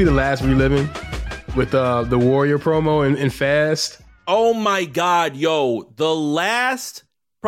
See 0.00 0.04
the 0.04 0.12
last 0.12 0.42
reliving 0.42 0.88
with 1.54 1.74
uh, 1.74 2.04
the 2.04 2.18
Warrior 2.18 2.58
promo 2.58 3.06
and, 3.06 3.18
and 3.18 3.30
Fast? 3.30 4.00
Oh 4.26 4.54
my 4.54 4.86
god, 4.86 5.36
yo, 5.36 5.92
the 5.96 6.16
last 6.16 7.02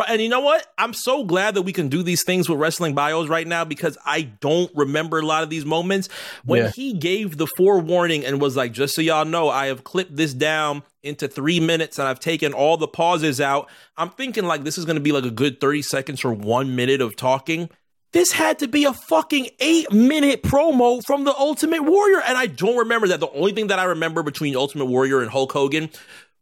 and 0.07 0.21
you 0.21 0.29
know 0.29 0.41
what? 0.41 0.67
I'm 0.77 0.93
so 0.93 1.23
glad 1.23 1.55
that 1.55 1.63
we 1.63 1.73
can 1.73 1.87
do 1.87 2.03
these 2.03 2.23
things 2.23 2.47
with 2.47 2.59
wrestling 2.59 2.93
bios 2.93 3.27
right 3.27 3.47
now 3.47 3.65
because 3.65 3.97
I 4.05 4.21
don't 4.21 4.69
remember 4.75 5.17
a 5.17 5.25
lot 5.25 5.41
of 5.41 5.49
these 5.49 5.65
moments. 5.65 6.09
When 6.45 6.65
yeah. 6.65 6.69
he 6.69 6.93
gave 6.93 7.37
the 7.37 7.47
forewarning 7.57 8.23
and 8.23 8.39
was 8.39 8.55
like, 8.55 8.71
just 8.71 8.93
so 8.93 9.01
y'all 9.01 9.25
know, 9.25 9.49
I 9.49 9.65
have 9.67 9.83
clipped 9.83 10.15
this 10.15 10.35
down 10.35 10.83
into 11.01 11.27
three 11.27 11.59
minutes 11.59 11.97
and 11.97 12.07
I've 12.07 12.19
taken 12.19 12.53
all 12.53 12.77
the 12.77 12.87
pauses 12.87 13.41
out. 13.41 13.67
I'm 13.97 14.11
thinking 14.11 14.45
like 14.45 14.63
this 14.63 14.77
is 14.77 14.85
going 14.85 14.97
to 14.97 15.01
be 15.01 15.11
like 15.11 15.25
a 15.25 15.31
good 15.31 15.59
30 15.59 15.81
seconds 15.81 16.23
or 16.23 16.33
one 16.33 16.75
minute 16.75 17.01
of 17.01 17.15
talking. 17.15 17.71
This 18.13 18.31
had 18.31 18.59
to 18.59 18.67
be 18.67 18.85
a 18.85 18.93
fucking 18.93 19.49
eight 19.59 19.91
minute 19.91 20.43
promo 20.43 21.03
from 21.03 21.23
the 21.23 21.33
Ultimate 21.35 21.81
Warrior. 21.81 22.21
And 22.21 22.37
I 22.37 22.45
don't 22.45 22.77
remember 22.77 23.07
that. 23.07 23.19
The 23.19 23.29
only 23.31 23.53
thing 23.53 23.67
that 23.67 23.79
I 23.79 23.85
remember 23.85 24.21
between 24.21 24.55
Ultimate 24.55 24.85
Warrior 24.85 25.21
and 25.21 25.31
Hulk 25.31 25.51
Hogan 25.51 25.89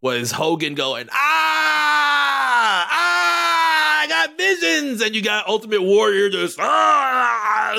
was 0.01 0.31
Hogan 0.31 0.75
going, 0.75 1.07
ah, 1.13 2.87
ah, 2.91 4.01
I 4.01 4.07
got 4.07 4.37
visions. 4.37 5.01
And 5.01 5.15
you 5.15 5.23
got 5.23 5.47
Ultimate 5.47 5.81
Warrior 5.81 6.29
just 6.29 6.59
ah, 6.59 7.73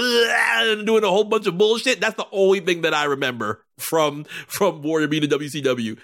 doing 0.87 1.05
a 1.05 1.09
whole 1.09 1.25
bunch 1.25 1.47
of 1.47 1.59
bullshit. 1.59 2.01
That's 2.01 2.17
the 2.17 2.27
only 2.33 2.61
thing 2.61 2.81
that 2.83 2.95
I 2.95 3.05
remember 3.05 3.63
from, 3.79 4.25
from 4.47 4.81
Warrior 4.81 5.09
being 5.09 5.29
the 5.29 5.39
WCW. 5.39 5.99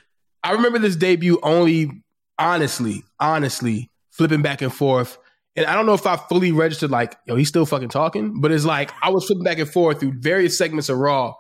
I 0.45 0.53
remember 0.53 0.79
this 0.79 0.95
debut 0.95 1.41
only, 1.43 1.91
honestly, 2.39 3.03
honestly, 3.19 3.89
flipping 4.11 4.43
back 4.43 4.61
and 4.61 4.75
forth. 4.75 5.17
And 5.59 5.67
I 5.67 5.75
don't 5.75 5.87
know 5.87 5.95
if 5.95 6.07
I 6.07 6.17
fully 6.17 6.53
registered, 6.53 6.91
like, 6.91 7.17
yo, 7.27 7.37
he's 7.37 7.49
still 7.49 7.67
fucking 7.67 7.89
talking, 7.91 8.41
but 8.41 8.53
it's 8.53 8.65
like 8.65 8.93
I 9.03 9.11
was 9.11 9.27
flipping 9.27 9.45
back 9.45 9.59
and 9.59 9.69
forth 9.69 10.01
through 10.01 10.15
various 10.21 10.57
segments 10.57 10.89
of 10.89 10.99
Raw 10.99 11.35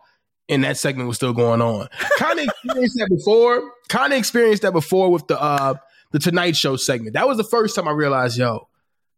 and 0.48 0.64
that 0.64 0.77
segment 0.77 1.08
was 1.08 1.16
still 1.16 1.33
going 1.33 1.61
on. 1.61 1.88
Kind 2.16 2.41
of 2.41 2.46
experienced 2.64 2.96
that 2.98 3.08
before. 3.11 3.72
Kind 3.89 4.12
of 4.12 4.19
experienced 4.19 4.62
that 4.62 4.72
before 4.72 5.11
with 5.11 5.27
the 5.27 5.41
uh 5.41 5.74
the 6.11 6.19
Tonight 6.19 6.56
Show 6.56 6.77
segment. 6.77 7.14
That 7.14 7.28
was 7.28 7.36
the 7.36 7.44
first 7.44 7.77
time 7.77 7.86
I 7.86 7.91
realized, 7.91 8.39
yo, 8.39 8.69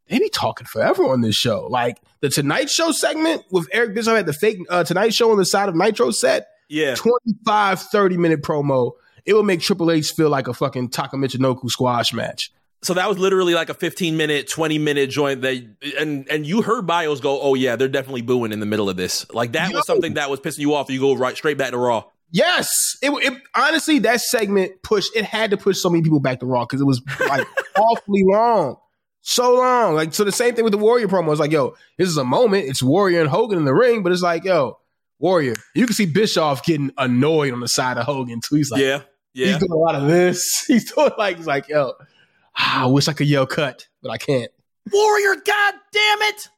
they 0.09 0.19
be 0.19 0.29
talking 0.29 0.67
forever 0.67 1.05
on 1.05 1.21
this 1.21 1.37
show. 1.37 1.67
Like 1.69 1.99
the 2.21 2.29
Tonight 2.29 2.69
Show 2.69 2.91
segment 2.91 3.45
with 3.51 3.69
Eric 3.73 3.95
Bischoff 3.95 4.17
had 4.17 4.27
the 4.27 4.33
fake 4.33 4.59
uh, 4.69 4.83
Tonight 4.83 5.15
Show 5.15 5.31
on 5.31 5.39
the 5.39 5.45
side 5.45 5.69
of 5.69 5.77
Nitro 5.77 6.11
set. 6.11 6.49
Yeah. 6.69 6.95
25, 6.95 7.81
30 7.81 8.17
minute 8.17 8.43
promo. 8.43 8.93
It 9.25 9.35
would 9.35 9.45
make 9.45 9.61
Triple 9.61 9.91
H 9.91 10.13
feel 10.13 10.31
like 10.31 10.49
a 10.49 10.55
fucking 10.55 10.91
Taka 10.91 11.17
Michinoku 11.17 11.69
squash 11.69 12.13
match 12.13 12.51
so 12.83 12.95
that 12.95 13.09
was 13.09 13.19
literally 13.19 13.55
like 13.55 13.69
a 13.69 13.75
15 13.75 14.17
minute 14.17 14.49
20 14.49 14.79
minute 14.79 15.11
joint 15.11 15.43
that 15.43 15.63
and 15.99 16.29
and 16.29 16.47
you 16.47 16.63
heard 16.63 16.87
bios 16.87 17.21
go 17.21 17.41
oh 17.41 17.55
yeah 17.55 17.77
they're 17.77 17.89
definitely 17.89 18.23
booing 18.23 18.53
in 18.53 18.61
the 18.61 18.67
middle 18.67 18.89
of 18.89 18.97
this. 18.97 19.29
Like 19.31 19.53
that 19.53 19.71
Yo. 19.71 19.77
was 19.77 19.87
something 19.87 20.15
that 20.15 20.31
was 20.31 20.41
pissing 20.41 20.61
you 20.61 20.75
off 20.75 20.91
you 20.91 21.01
go 21.01 21.15
right 21.15 21.37
straight 21.37 21.59
back 21.59 21.71
to 21.71 21.79
raw. 21.79 22.05
Yes. 22.33 22.97
It, 23.03 23.11
it 23.11 23.43
honestly 23.55 23.99
that 24.01 24.21
segment 24.21 24.83
pushed 24.83 25.15
it 25.15 25.25
had 25.25 25.51
to 25.51 25.57
push 25.57 25.79
so 25.79 25.91
many 25.91 26.03
people 26.03 26.21
back 26.21 26.41
to 26.41 26.47
raw 26.47 26.65
because 26.65 26.81
it 26.81 26.87
was 26.87 27.03
like 27.29 27.47
awfully 27.77 28.25
long. 28.25 28.77
So 29.23 29.57
long. 29.57 29.95
Like 29.95 30.15
so 30.15 30.25
the 30.25 30.33
same 30.33 30.55
thing 30.55 30.65
with 30.65 30.73
the 30.73 30.79
warrior 30.79 31.09
promo. 31.09 31.31
It's 31.31 31.41
like 31.41 31.53
yo 31.53 31.75
this 31.99 32.09
is 32.09 32.17
a 32.17 32.25
moment. 32.25 32.67
It's 32.67 32.83
warrior 32.83 33.21
and 33.21 33.29
hogan 33.29 33.59
in 33.59 33.65
the 33.65 33.75
ring 33.75 34.03
but 34.03 34.13
it's 34.13 34.23
like 34.23 34.45
yo 34.45 34.79
warrior 35.19 35.55
you 35.75 35.85
can 35.85 35.95
see 35.95 36.07
bischoff 36.07 36.65
getting 36.65 36.91
annoyed 36.97 37.53
on 37.53 37.61
the 37.61 37.69
side 37.69 37.99
of 37.99 38.07
hogan 38.07 38.41
too. 38.41 38.57
He's 38.57 38.71
like 38.71 38.81
yeah 38.81 39.03
yeah. 39.35 39.47
He's 39.49 39.59
doing 39.59 39.73
a 39.73 39.77
lot 39.77 39.95
of 39.95 40.09
this. 40.09 40.65
He's 40.67 40.91
doing 40.93 41.11
like 41.17 41.37
he's 41.37 41.47
like 41.47 41.69
yo 41.69 41.93
Ah, 42.63 42.83
I 42.85 42.87
wish 42.87 43.09
I 43.09 43.15
could 43.15 43.27
yell 43.27 43.47
cut, 43.47 43.89
but 44.03 44.11
I 44.11 44.19
can't. 44.19 44.51
Warrior, 44.93 45.35
god 45.45 45.75
damn 45.93 46.23
it! 46.23 46.49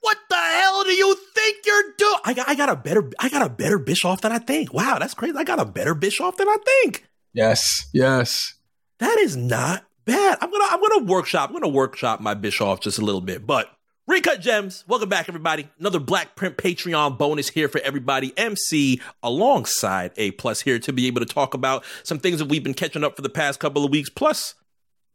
What 0.00 0.16
the 0.30 0.36
hell 0.36 0.84
do 0.84 0.90
you 0.92 1.14
think 1.34 1.58
you're 1.66 1.92
doing? 1.98 2.18
I 2.24 2.32
got, 2.32 2.48
I 2.48 2.54
got 2.54 2.70
a 2.70 2.76
better, 2.76 3.10
I 3.18 3.28
got 3.28 3.46
a 3.46 3.50
better 3.50 3.78
Bischoff 3.78 4.22
than 4.22 4.32
I 4.32 4.38
think. 4.38 4.72
Wow, 4.72 4.96
that's 4.98 5.12
crazy. 5.12 5.36
I 5.36 5.44
got 5.44 5.60
a 5.60 5.66
better 5.66 5.94
Bischoff 5.94 6.38
than 6.38 6.48
I 6.48 6.56
think. 6.64 7.06
Yes, 7.34 7.88
yes. 7.92 8.54
That 9.00 9.18
is 9.18 9.36
not 9.36 9.84
bad. 10.06 10.38
I'm 10.40 10.50
gonna, 10.50 10.64
I'm 10.70 10.80
gonna 10.80 11.04
workshop. 11.04 11.50
I'm 11.50 11.54
gonna 11.54 11.68
workshop 11.68 12.20
my 12.20 12.32
Bischoff 12.32 12.80
just 12.80 12.98
a 12.98 13.04
little 13.04 13.20
bit, 13.20 13.46
but. 13.46 13.68
Recut 14.06 14.40
Gems, 14.40 14.82
welcome 14.88 15.08
back, 15.08 15.28
everybody. 15.28 15.68
Another 15.78 16.00
Black 16.00 16.34
Print 16.34 16.56
Patreon 16.56 17.16
bonus 17.16 17.48
here 17.48 17.68
for 17.68 17.80
everybody. 17.82 18.32
MC 18.36 19.00
alongside 19.22 20.10
A 20.16 20.32
Plus 20.32 20.62
here 20.62 20.80
to 20.80 20.92
be 20.92 21.06
able 21.06 21.20
to 21.20 21.26
talk 21.32 21.54
about 21.54 21.84
some 22.02 22.18
things 22.18 22.40
that 22.40 22.48
we've 22.48 22.64
been 22.64 22.74
catching 22.74 23.04
up 23.04 23.14
for 23.14 23.22
the 23.22 23.28
past 23.28 23.60
couple 23.60 23.84
of 23.84 23.92
weeks. 23.92 24.10
Plus, 24.10 24.56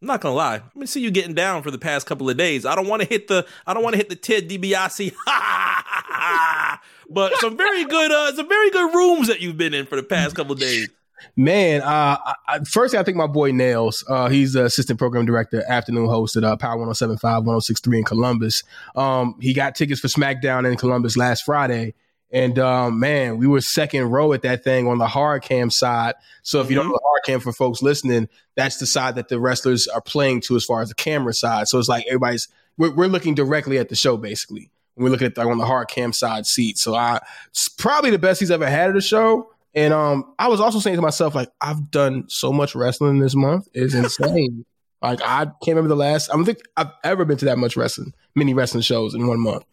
I'm 0.06 0.08
not 0.08 0.22
gonna 0.22 0.36
lie. 0.36 0.58
Let 0.58 0.76
me 0.76 0.86
see 0.86 1.02
you 1.02 1.10
getting 1.10 1.34
down 1.34 1.64
for 1.64 1.72
the 1.72 1.80
past 1.80 2.06
couple 2.06 2.30
of 2.30 2.38
days. 2.38 2.64
I 2.64 2.76
don't 2.76 2.88
want 2.88 3.02
to 3.02 3.08
hit 3.08 3.28
the 3.28 3.44
I 3.66 3.74
don't 3.74 3.82
want 3.82 3.96
to 3.96 3.98
hit 3.98 4.10
the 4.10 4.16
Ted 4.16 4.48
DiBiase. 4.48 5.16
but 7.10 7.36
some 7.38 7.58
very 7.58 7.86
good 7.86 8.12
uh 8.12 8.36
some 8.36 8.48
very 8.48 8.70
good 8.70 8.94
rooms 8.94 9.28
that 9.30 9.42
you've 9.42 9.58
been 9.58 9.74
in 9.74 9.88
for 9.88 9.96
the 9.96 10.04
past 10.04 10.36
couple 10.36 10.52
of 10.52 10.60
days. 10.60 10.90
Man, 11.36 11.82
uh, 11.82 12.20
I, 12.48 12.60
first 12.70 12.94
I 12.94 13.02
think 13.02 13.18
my 13.18 13.26
boy 13.26 13.50
Nails. 13.52 14.06
Uh, 14.08 14.30
he's 14.30 14.54
the 14.54 14.66
assistant 14.66 15.00
program 15.00 15.26
director, 15.26 15.64
afternoon 15.68 16.08
host 16.08 16.36
at 16.36 16.44
uh, 16.44 16.56
Power 16.56 16.78
1075, 16.78 17.38
1063 17.38 17.98
in 17.98 18.04
Columbus. 18.04 18.62
Um, 18.96 19.36
he 19.42 19.56
got 19.56 19.74
tickets 19.74 20.02
for 20.02 20.08
SmackDown 20.08 20.70
in 20.70 20.78
Columbus 20.78 21.18
last 21.18 21.46
Friday. 21.46 21.96
And 22.36 22.60
um, 22.60 23.00
man, 23.00 23.38
we 23.38 23.48
were 23.48 23.62
second 23.62 24.12
row 24.12 24.34
at 24.34 24.42
that 24.42 24.62
thing 24.62 24.90
on 24.90 24.98
the 24.98 25.08
hard 25.08 25.42
cam 25.42 25.70
side. 25.70 26.16
So 26.44 26.60
if 26.60 26.70
you 26.70 26.76
don't 26.76 26.88
mm-hmm. 26.88 26.92
know 26.92 27.00
hard 27.02 27.22
cam 27.26 27.40
for 27.40 27.54
folks 27.54 27.82
listening, 27.82 28.28
that's 28.56 28.78
the 28.78 28.86
side 28.86 29.16
that 29.16 29.30
the 29.30 29.40
wrestlers 29.40 29.88
are 29.88 30.02
playing 30.02 30.42
to 30.42 30.58
as 30.58 30.66
far 30.66 30.82
as 30.82 30.90
the 30.90 30.96
camera 30.96 31.34
side. 31.34 31.70
So 31.70 31.80
it's 31.80 31.88
like 31.88 32.06
everybody's 32.08 32.50
we're, 32.78 32.94
we're 32.94 33.08
looking 33.08 33.36
directly 33.36 33.78
at 33.78 33.88
the 33.88 33.96
show 33.96 34.18
basically. 34.18 34.70
We're 34.98 35.08
looking 35.08 35.28
at 35.28 35.36
the, 35.36 35.48
on 35.48 35.58
the 35.58 35.66
hard 35.66 35.88
cam 35.88 36.12
side 36.12 36.46
seat. 36.46 36.78
So 36.78 36.94
I 36.94 37.22
it's 37.52 37.70
probably 37.70 38.12
the 38.12 38.20
best 38.20 38.42
he's 38.42 38.52
ever 38.52 38.68
had 38.68 38.90
at 38.90 38.98
a 38.98 39.02
show. 39.02 39.50
And 39.74 39.94
um, 39.94 40.34
I 40.38 40.50
was 40.50 40.60
also 40.60 40.80
saying 40.80 40.98
to 40.98 41.02
myself, 41.02 41.36
like, 41.36 41.52
I've 41.62 41.90
done 41.90 42.26
so 42.28 42.52
much 42.52 42.76
wrestling 42.76 43.20
this 43.20 43.36
month. 43.36 43.70
It's 43.74 43.94
insane. 43.94 44.66
like 45.02 45.22
I 45.22 45.46
can't 45.46 45.78
remember 45.78 45.88
the 45.88 45.96
last 45.96 46.30
I 46.30 46.36
don't 46.36 46.44
think 46.44 46.60
I've 46.76 46.92
ever 47.06 47.24
been 47.24 47.38
to 47.38 47.46
that 47.46 47.58
much 47.58 47.78
wrestling, 47.78 48.14
many 48.36 48.54
wrestling 48.54 48.82
shows 48.82 49.16
in 49.16 49.26
one 49.26 49.40
month. 49.40 49.64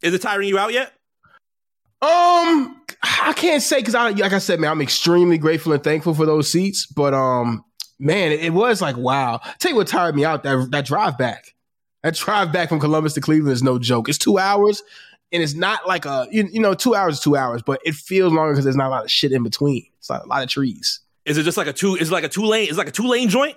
Is 0.00 0.14
it 0.14 0.22
tiring 0.22 0.48
you 0.48 0.58
out 0.58 0.72
yet? 0.72 0.94
Um, 2.02 2.82
I 3.02 3.32
can't 3.34 3.62
say 3.62 3.78
because 3.78 3.94
I, 3.94 4.10
like 4.10 4.32
I 4.32 4.38
said, 4.38 4.60
man, 4.60 4.70
I'm 4.70 4.82
extremely 4.82 5.38
grateful 5.38 5.72
and 5.72 5.82
thankful 5.82 6.14
for 6.14 6.26
those 6.26 6.52
seats. 6.52 6.86
But 6.86 7.14
um, 7.14 7.64
man, 7.98 8.32
it, 8.32 8.40
it 8.40 8.50
was 8.52 8.82
like 8.82 8.96
wow. 8.96 9.40
Tell 9.58 9.70
you 9.70 9.76
what 9.76 9.88
tired 9.88 10.14
me 10.14 10.24
out 10.24 10.42
that 10.42 10.68
that 10.72 10.86
drive 10.86 11.16
back. 11.16 11.54
That 12.02 12.14
drive 12.14 12.52
back 12.52 12.68
from 12.68 12.80
Columbus 12.80 13.14
to 13.14 13.20
Cleveland 13.20 13.52
is 13.52 13.62
no 13.62 13.78
joke. 13.78 14.08
It's 14.08 14.18
two 14.18 14.38
hours, 14.38 14.82
and 15.32 15.42
it's 15.42 15.54
not 15.54 15.88
like 15.88 16.04
a 16.04 16.28
you, 16.30 16.48
you 16.52 16.60
know 16.60 16.74
two 16.74 16.94
hours 16.94 17.18
two 17.20 17.36
hours, 17.36 17.62
but 17.62 17.80
it 17.84 17.94
feels 17.94 18.32
longer 18.32 18.52
because 18.52 18.64
there's 18.64 18.76
not 18.76 18.88
a 18.88 18.90
lot 18.90 19.04
of 19.04 19.10
shit 19.10 19.32
in 19.32 19.42
between. 19.42 19.86
It's 19.98 20.10
like 20.10 20.22
a 20.22 20.28
lot 20.28 20.42
of 20.42 20.48
trees. 20.48 21.00
Is 21.24 21.38
it 21.38 21.42
just 21.42 21.56
like 21.56 21.66
a 21.66 21.72
two? 21.72 21.96
Is 21.96 22.10
it 22.10 22.12
like 22.12 22.24
a 22.24 22.28
two 22.28 22.44
lane? 22.44 22.68
Is 22.68 22.78
like 22.78 22.88
a 22.88 22.92
two 22.92 23.08
lane 23.08 23.28
joint? 23.28 23.56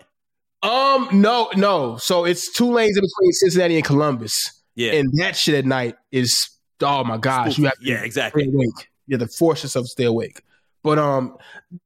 Um, 0.64 1.08
no, 1.14 1.50
no. 1.56 1.98
So 1.98 2.26
it's 2.26 2.52
two 2.52 2.72
lanes 2.72 2.98
in 2.98 3.04
between 3.04 3.32
Cincinnati 3.34 3.76
and 3.76 3.86
Columbus. 3.86 4.34
Yeah, 4.76 4.94
and 4.94 5.12
that 5.20 5.36
shit 5.36 5.56
at 5.56 5.66
night 5.66 5.96
is 6.12 6.50
oh 6.82 7.04
my 7.04 7.18
gosh, 7.18 7.58
you 7.58 7.66
have 7.66 7.80
to 7.80 7.86
yeah, 7.86 8.04
exactly. 8.04 8.48
awake. 8.48 8.90
You 9.08 9.18
have 9.18 9.28
to 9.28 9.34
force 9.36 9.64
yourself 9.64 9.86
to 9.86 9.90
stay 9.90 10.04
awake. 10.06 10.42
But 10.84 10.98
um, 10.98 11.38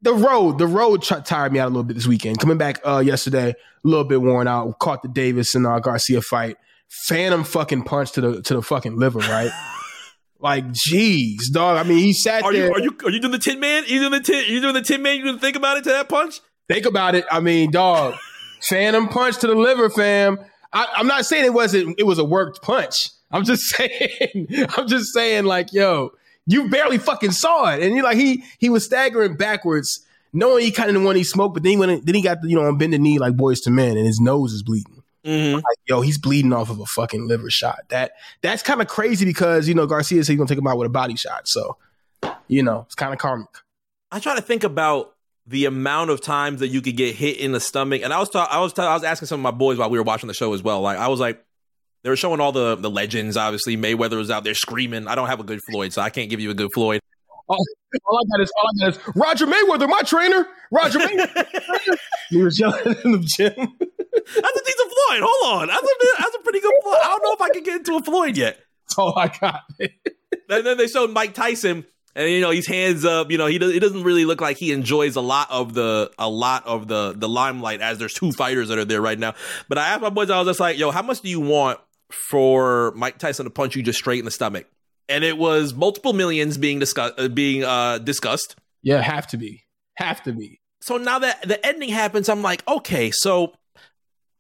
the 0.02 0.14
road, 0.14 0.60
the 0.60 0.68
road 0.68 1.02
t- 1.02 1.16
tired 1.24 1.52
me 1.52 1.60
out 1.60 1.68
a 1.68 1.70
little 1.70 1.84
bit 1.84 1.96
this 1.96 2.08
weekend. 2.08 2.40
Coming 2.40 2.58
back 2.58 2.80
uh 2.86 3.00
yesterday, 3.00 3.52
a 3.52 3.88
little 3.88 4.06
bit 4.06 4.22
worn 4.22 4.48
out. 4.48 4.78
Caught 4.80 5.04
the 5.04 5.10
Davis 5.10 5.56
and 5.56 5.66
uh, 5.66 5.80
Garcia 5.80 6.22
fight. 6.22 6.58
Phantom 6.90 7.44
fucking 7.44 7.84
punch 7.84 8.12
to 8.14 8.22
the 8.22 8.42
to 8.44 8.56
the 8.56 8.62
fucking 8.62 8.98
liver, 8.98 9.20
right? 9.20 9.52
like, 10.40 10.66
jeez, 10.68 11.52
dog. 11.52 11.78
I 11.78 11.88
mean, 11.88 11.98
he 11.98 12.14
sat 12.14 12.44
are 12.44 12.54
there. 12.54 12.68
You, 12.68 12.74
are 12.74 12.80
you 12.80 12.98
are 13.06 13.10
you 13.10 13.20
doing 13.20 13.32
the 13.32 13.40
Tin 13.40 13.60
Man? 13.60 13.84
Are 13.84 13.88
you 13.88 14.00
doing 14.00 14.12
the 14.12 14.20
Tin? 14.20 14.46
You 14.48 14.62
doing 14.62 14.76
the 14.76 14.82
Tin 14.82 15.02
Man? 15.02 15.18
You 15.18 15.24
didn't 15.24 15.42
think 15.42 15.56
about 15.56 15.78
it 15.78 15.84
to 15.86 15.90
that 15.90 16.08
punch? 16.08 16.40
Think 16.68 16.86
about 16.86 17.16
it. 17.16 17.26
I 17.32 17.40
mean, 17.40 17.72
dog. 17.72 18.16
Phantom 18.62 19.10
punch 19.10 19.40
to 19.40 19.48
the 19.48 19.56
liver, 19.56 19.90
fam. 19.90 20.40
I, 20.72 20.88
I'm 20.96 21.08
not 21.08 21.26
saying 21.26 21.46
it 21.46 21.54
wasn't. 21.54 22.00
It 22.00 22.04
was 22.04 22.20
a 22.20 22.24
worked 22.24 22.62
punch. 22.62 23.10
I'm 23.34 23.44
just 23.44 23.64
saying, 23.76 24.48
I'm 24.78 24.88
just 24.88 25.14
saying, 25.14 25.46
like, 25.46 25.74
yo, 25.74 26.12
you 26.46 26.70
barely 26.70 26.98
fucking 26.98 27.32
saw 27.32 27.74
it. 27.74 27.82
And 27.82 27.96
you're 27.96 28.04
like, 28.04 28.18
he 28.18 28.44
he 28.60 28.70
was 28.70 28.86
staggering 28.86 29.36
backwards, 29.36 30.06
knowing 30.32 30.64
he 30.64 30.72
kind 30.72 30.90
of 30.90 30.96
the 30.96 31.06
one 31.06 31.16
he 31.16 31.24
smoked, 31.24 31.56
but 31.56 31.64
then 31.64 31.72
he 31.72 31.78
went 31.78 32.06
then 32.06 32.16
he 32.16 32.22
got 32.22 32.38
you 32.44 32.56
know, 32.56 32.66
on 32.66 32.78
bended 32.78 33.02
knee 33.02 33.20
like 33.20 33.36
boys 33.36 33.60
to 33.62 33.72
Men, 33.72 33.98
and 33.98 34.06
his 34.06 34.20
nose 34.20 34.54
is 34.54 34.64
bleeding. 34.64 35.04
Mm-hmm. 35.26 35.56
Like, 35.56 35.78
yo, 35.88 36.02
he's 36.02 36.18
bleeding 36.18 36.52
off 36.52 36.70
of 36.70 36.80
a 36.80 36.86
fucking 36.86 37.28
liver 37.28 37.50
shot. 37.50 37.80
That 37.90 38.12
that's 38.42 38.62
kind 38.62 38.82
of 38.82 38.88
crazy 38.88 39.26
because 39.26 39.68
you 39.68 39.74
know 39.74 39.88
Garcia 39.88 40.24
said 40.24 40.34
he's 40.34 40.38
gonna 40.38 40.48
take 40.48 40.58
him 40.58 40.68
out 40.68 40.78
with 40.78 40.88
a 40.88 40.92
body 40.92 41.16
shot. 41.16 41.48
So, 41.48 41.78
you 42.48 42.62
know, 42.62 42.84
it's 42.86 42.96
kind 42.96 43.14
of 43.14 43.20
karmic. 43.20 43.50
I 44.12 44.20
try 44.20 44.36
to 44.36 44.42
think 44.42 44.64
about 44.64 45.16
the 45.48 45.66
amount 45.66 46.10
of 46.10 46.22
times 46.22 46.60
that 46.60 46.68
you 46.68 46.82
could 46.82 46.98
get 46.98 47.16
hit 47.16 47.38
in 47.38 47.54
the 47.54 47.60
stomach, 47.60 48.02
and 48.04 48.14
I 48.14 48.20
was 48.20 48.30
ta- 48.30 48.50
I 48.52 48.60
was 48.60 48.74
ta- 48.74 48.90
I 48.90 48.94
was 48.94 49.04
asking 49.04 49.28
some 49.28 49.40
of 49.40 49.44
my 49.44 49.58
boys 49.58 49.78
while 49.78 49.90
we 49.90 49.98
were 49.98 50.04
watching 50.04 50.28
the 50.28 50.34
show 50.34 50.54
as 50.54 50.62
well. 50.62 50.82
Like 50.82 50.98
I 50.98 51.08
was 51.08 51.22
like, 51.22 51.44
they 52.04 52.10
were 52.10 52.16
showing 52.16 52.40
all 52.40 52.52
the 52.52 52.76
the 52.76 52.90
legends. 52.90 53.38
Obviously, 53.38 53.78
Mayweather 53.78 54.18
was 54.18 54.30
out 54.30 54.44
there 54.44 54.54
screaming. 54.54 55.08
I 55.08 55.16
don't 55.16 55.28
have 55.28 55.40
a 55.40 55.44
good 55.44 55.60
Floyd, 55.70 55.94
so 55.94 56.02
I 56.02 56.10
can't 56.10 56.30
give 56.30 56.40
you 56.40 56.52
a 56.52 56.54
good 56.54 56.70
Floyd. 56.74 57.00
All, 57.48 57.58
all 58.06 58.18
I 58.18 58.38
got 58.38 58.44
is 58.44 58.52
all 58.56 58.70
I 58.70 58.86
got 58.86 58.98
is 58.98 59.16
Roger 59.16 59.48
Mayweather, 59.48 59.90
my 59.90 60.02
trainer. 60.02 60.48
Roger 60.72 61.00
Mayweather. 61.00 61.98
he 62.30 62.42
was 62.42 62.60
yelling 62.60 62.96
in 63.04 63.12
the 63.12 63.20
gym. 63.20 63.54
That's 63.56 64.60
a 64.60 64.64
decent 64.66 64.92
Floyd. 64.92 65.22
Hold 65.24 65.62
on, 65.62 65.68
that's 65.68 65.84
a 65.84 66.22
that's 66.22 66.36
a 66.36 66.40
pretty 66.40 66.60
good 66.60 66.74
Floyd. 66.84 66.98
I 67.02 67.08
don't 67.08 67.24
know 67.24 67.34
if 67.34 67.42
I 67.42 67.50
can 67.50 67.64
get 67.64 67.78
into 67.78 67.96
a 67.96 68.04
Floyd 68.04 68.38
yet. 68.38 68.60
That's 68.88 68.98
all 68.98 69.18
I 69.18 69.28
got. 69.28 69.62
and 69.80 70.66
then 70.66 70.78
they 70.78 70.88
showed 70.88 71.12
Mike 71.12 71.34
Tyson 71.34 71.86
and 72.16 72.30
you 72.30 72.42
know 72.42 72.52
he's 72.52 72.68
hands 72.68 73.06
up. 73.06 73.32
You 73.32 73.38
know 73.38 73.48
he 73.48 73.58
does, 73.58 73.72
he 73.74 73.80
doesn't 73.80 74.04
really 74.04 74.26
look 74.26 74.42
like 74.42 74.58
he 74.58 74.72
enjoys 74.72 75.16
a 75.16 75.22
lot 75.22 75.50
of 75.50 75.74
the 75.74 76.12
a 76.20 76.30
lot 76.30 76.66
of 76.66 76.88
the 76.88 77.14
the 77.16 77.30
limelight 77.30 77.82
as 77.82 77.98
there's 77.98 78.14
two 78.14 78.32
fighters 78.32 78.70
that 78.70 78.78
are 78.78 78.86
there 78.86 79.02
right 79.02 79.18
now. 79.18 79.34
But 79.68 79.78
I 79.78 79.90
asked 79.90 80.02
my 80.02 80.10
boys, 80.10 80.30
I 80.30 80.38
was 80.40 80.48
just 80.48 80.60
like, 80.60 80.78
"Yo, 80.78 80.92
how 80.92 81.02
much 81.02 81.22
do 81.22 81.30
you 81.30 81.40
want 81.40 81.80
for 82.14 82.92
Mike 82.96 83.18
Tyson 83.18 83.46
to 83.46 83.50
punch 83.50 83.76
you 83.76 83.84
just 83.84 84.00
straight 84.00 84.20
in 84.20 84.26
the 84.26 84.32
stomach?" 84.32 84.68
And 85.10 85.24
it 85.24 85.38
was 85.38 85.74
multiple 85.74 86.14
millions 86.14 86.58
being 86.58 86.80
discussed. 86.80 87.16
Uh, 87.18 87.28
being 87.28 87.64
uh, 87.64 87.98
discussed. 87.98 88.56
Yeah, 88.82 89.02
have 89.02 89.28
to 89.28 89.38
be, 89.38 89.64
have 89.98 90.24
to 90.24 90.34
be. 90.34 90.60
So 90.82 90.98
now 90.98 91.20
that 91.20 91.48
the 91.48 91.66
ending 91.66 91.90
happens, 91.90 92.28
I'm 92.28 92.42
like, 92.42 92.68
okay, 92.68 93.10
so 93.12 93.54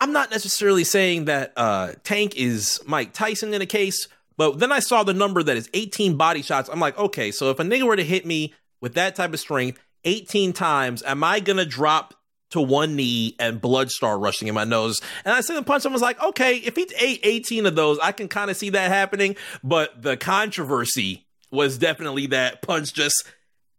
I'm 0.02 0.12
not 0.12 0.32
necessarily 0.32 0.84
saying 0.84 1.26
that 1.26 1.54
uh, 1.56 1.94
Tank 2.04 2.36
is 2.36 2.82
Mike 2.86 3.14
Tyson 3.14 3.54
in 3.54 3.62
a 3.62 3.66
case, 3.66 4.10
but 4.36 4.60
then 4.60 4.70
I 4.70 4.80
saw 4.80 5.04
the 5.04 5.14
number 5.14 5.42
that 5.42 5.56
is 5.56 5.70
18 5.74 6.18
body 6.18 6.42
shots. 6.42 6.70
I'm 6.70 6.82
like, 6.82 6.98
okay, 6.98 7.32
so 7.32 7.50
if 7.50 7.60
a 7.60 7.64
nigga 7.64 7.84
were 7.84 7.96
to 7.96 8.04
hit 8.04 8.26
me 8.26 8.54
with 8.82 8.96
that 8.96 9.16
type 9.16 9.34
of 9.34 9.40
strength 9.40 9.80
18 10.04 10.52
times, 10.52 11.02
am 11.04 11.24
I 11.24 11.40
gonna 11.40 11.66
drop 11.66 12.16
to 12.54 12.62
one 12.62 12.96
knee 12.96 13.36
and 13.40 13.62
blood 13.62 13.92
start 13.92 14.20
rushing 14.20 14.48
in 14.48 14.56
my 14.56 14.64
nose? 14.64 15.00
And 15.26 15.34
I 15.34 15.42
said 15.42 15.56
the 15.56 15.64
punch, 15.64 15.86
I 15.86 15.90
was 15.90 16.02
like, 16.02 16.22
okay, 16.24 16.58
if 16.58 16.76
he 16.76 16.90
ate 17.00 17.20
18 17.24 17.66
of 17.66 17.76
those, 17.76 18.00
I 18.00 18.12
can 18.12 18.28
kind 18.28 18.50
of 18.50 18.58
see 18.58 18.72
that 18.72 18.90
happening. 18.90 19.36
But 19.64 20.02
the 20.02 20.18
controversy 20.18 21.28
was 21.52 21.78
definitely 21.78 22.28
that 22.28 22.62
punch 22.62 22.94
just 22.94 23.24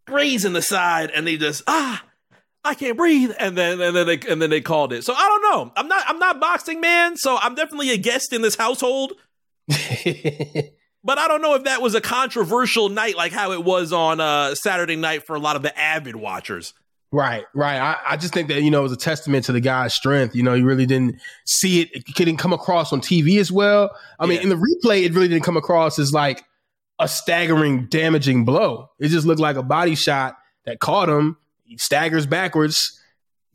grazing 0.06 0.52
the 0.52 0.62
side, 0.62 1.10
and 1.10 1.26
they 1.26 1.36
just 1.36 1.62
ah. 1.66 2.04
I 2.66 2.72
can't 2.72 2.96
breathe, 2.96 3.32
and 3.38 3.58
then 3.58 3.78
and 3.78 3.94
then 3.94 4.06
they 4.06 4.18
and 4.26 4.40
then 4.40 4.48
they 4.48 4.62
called 4.62 4.94
it. 4.94 5.04
So 5.04 5.12
I 5.12 5.20
don't 5.20 5.42
know. 5.42 5.72
I'm 5.76 5.86
not 5.86 6.02
I'm 6.06 6.18
not 6.18 6.40
boxing 6.40 6.80
man, 6.80 7.14
so 7.16 7.36
I'm 7.36 7.54
definitely 7.54 7.90
a 7.90 7.98
guest 7.98 8.32
in 8.32 8.40
this 8.40 8.54
household. 8.54 9.12
but 11.04 11.18
I 11.18 11.28
don't 11.28 11.42
know 11.42 11.54
if 11.54 11.64
that 11.64 11.82
was 11.82 11.94
a 11.94 12.00
controversial 12.00 12.88
night 12.88 13.16
like 13.16 13.32
how 13.32 13.52
it 13.52 13.62
was 13.62 13.92
on 13.92 14.18
uh, 14.18 14.54
Saturday 14.54 14.96
night 14.96 15.26
for 15.26 15.36
a 15.36 15.38
lot 15.38 15.56
of 15.56 15.62
the 15.62 15.78
avid 15.78 16.16
watchers. 16.16 16.72
Right, 17.14 17.44
right. 17.54 17.78
I, 17.78 17.96
I, 18.08 18.16
just 18.16 18.34
think 18.34 18.48
that, 18.48 18.64
you 18.64 18.72
know, 18.72 18.80
it 18.80 18.82
was 18.82 18.90
a 18.90 18.96
testament 18.96 19.44
to 19.44 19.52
the 19.52 19.60
guy's 19.60 19.94
strength. 19.94 20.34
You 20.34 20.42
know, 20.42 20.52
you 20.54 20.64
really 20.64 20.84
didn't 20.84 21.20
see 21.44 21.80
it. 21.80 21.90
It 21.94 22.06
didn't 22.16 22.38
come 22.38 22.52
across 22.52 22.92
on 22.92 23.00
TV 23.00 23.38
as 23.38 23.52
well. 23.52 23.96
I 24.18 24.24
yeah. 24.24 24.30
mean, 24.30 24.40
in 24.40 24.48
the 24.48 24.56
replay, 24.56 25.04
it 25.04 25.12
really 25.12 25.28
didn't 25.28 25.44
come 25.44 25.56
across 25.56 26.00
as 26.00 26.12
like 26.12 26.42
a 26.98 27.06
staggering, 27.06 27.86
damaging 27.86 28.44
blow. 28.44 28.90
It 28.98 29.10
just 29.10 29.28
looked 29.28 29.38
like 29.38 29.54
a 29.54 29.62
body 29.62 29.94
shot 29.94 30.36
that 30.64 30.80
caught 30.80 31.08
him. 31.08 31.36
He 31.62 31.78
staggers 31.78 32.26
backwards. 32.26 33.00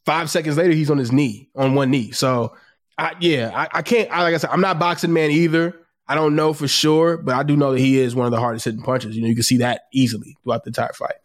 Five 0.05 0.29
seconds 0.29 0.55
later, 0.55 0.71
he's 0.71 0.89
on 0.89 0.97
his 0.97 1.11
knee, 1.11 1.49
on 1.53 1.75
one 1.75 1.91
knee. 1.91 2.11
So, 2.11 2.55
I, 2.97 3.15
yeah, 3.19 3.51
I, 3.53 3.79
I 3.79 3.81
can't, 3.81 4.09
I, 4.09 4.23
like 4.23 4.35
I 4.35 4.37
said, 4.37 4.51
I'm 4.51 4.61
not 4.61 4.79
boxing 4.79 5.11
man 5.11 5.31
either. 5.31 5.75
I 6.07 6.15
don't 6.15 6.37
know 6.37 6.53
for 6.53 6.69
sure, 6.69 7.17
but 7.17 7.35
I 7.35 7.43
do 7.43 7.57
know 7.57 7.73
that 7.73 7.79
he 7.79 7.99
is 7.99 8.15
one 8.15 8.25
of 8.25 8.31
the 8.31 8.39
hardest 8.39 8.63
hitting 8.63 8.83
punches. 8.83 9.17
You 9.17 9.21
know, 9.21 9.27
you 9.27 9.35
can 9.35 9.43
see 9.43 9.57
that 9.57 9.81
easily 9.91 10.37
throughout 10.45 10.63
the 10.63 10.69
entire 10.69 10.93
fight. 10.93 11.17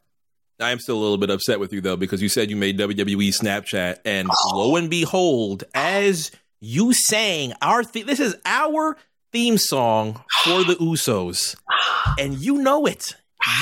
I 0.61 0.71
am 0.71 0.79
still 0.79 0.97
a 0.97 1.03
little 1.03 1.19
bit 1.19 1.31
upset 1.31 1.59
with 1.59 1.73
you 1.73 1.81
though 1.81 1.97
because 1.97 2.23
you 2.23 2.29
said 2.29 2.51
you 2.51 2.57
made 2.57 2.79
WWE 2.79 3.29
Snapchat, 3.29 3.99
and 4.05 4.29
oh. 4.31 4.59
lo 4.59 4.77
and 4.77 4.89
behold, 4.89 5.65
as 5.75 6.31
you 6.61 6.93
sang 6.93 7.53
our 7.61 7.83
th- 7.83 8.07
this 8.07 8.21
is 8.21 8.37
our 8.45 8.97
theme 9.33 9.59
song 9.59 10.23
for 10.45 10.63
the 10.63 10.77
Usos, 10.77 11.57
and 12.19 12.39
you 12.39 12.59
know 12.59 12.87
it, 12.87 13.17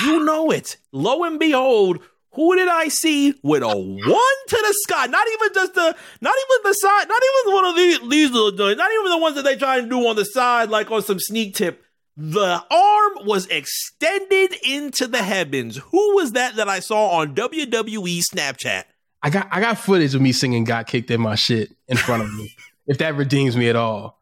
you 0.04 0.24
know 0.24 0.50
it. 0.50 0.76
Lo 0.92 1.24
and 1.24 1.38
behold, 1.38 2.00
who 2.34 2.56
did 2.56 2.68
I 2.68 2.88
see 2.88 3.34
with 3.42 3.62
a 3.62 3.68
one 3.68 4.46
to 4.48 4.56
the 4.56 4.74
sky? 4.82 5.06
Not 5.06 5.26
even 5.32 5.54
just 5.54 5.74
the, 5.74 5.96
not 6.20 6.34
even 6.34 6.70
the 6.70 6.72
side, 6.74 7.08
not 7.08 7.22
even 7.22 7.54
one 7.54 7.64
of 7.66 7.76
these, 7.76 8.08
these 8.08 8.30
little 8.30 8.52
joints, 8.52 8.78
not 8.78 8.90
even 8.90 9.10
the 9.10 9.18
ones 9.18 9.36
that 9.36 9.42
they 9.42 9.56
try 9.56 9.78
and 9.78 9.90
do 9.90 10.06
on 10.06 10.16
the 10.16 10.24
side, 10.24 10.70
like 10.70 10.90
on 10.90 11.02
some 11.02 11.18
sneak 11.18 11.54
tip. 11.54 11.84
The 12.16 12.62
arm 12.70 13.26
was 13.26 13.46
extended 13.46 14.54
into 14.66 15.06
the 15.06 15.22
heavens. 15.22 15.78
Who 15.78 16.14
was 16.16 16.32
that 16.32 16.56
that 16.56 16.68
I 16.68 16.80
saw 16.80 17.20
on 17.20 17.34
WWE 17.34 18.22
Snapchat? 18.22 18.84
I 19.22 19.30
got 19.30 19.48
I 19.50 19.60
got 19.60 19.78
footage 19.78 20.14
of 20.14 20.20
me 20.20 20.32
singing 20.32 20.64
"Got 20.64 20.86
Kicked 20.88 21.10
in 21.10 21.20
My 21.20 21.36
Shit" 21.36 21.74
in 21.88 21.96
front 21.96 22.22
of 22.24 22.34
me. 22.34 22.54
if 22.86 22.98
that 22.98 23.14
redeems 23.14 23.56
me 23.56 23.68
at 23.68 23.76
all, 23.76 24.20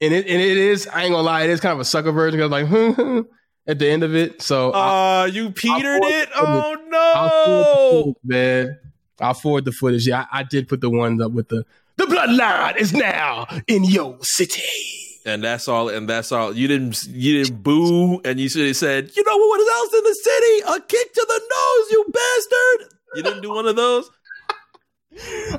and 0.00 0.12
it 0.12 0.26
and 0.26 0.40
it 0.40 0.56
is, 0.56 0.86
I 0.86 1.02
ain't 1.02 1.12
gonna 1.12 1.22
lie, 1.22 1.42
it 1.42 1.50
is 1.50 1.60
kind 1.60 1.72
of 1.72 1.80
a 1.80 1.84
sucker 1.84 2.12
version. 2.12 2.38
Cause 2.38 2.50
like, 2.50 2.66
hmm, 2.66 2.90
hmm, 2.90 3.20
at 3.66 3.78
the 3.78 3.88
end 3.88 4.04
of 4.04 4.14
it. 4.14 4.42
So, 4.42 4.72
uh, 4.72 5.28
you 5.32 5.50
petered 5.50 6.04
it. 6.04 6.28
Oh 6.36 6.76
no, 6.88 8.02
footage, 8.02 8.16
man! 8.22 8.78
I'll 9.18 9.34
forward 9.34 9.64
the 9.64 9.72
footage. 9.72 10.06
Yeah, 10.06 10.26
I, 10.30 10.40
I, 10.40 10.42
did 10.42 10.68
put 10.68 10.80
the 10.80 10.90
one 10.90 11.20
up 11.20 11.32
with 11.32 11.48
the 11.48 11.64
the 11.96 12.04
bloodline 12.04 12.76
is 12.76 12.92
now 12.92 13.46
in 13.66 13.84
your 13.84 14.18
city. 14.22 15.03
And 15.24 15.42
that's 15.42 15.68
all. 15.68 15.88
And 15.88 16.08
that's 16.08 16.32
all. 16.32 16.54
You 16.54 16.68
didn't. 16.68 17.02
You 17.04 17.42
didn't 17.42 17.62
boo. 17.62 18.20
And 18.24 18.38
you 18.38 18.48
should 18.48 18.66
have 18.66 18.76
said, 18.76 19.10
"You 19.16 19.24
know 19.24 19.36
what 19.36 19.60
else 19.60 19.94
in 19.94 20.04
the 20.04 20.14
city? 20.14 20.76
A 20.76 20.80
kick 20.86 21.14
to 21.14 21.26
the 21.26 21.40
nose, 21.40 21.90
you 21.90 22.04
bastard!" 22.12 22.98
You 23.16 23.22
didn't 23.22 23.42
do 23.42 23.50
one 23.50 23.66
of 23.66 23.76
those. 23.76 24.10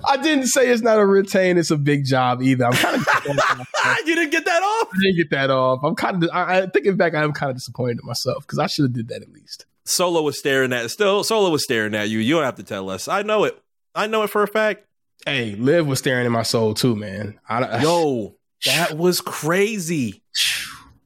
I 0.08 0.18
didn't 0.18 0.48
say 0.48 0.70
it's 0.70 0.82
not 0.82 1.00
a 1.00 1.06
retain; 1.06 1.58
it's 1.58 1.72
a 1.72 1.78
big 1.78 2.06
job 2.06 2.42
either. 2.44 2.66
I'm 2.66 2.74
kind 2.74 2.96
of 2.96 3.08
you 4.06 4.16
didn't 4.16 4.32
get 4.32 4.46
that 4.46 4.62
off. 4.62 4.90
I 4.94 4.98
didn't 5.02 5.18
get 5.18 5.30
that 5.32 5.50
off. 5.50 5.80
I'm 5.84 5.96
kind 5.96 6.24
of. 6.24 6.30
I, 6.32 6.60
I 6.60 6.68
thinking 6.68 6.98
back, 6.98 7.16
I 7.16 7.24
am 7.24 7.34
kind 7.34 7.50
of 7.50 7.56
disappointed 7.56 8.00
in 8.02 8.06
myself 8.06 8.44
because 8.46 8.60
I 8.60 8.68
should 8.68 8.84
have 8.84 8.94
did 8.94 9.08
that 9.08 9.22
at 9.22 9.32
least. 9.32 9.66
Solo 9.86 10.22
was 10.22 10.38
staring 10.38 10.74
at 10.74 10.92
still. 10.92 11.24
Solo 11.24 11.50
was 11.50 11.64
staring 11.64 11.96
at 11.96 12.10
you. 12.10 12.20
You 12.20 12.36
don't 12.36 12.44
have 12.44 12.56
to 12.56 12.64
tell 12.64 12.90
us. 12.90 13.08
I 13.08 13.22
know 13.22 13.46
it. 13.46 13.60
I 13.94 14.08
know 14.08 14.24
it 14.24 14.30
for 14.30 14.44
a 14.44 14.48
fact. 14.48 14.86
Hey, 15.26 15.56
Liv 15.56 15.88
was 15.88 16.00
staring 16.00 16.26
at 16.26 16.32
my 16.32 16.44
soul 16.44 16.74
too, 16.74 16.96
man. 16.96 17.40
I, 17.48 17.82
Yo, 17.82 18.36
that 18.66 18.98
was 18.98 19.22
crazy. 19.22 20.22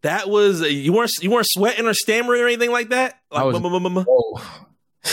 That 0.01 0.29
was 0.29 0.61
you 0.61 0.93
weren't 0.93 1.11
you 1.21 1.29
weren't 1.29 1.45
sweating 1.49 1.85
or 1.85 1.93
stammering 1.93 2.41
or 2.41 2.47
anything 2.47 2.71
like 2.71 2.87
that. 2.91 3.19
Like, 3.31 3.43
was, 3.43 4.05
oh, 4.07 4.41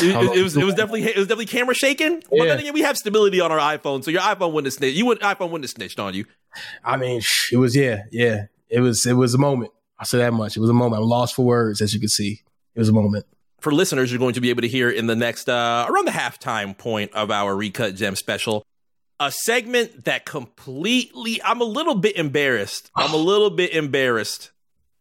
it, 0.00 0.38
it, 0.38 0.42
was 0.44 0.56
it 0.56 0.64
was 0.64 0.74
definitely 0.74 1.02
it 1.02 1.16
was 1.16 1.26
definitely 1.26 1.46
camera 1.46 1.74
shaking. 1.74 2.22
Yeah. 2.30 2.38
But 2.38 2.44
then 2.44 2.58
again, 2.60 2.72
we 2.72 2.82
have 2.82 2.96
stability 2.96 3.40
on 3.40 3.50
our 3.50 3.58
iPhone, 3.58 4.04
so 4.04 4.12
your 4.12 4.20
iPhone 4.20 4.52
wouldn't 4.52 4.66
have 4.66 4.74
snitched. 4.74 4.96
You 4.96 5.06
would 5.06 5.18
iPhone 5.20 5.50
wouldn't 5.50 5.64
have 5.64 5.70
snitched 5.70 5.98
on 5.98 6.14
you. 6.14 6.24
I 6.84 6.96
mean, 6.96 7.20
it 7.50 7.56
was 7.56 7.74
yeah, 7.74 8.04
yeah. 8.12 8.46
It 8.68 8.78
was 8.78 9.04
it 9.06 9.14
was 9.14 9.34
a 9.34 9.38
moment. 9.38 9.72
I'll 9.98 10.06
say 10.06 10.18
that 10.18 10.32
much. 10.32 10.56
It 10.56 10.60
was 10.60 10.70
a 10.70 10.74
moment. 10.74 11.02
I'm 11.02 11.08
lost 11.08 11.34
for 11.34 11.44
words, 11.44 11.80
as 11.80 11.94
you 11.94 12.00
can 12.00 12.08
see. 12.08 12.42
It 12.74 12.78
was 12.78 12.88
a 12.88 12.92
moment. 12.92 13.26
For 13.60 13.72
listeners, 13.72 14.12
you're 14.12 14.18
going 14.18 14.34
to 14.34 14.40
be 14.40 14.50
able 14.50 14.62
to 14.62 14.68
hear 14.68 14.90
in 14.90 15.06
the 15.06 15.16
next 15.16 15.48
uh, 15.48 15.86
around 15.88 16.06
the 16.06 16.12
halftime 16.12 16.76
point 16.76 17.12
of 17.12 17.30
our 17.30 17.56
recut 17.56 17.94
gem 17.96 18.14
special 18.14 18.64
a 19.18 19.30
segment 19.30 20.04
that 20.04 20.26
completely 20.26 21.40
I'm 21.42 21.60
a 21.60 21.64
little 21.64 21.94
bit 21.94 22.16
embarrassed. 22.16 22.90
I'm 22.94 23.14
a 23.14 23.18
little 23.18 23.50
bit 23.50 23.72
embarrassed 23.72 24.50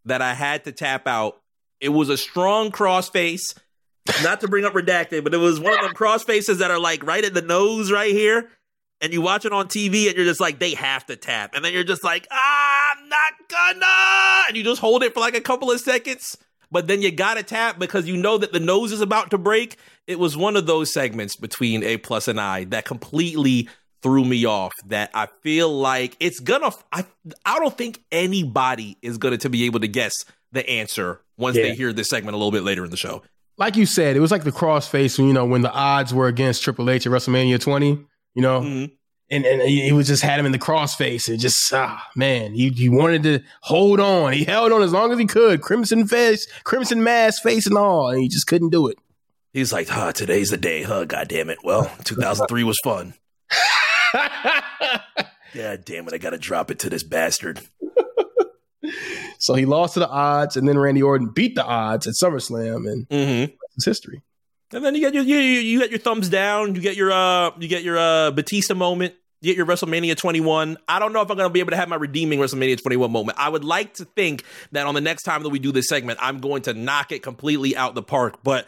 that 0.05 0.21
I 0.21 0.33
had 0.33 0.63
to 0.65 0.71
tap 0.71 1.07
out. 1.07 1.41
It 1.81 1.89
was 1.89 2.09
a 2.09 2.17
strong 2.17 2.71
crossface 2.71 3.57
not 4.23 4.41
to 4.41 4.47
bring 4.47 4.65
up 4.65 4.73
redacted, 4.73 5.23
but 5.23 5.33
it 5.33 5.37
was 5.37 5.59
one 5.59 5.73
of 5.73 5.81
them 5.81 5.93
cross 5.93 6.23
faces 6.23 6.59
that 6.59 6.71
are 6.71 6.79
like 6.79 7.03
right 7.03 7.23
at 7.23 7.33
the 7.33 7.41
nose 7.41 7.91
right 7.91 8.11
here. 8.11 8.49
And 9.01 9.11
you 9.11 9.21
watch 9.21 9.45
it 9.45 9.51
on 9.51 9.67
TV 9.67 10.07
and 10.07 10.15
you're 10.15 10.25
just 10.25 10.39
like, 10.39 10.59
they 10.59 10.73
have 10.73 11.05
to 11.07 11.15
tap. 11.15 11.53
And 11.53 11.65
then 11.65 11.73
you're 11.73 11.83
just 11.83 12.03
like, 12.03 12.27
ah, 12.31 12.93
I'm 12.95 13.09
not 13.09 13.33
gonna. 13.49 14.45
And 14.47 14.57
you 14.57 14.63
just 14.63 14.79
hold 14.79 15.03
it 15.03 15.13
for 15.13 15.19
like 15.19 15.35
a 15.35 15.41
couple 15.41 15.69
of 15.69 15.81
seconds. 15.81 16.37
But 16.71 16.87
then 16.87 17.01
you 17.01 17.11
gotta 17.11 17.43
tap 17.43 17.77
because 17.77 18.07
you 18.07 18.15
know 18.15 18.37
that 18.37 18.53
the 18.53 18.59
nose 18.59 18.91
is 18.91 19.01
about 19.01 19.31
to 19.31 19.37
break. 19.37 19.77
It 20.07 20.17
was 20.17 20.37
one 20.37 20.55
of 20.55 20.65
those 20.65 20.93
segments 20.93 21.35
between 21.35 21.83
A 21.83 21.97
plus 21.97 22.27
and 22.27 22.39
I 22.39 22.63
that 22.65 22.85
completely 22.85 23.67
threw 24.05 24.23
me 24.23 24.45
off. 24.45 24.73
That 24.87 25.09
I 25.13 25.27
feel 25.41 25.69
like 25.69 26.15
it's 26.19 26.39
gonna. 26.39 26.71
I 26.91 27.05
I 27.45 27.59
don't 27.59 27.77
think 27.77 28.03
anybody 28.11 28.97
is 29.01 29.17
gonna 29.17 29.37
to 29.37 29.49
be 29.49 29.65
able 29.65 29.79
to 29.79 29.87
guess 29.87 30.13
the 30.51 30.69
answer 30.69 31.21
once 31.37 31.57
yeah. 31.57 31.63
they 31.63 31.75
hear 31.75 31.91
this 31.91 32.09
segment 32.09 32.35
a 32.35 32.37
little 32.37 32.51
bit 32.51 32.63
later 32.63 32.85
in 32.85 32.91
the 32.91 32.97
show 32.97 33.21
like 33.57 33.75
you 33.75 33.85
said, 33.85 34.15
it 34.15 34.19
was 34.19 34.31
like 34.31 34.43
the 34.43 34.51
crossface 34.51 35.17
when 35.17 35.27
you 35.27 35.33
know 35.33 35.45
when 35.45 35.61
the 35.61 35.71
odds 35.71 36.13
were 36.13 36.27
against 36.27 36.63
Triple 36.63 36.89
H 36.89 37.05
at 37.05 37.11
WrestleMania 37.11 37.59
20. 37.59 38.05
You 38.33 38.41
know, 38.41 38.61
mm-hmm. 38.61 38.93
and 39.29 39.45
and 39.45 39.61
he 39.61 39.91
was 39.93 40.07
just 40.07 40.21
had 40.21 40.39
him 40.39 40.45
in 40.45 40.51
the 40.51 40.59
crossface 40.59 41.29
and 41.29 41.39
just 41.39 41.73
ah 41.73 42.05
man, 42.15 42.53
he 42.53 42.69
he 42.69 42.89
wanted 42.89 43.23
to 43.23 43.39
hold 43.61 43.99
on. 43.99 44.33
He 44.33 44.43
held 44.43 44.71
on 44.71 44.81
as 44.81 44.91
long 44.91 45.11
as 45.11 45.19
he 45.19 45.25
could, 45.25 45.61
crimson 45.61 46.05
face, 46.07 46.47
crimson 46.63 47.03
mask, 47.03 47.43
face 47.43 47.65
and 47.65 47.77
all, 47.77 48.09
and 48.09 48.19
he 48.19 48.27
just 48.27 48.47
couldn't 48.47 48.69
do 48.69 48.87
it. 48.87 48.97
He's 49.53 49.71
like, 49.71 49.87
huh, 49.87 50.11
today's 50.11 50.49
the 50.49 50.57
day, 50.57 50.83
huh? 50.83 51.05
God 51.05 51.29
damn 51.29 51.49
it. 51.49 51.59
Well, 51.63 51.89
2003 52.03 52.63
was 52.65 52.77
fun. 52.83 53.13
God 54.13 55.85
damn 55.85 56.07
it, 56.07 56.13
I 56.13 56.17
gotta 56.17 56.37
drop 56.37 56.71
it 56.71 56.79
to 56.79 56.89
this 56.89 57.03
bastard. 57.03 57.61
So 59.37 59.53
he 59.53 59.65
lost 59.65 59.95
to 59.95 59.99
the 59.99 60.07
odds, 60.09 60.57
and 60.57 60.67
then 60.67 60.77
Randy 60.77 61.01
Orton 61.01 61.27
beat 61.27 61.55
the 61.55 61.65
odds 61.65 62.07
at 62.07 62.13
SummerSlam, 62.13 62.89
and 62.89 63.09
mm-hmm. 63.09 63.53
it's 63.75 63.85
history. 63.85 64.21
And 64.71 64.83
then 64.83 64.95
you 64.95 65.01
get 65.01 65.13
your 65.13 65.23
you, 65.23 65.37
you 65.37 65.79
get 65.79 65.91
your 65.91 65.99
thumbs 65.99 66.29
down, 66.29 66.75
you 66.75 66.81
get 66.81 66.95
your 66.95 67.11
uh 67.11 67.51
you 67.59 67.67
get 67.67 67.83
your 67.83 67.97
uh 67.97 68.31
Batista 68.31 68.73
moment, 68.73 69.13
you 69.41 69.51
get 69.53 69.57
your 69.57 69.67
WrestleMania 69.67 70.17
21. 70.17 70.77
I 70.87 70.99
don't 70.99 71.13
know 71.13 71.21
if 71.21 71.29
I'm 71.29 71.37
going 71.37 71.47
to 71.47 71.53
be 71.53 71.59
able 71.59 71.71
to 71.71 71.77
have 71.77 71.87
my 71.87 71.95
redeeming 71.95 72.39
WrestleMania 72.39 72.81
21 72.81 73.11
moment. 73.11 73.37
I 73.39 73.47
would 73.47 73.63
like 73.63 73.93
to 73.95 74.05
think 74.05 74.43
that 74.71 74.87
on 74.87 74.95
the 74.95 75.01
next 75.01 75.23
time 75.23 75.43
that 75.43 75.49
we 75.49 75.59
do 75.59 75.71
this 75.71 75.87
segment, 75.87 76.19
I'm 76.21 76.39
going 76.39 76.63
to 76.63 76.73
knock 76.73 77.11
it 77.11 77.21
completely 77.21 77.75
out 77.75 77.93
the 77.93 78.03
park, 78.03 78.39
but 78.43 78.65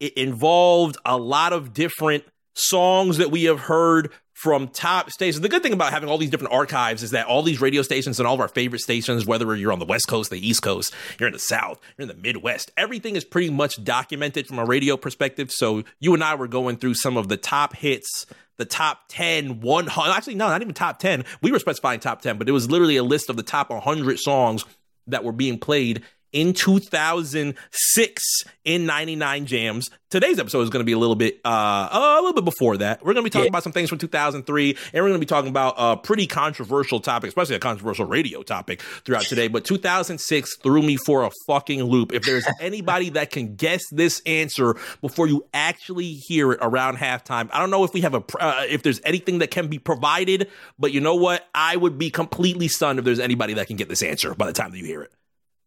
it 0.00 0.14
involved 0.14 0.96
a 1.04 1.18
lot 1.18 1.52
of 1.52 1.74
different 1.74 2.24
songs 2.54 3.18
that 3.18 3.30
we 3.30 3.44
have 3.44 3.60
heard 3.60 4.10
from 4.34 4.68
top 4.68 5.10
stations. 5.10 5.40
The 5.40 5.48
good 5.48 5.62
thing 5.62 5.72
about 5.72 5.92
having 5.92 6.08
all 6.08 6.18
these 6.18 6.28
different 6.28 6.52
archives 6.52 7.02
is 7.02 7.12
that 7.12 7.26
all 7.26 7.42
these 7.42 7.60
radio 7.60 7.82
stations 7.82 8.18
and 8.18 8.26
all 8.26 8.34
of 8.34 8.40
our 8.40 8.48
favorite 8.48 8.80
stations, 8.80 9.24
whether 9.24 9.54
you're 9.54 9.72
on 9.72 9.78
the 9.78 9.84
West 9.84 10.08
Coast, 10.08 10.30
the 10.30 10.46
East 10.46 10.60
Coast, 10.60 10.92
you're 11.18 11.28
in 11.28 11.32
the 11.32 11.38
South, 11.38 11.80
you're 11.96 12.02
in 12.02 12.14
the 12.14 12.20
Midwest, 12.20 12.72
everything 12.76 13.16
is 13.16 13.24
pretty 13.24 13.50
much 13.50 13.82
documented 13.82 14.46
from 14.46 14.58
a 14.58 14.64
radio 14.64 14.96
perspective. 14.96 15.50
So 15.50 15.84
you 16.00 16.14
and 16.14 16.22
I 16.22 16.34
were 16.34 16.48
going 16.48 16.76
through 16.76 16.94
some 16.94 17.16
of 17.16 17.28
the 17.28 17.36
top 17.36 17.76
hits, 17.76 18.26
the 18.56 18.64
top 18.64 19.02
10, 19.08 19.60
100, 19.60 20.12
actually, 20.12 20.34
no, 20.34 20.48
not 20.48 20.60
even 20.60 20.74
top 20.74 20.98
10. 20.98 21.24
We 21.40 21.52
were 21.52 21.60
specifying 21.60 22.00
top 22.00 22.20
10, 22.20 22.36
but 22.36 22.48
it 22.48 22.52
was 22.52 22.68
literally 22.68 22.96
a 22.96 23.04
list 23.04 23.30
of 23.30 23.36
the 23.36 23.42
top 23.42 23.70
100 23.70 24.18
songs 24.18 24.64
that 25.06 25.22
were 25.22 25.32
being 25.32 25.58
played 25.58 26.02
in 26.34 26.52
2006 26.52 28.44
in 28.64 28.86
99 28.86 29.46
Jamz. 29.46 29.90
Today's 30.10 30.38
episode 30.38 30.62
is 30.62 30.70
going 30.70 30.80
to 30.80 30.84
be 30.84 30.92
a 30.92 30.98
little 30.98 31.14
bit, 31.14 31.40
uh, 31.44 31.88
a 31.90 32.16
little 32.16 32.32
bit 32.32 32.44
before 32.44 32.76
that. 32.76 33.00
We're 33.04 33.14
going 33.14 33.22
to 33.24 33.30
be 33.30 33.30
talking 33.30 33.46
yeah. 33.46 33.50
about 33.50 33.62
some 33.62 33.72
things 33.72 33.88
from 33.88 33.98
2003, 33.98 34.70
and 34.70 34.78
we're 34.94 35.08
going 35.08 35.12
to 35.14 35.18
be 35.18 35.26
talking 35.26 35.48
about 35.48 35.74
a 35.78 35.96
pretty 35.96 36.26
controversial 36.26 37.00
topic, 37.00 37.28
especially 37.28 37.54
a 37.54 37.60
controversial 37.60 38.04
radio 38.04 38.42
topic 38.42 38.82
throughout 39.04 39.22
today. 39.22 39.46
But 39.46 39.64
2006 39.64 40.56
threw 40.58 40.82
me 40.82 40.96
for 40.96 41.22
a 41.22 41.30
fucking 41.46 41.82
loop. 41.84 42.12
If 42.12 42.24
there's 42.24 42.46
anybody 42.60 43.10
that 43.10 43.30
can 43.30 43.54
guess 43.54 43.82
this 43.90 44.20
answer 44.26 44.76
before 45.00 45.28
you 45.28 45.46
actually 45.54 46.14
hear 46.14 46.52
it 46.52 46.58
around 46.60 46.96
halftime, 46.96 47.48
I 47.52 47.60
don't 47.60 47.70
know 47.70 47.84
if 47.84 47.94
we 47.94 48.00
have 48.00 48.14
a, 48.14 48.24
uh, 48.40 48.64
if 48.68 48.82
there's 48.82 49.00
anything 49.04 49.38
that 49.38 49.52
can 49.52 49.68
be 49.68 49.78
provided, 49.78 50.50
but 50.80 50.92
you 50.92 51.00
know 51.00 51.14
what? 51.14 51.48
I 51.54 51.76
would 51.76 51.96
be 51.96 52.10
completely 52.10 52.66
stunned 52.66 52.98
if 52.98 53.04
there's 53.04 53.20
anybody 53.20 53.54
that 53.54 53.68
can 53.68 53.76
get 53.76 53.88
this 53.88 54.02
answer 54.02 54.34
by 54.34 54.46
the 54.46 54.52
time 54.52 54.72
that 54.72 54.78
you 54.78 54.84
hear 54.84 55.02
it. 55.02 55.12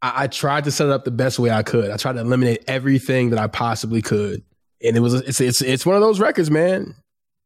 I, 0.01 0.23
I, 0.23 0.27
tried 0.27 0.65
to 0.65 0.71
set 0.71 0.87
it 0.87 0.91
up 0.91 1.05
the 1.05 1.11
best 1.11 1.39
way 1.39 1.49
I 1.49 1.63
could. 1.63 1.91
I 1.91 1.97
tried 1.97 2.13
to 2.13 2.19
eliminate 2.19 2.63
everything 2.67 3.31
that 3.31 3.39
I 3.39 3.47
possibly 3.47 4.01
could, 4.01 4.43
and 4.83 4.95
it 4.95 4.99
was 4.99 5.13
it's 5.13 5.41
it's 5.41 5.61
it's 5.61 5.85
one 5.85 5.95
of 5.95 6.01
those 6.01 6.19
records, 6.19 6.51
man. 6.51 6.95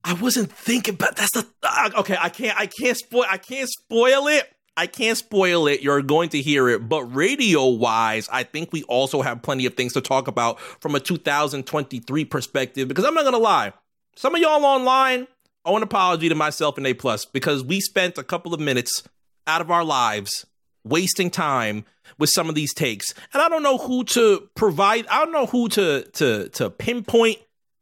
I 0.03 0.13
wasn't 0.13 0.51
thinking, 0.51 0.96
but 0.96 1.15
that's 1.15 1.31
the 1.31 1.48
uh, 1.63 1.89
okay. 2.00 2.17
I 2.20 2.29
can't 2.29 2.60
I 2.60 2.65
can't 2.65 2.98
spoil 2.98 3.25
I 3.29 3.38
can't 3.38 3.70
spoil 3.70 4.27
it. 4.27 4.51
I 4.77 4.88
can't 4.88 5.17
spoil 5.17 5.67
it. 5.67 5.81
You're 5.81 6.01
going 6.01 6.29
to 6.29 6.41
hear 6.41 6.70
it. 6.70 6.88
But 6.88 7.03
radio 7.03 7.67
wise, 7.67 8.29
I 8.31 8.43
think 8.43 8.72
we 8.72 8.84
also 8.84 9.22
have 9.22 9.41
plenty 9.41 9.65
of 9.65 9.75
things 9.75 9.93
to 9.93 10.01
talk 10.01 10.27
about 10.27 10.60
from 10.60 10.96
a 10.96 11.00
2023 11.00 12.25
perspective. 12.25 12.88
Because 12.88 13.03
I'm 13.03 13.13
not 13.13 13.24
going 13.24 13.34
to 13.34 13.39
lie, 13.39 13.74
some 14.15 14.34
of 14.34 14.41
y'all 14.41 14.63
online 14.65 15.27
owe 15.65 15.77
an 15.77 15.84
apology 15.84 16.29
to 16.29 16.36
myself 16.36 16.77
and 16.77 16.88
A 16.88 16.93
Plus 16.93 17.25
because 17.25 17.63
we 17.63 17.79
spent 17.79 18.17
a 18.17 18.24
couple 18.24 18.53
of 18.53 18.60
minutes 18.60 19.03
out 19.46 19.62
of 19.62 19.70
our 19.70 19.84
lives 19.84 20.46
wasting 20.84 21.29
time 21.29 21.86
with 22.18 22.30
some 22.30 22.50
of 22.50 22.56
these 22.56 22.74
takes. 22.74 23.13
And 23.34 23.41
I 23.41 23.50
don't 23.50 23.63
know 23.63 23.77
who 23.77 24.03
to 24.06 24.50
provide, 24.56 25.08
I 25.08 25.24
don't 25.24 25.34
know 25.34 25.46
who 25.46 25.70
to 25.70 26.03
to 26.13 26.50
to 26.50 26.70
pinpoint 26.70 27.39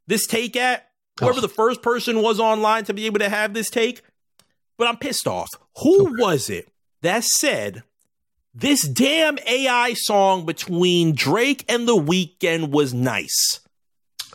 this 0.07 0.25
take 0.27 0.55
at. 0.55 0.89
Whoever 1.19 1.39
oh. 1.39 1.41
the 1.41 1.49
first 1.49 1.81
person 1.81 2.21
was 2.21 2.39
online 2.39 2.85
to 2.85 2.93
be 2.93 3.05
able 3.05 3.19
to 3.19 3.29
have 3.29 3.53
this 3.53 3.69
take. 3.69 4.01
But 4.77 4.87
I'm 4.87 4.97
pissed 4.97 5.27
off. 5.27 5.49
Who 5.81 6.07
okay. 6.07 6.13
was 6.17 6.49
it 6.49 6.69
that 7.01 7.23
said 7.23 7.83
this 8.53 8.87
damn 8.87 9.37
AI 9.45 9.93
song 9.93 10.45
between 10.45 11.13
Drake 11.13 11.65
and 11.67 11.87
The 11.87 11.95
Weeknd 11.95 12.71
was 12.71 12.93
nice? 12.93 13.59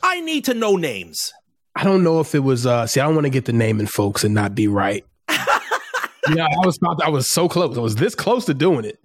I 0.03 0.21
need 0.21 0.45
to 0.45 0.55
know 0.55 0.77
names. 0.77 1.33
I 1.75 1.83
don't 1.83 2.05
know 2.05 2.21
if 2.21 2.35
it 2.35 2.41
was 2.41 2.67
uh 2.67 2.87
see, 2.87 3.01
I 3.01 3.07
don't 3.07 3.15
want 3.15 3.25
to 3.25 3.31
get 3.31 3.47
the 3.47 3.53
name 3.53 3.81
in 3.81 3.87
folks 3.87 4.23
and 4.25 4.35
not 4.35 4.55
be 4.55 4.69
right. 4.69 5.05
yeah, 5.29 6.47
I 6.47 6.67
was 6.67 6.79
about 6.79 7.01
to, 7.01 7.07
I 7.07 7.09
was 7.09 7.29
so 7.29 7.49
close. 7.49 7.77
I 7.77 7.81
was 7.81 7.97
this 7.97 8.15
close 8.15 8.45
to 8.47 8.55
doing 8.55 8.85
it. 8.85 8.99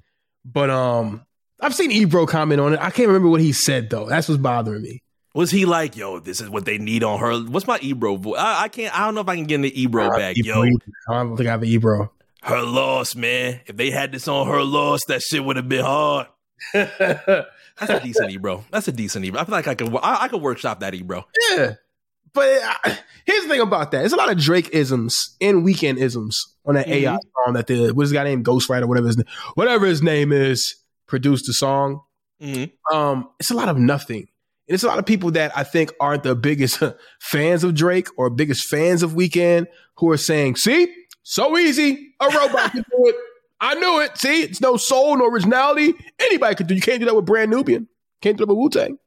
But 0.46 0.70
um, 0.70 1.26
I've 1.60 1.76
seen 1.76 1.92
Ebro 1.92 2.26
comment 2.26 2.62
on 2.62 2.74
it. 2.74 2.80
I 2.80 2.90
can't 2.90 3.08
remember 3.08 3.30
what 3.30 3.42
he 3.42 3.52
said 3.52 3.90
though. 3.90 4.08
That's 4.08 4.28
what's 4.30 4.42
bothering 4.42 4.82
me. 4.82 5.04
Was 5.36 5.52
he 5.52 5.66
like, 5.66 5.96
yo, 5.96 6.20
this 6.20 6.42
is 6.42 6.50
what 6.50 6.66
they 6.66 6.78
need 6.78 7.04
on 7.04 7.20
her? 7.20 7.40
What's 7.40 7.68
my 7.68 7.78
Ebro 7.82 8.16
voice? 8.16 8.40
I, 8.40 8.64
I 8.64 8.68
can't. 8.68 8.98
I 8.98 9.06
don't 9.06 9.16
know 9.16 9.22
if 9.22 9.30
I 9.30 9.36
can 9.36 9.46
get 9.46 9.56
in 9.56 9.62
the 9.62 9.82
Ebro 9.82 10.10
back, 10.10 10.38
Ebro, 10.38 10.64
yo. 10.64 10.78
I 11.08 11.24
don't 11.24 11.38
think 11.38 11.48
I 11.48 11.52
have 11.52 11.62
an 11.62 11.70
Ebro. 11.70 12.12
Her 12.42 12.62
loss, 12.62 13.16
man. 13.16 13.62
If 13.68 13.76
they 13.76 13.92
had 13.92 14.12
this 14.12 14.28
on 14.28 14.48
her 14.48 14.64
loss, 14.64 15.02
that 15.08 15.22
shit 15.22 15.44
would 15.44 15.58
have 15.58 15.70
been 15.70 15.86
hard. 15.86 16.28
That's 16.74 17.46
a 17.80 18.00
decent 18.02 18.32
Ebro. 18.32 18.66
That's 18.72 18.88
a 18.88 18.92
decent 18.92 19.26
Ebro. 19.26 19.40
I 19.40 19.46
feel 19.46 19.54
like 19.54 19.68
I 19.68 19.76
could. 19.76 19.96
I, 19.98 20.24
I 20.24 20.28
could 20.30 20.42
workshop 20.42 20.80
that 20.80 20.96
Ebro. 20.96 21.28
Yeah. 21.52 21.76
But 22.34 22.62
uh, 22.62 22.96
here's 23.26 23.44
the 23.44 23.50
thing 23.50 23.62
about 23.62 23.92
that. 23.92 24.00
There's 24.00 24.14
a 24.14 24.18
lot 24.18 24.32
of 24.32 24.38
Drake 24.38 24.70
isms 24.72 25.36
and 25.42 25.66
Weeknd 25.66 25.98
isms 25.98 26.56
on 26.66 26.76
that 26.76 26.88
mm-hmm. 26.88 27.08
AI 27.08 27.18
song 27.46 27.54
that 27.54 27.68
the 27.68 27.92
what's 27.92 28.10
his 28.10 28.14
guy 28.14 28.24
named 28.24 28.46
Ghostwriter, 28.46 28.88
whatever 28.88 29.08
his 29.08 29.24
whatever 29.56 29.86
his 29.86 30.02
name 30.02 30.32
is, 30.32 30.76
produced 31.08 31.46
the 31.48 31.54
song. 31.54 32.02
Mm-hmm. 32.42 32.96
Um, 32.96 33.30
it's 33.40 33.52
a 33.52 33.56
lot 33.56 33.70
of 33.70 33.78
nothing. 33.78 34.28
And 34.68 34.76
it's 34.76 34.84
a 34.84 34.88
lot 34.88 35.00
of 35.00 35.06
people 35.06 35.32
that 35.32 35.52
I 35.58 35.64
think 35.64 35.92
aren't 36.00 36.24
the 36.24 36.36
biggest 36.36 36.82
fans 37.20 37.64
of 37.64 37.74
Drake 37.74 38.08
or 38.18 38.30
biggest 38.30 38.68
fans 38.68 39.04
of 39.04 39.12
Weeknd 39.12 39.66
who 39.98 40.12
are 40.12 40.18
saying, 40.18 40.58
see, 40.58 40.94
so 41.24 41.58
easy. 41.58 42.14
A 42.20 42.26
robot 42.28 42.72
can 42.72 42.84
do 42.90 43.08
it. 43.08 43.16
I 43.60 43.76
knew 43.76 44.00
it. 44.02 44.18
See, 44.18 44.44
it's 44.44 44.62
no 44.62 44.78
soul, 44.78 45.18
no 45.18 45.26
originality. 45.26 45.94
Anybody 46.20 46.56
could 46.56 46.68
do. 46.68 46.76
You 46.76 46.82
can't 46.82 47.00
do 47.00 47.06
that 47.06 47.16
with 47.16 47.26
Brand 47.26 47.52
Nubian. 47.52 47.88
Can't 48.22 48.38
do 48.38 48.46
that 48.46 48.54
with 48.54 48.58
Wu 48.58 48.70
Tang. 48.70 48.98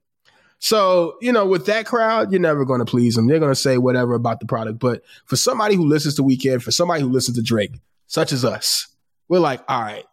So, 0.64 1.16
you 1.20 1.32
know, 1.32 1.44
with 1.44 1.66
that 1.66 1.86
crowd, 1.86 2.30
you're 2.30 2.40
never 2.40 2.64
going 2.64 2.78
to 2.78 2.84
please 2.84 3.16
them. 3.16 3.26
They're 3.26 3.40
going 3.40 3.50
to 3.50 3.60
say 3.60 3.78
whatever 3.78 4.14
about 4.14 4.38
the 4.38 4.46
product. 4.46 4.78
But 4.78 5.02
for 5.26 5.34
somebody 5.34 5.74
who 5.74 5.84
listens 5.84 6.14
to 6.14 6.22
Weeknd, 6.22 6.62
for 6.62 6.70
somebody 6.70 7.02
who 7.02 7.08
listens 7.08 7.36
to 7.36 7.42
Drake, 7.42 7.80
such 8.06 8.30
as 8.30 8.44
us, 8.44 8.86
we're 9.28 9.40
like, 9.40 9.60
all 9.68 9.82
right, 9.82 10.04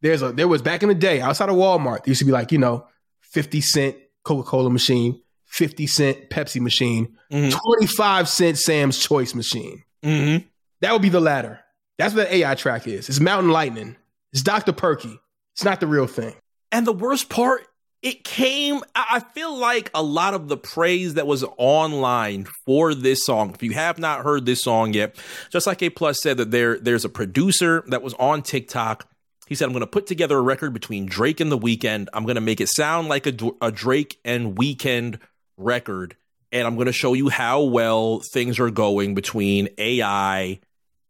there's 0.00 0.20
a, 0.20 0.32
there 0.32 0.48
was 0.48 0.62
back 0.62 0.82
in 0.82 0.88
the 0.88 0.96
day 0.96 1.20
outside 1.20 1.48
of 1.48 1.54
Walmart, 1.54 1.98
there 1.98 2.10
used 2.10 2.18
to 2.18 2.24
be 2.24 2.32
like, 2.32 2.50
you 2.50 2.58
know, 2.58 2.88
50 3.20 3.60
cent 3.60 3.96
Coca-Cola 4.24 4.68
machine, 4.68 5.22
50 5.44 5.86
cent 5.86 6.28
Pepsi 6.28 6.60
machine, 6.60 7.16
mm-hmm. 7.30 7.56
25 7.56 8.28
cent 8.28 8.58
Sam's 8.58 8.98
Choice 8.98 9.32
machine. 9.32 9.84
Mm-hmm. 10.02 10.44
That 10.80 10.92
would 10.92 11.02
be 11.02 11.08
the 11.08 11.20
latter. 11.20 11.60
That's 11.98 12.16
what 12.16 12.28
the 12.28 12.34
AI 12.34 12.56
track 12.56 12.88
is. 12.88 13.08
It's 13.08 13.20
Mountain 13.20 13.52
Lightning. 13.52 13.94
It's 14.32 14.42
Dr. 14.42 14.72
Perky. 14.72 15.20
It's 15.54 15.62
not 15.62 15.78
the 15.78 15.86
real 15.86 16.08
thing. 16.08 16.34
And 16.72 16.84
the 16.84 16.92
worst 16.92 17.28
part 17.28 17.64
it 18.02 18.24
came 18.24 18.80
i 18.94 19.20
feel 19.20 19.56
like 19.56 19.90
a 19.94 20.02
lot 20.02 20.34
of 20.34 20.48
the 20.48 20.56
praise 20.56 21.14
that 21.14 21.26
was 21.26 21.44
online 21.56 22.46
for 22.66 22.94
this 22.94 23.24
song 23.24 23.52
if 23.54 23.62
you 23.62 23.72
have 23.72 23.98
not 23.98 24.24
heard 24.24 24.44
this 24.44 24.62
song 24.62 24.92
yet 24.92 25.16
just 25.50 25.66
like 25.66 25.82
a 25.82 25.90
plus 25.90 26.20
said 26.20 26.36
that 26.36 26.50
there 26.50 26.78
there's 26.78 27.04
a 27.04 27.08
producer 27.08 27.84
that 27.88 28.02
was 28.02 28.14
on 28.14 28.42
tiktok. 28.42 29.08
He 29.46 29.54
said 29.54 29.66
i'm 29.66 29.72
going 29.72 29.80
to 29.80 29.86
put 29.86 30.06
together 30.06 30.38
a 30.38 30.42
record 30.42 30.72
between 30.72 31.06
drake 31.06 31.40
and 31.40 31.50
the 31.50 31.58
weeknd 31.58 32.08
i'm 32.12 32.24
going 32.24 32.36
to 32.36 32.40
make 32.40 32.60
it 32.60 32.68
sound 32.68 33.08
like 33.08 33.26
a, 33.26 33.34
a 33.60 33.70
drake 33.70 34.18
and 34.24 34.56
weeknd 34.56 35.18
record 35.56 36.16
and 36.50 36.66
i'm 36.66 36.74
going 36.74 36.86
to 36.86 36.92
show 36.92 37.14
you 37.14 37.28
how 37.28 37.62
well 37.62 38.20
things 38.32 38.58
are 38.58 38.70
going 38.70 39.14
between 39.14 39.68
ai 39.78 40.60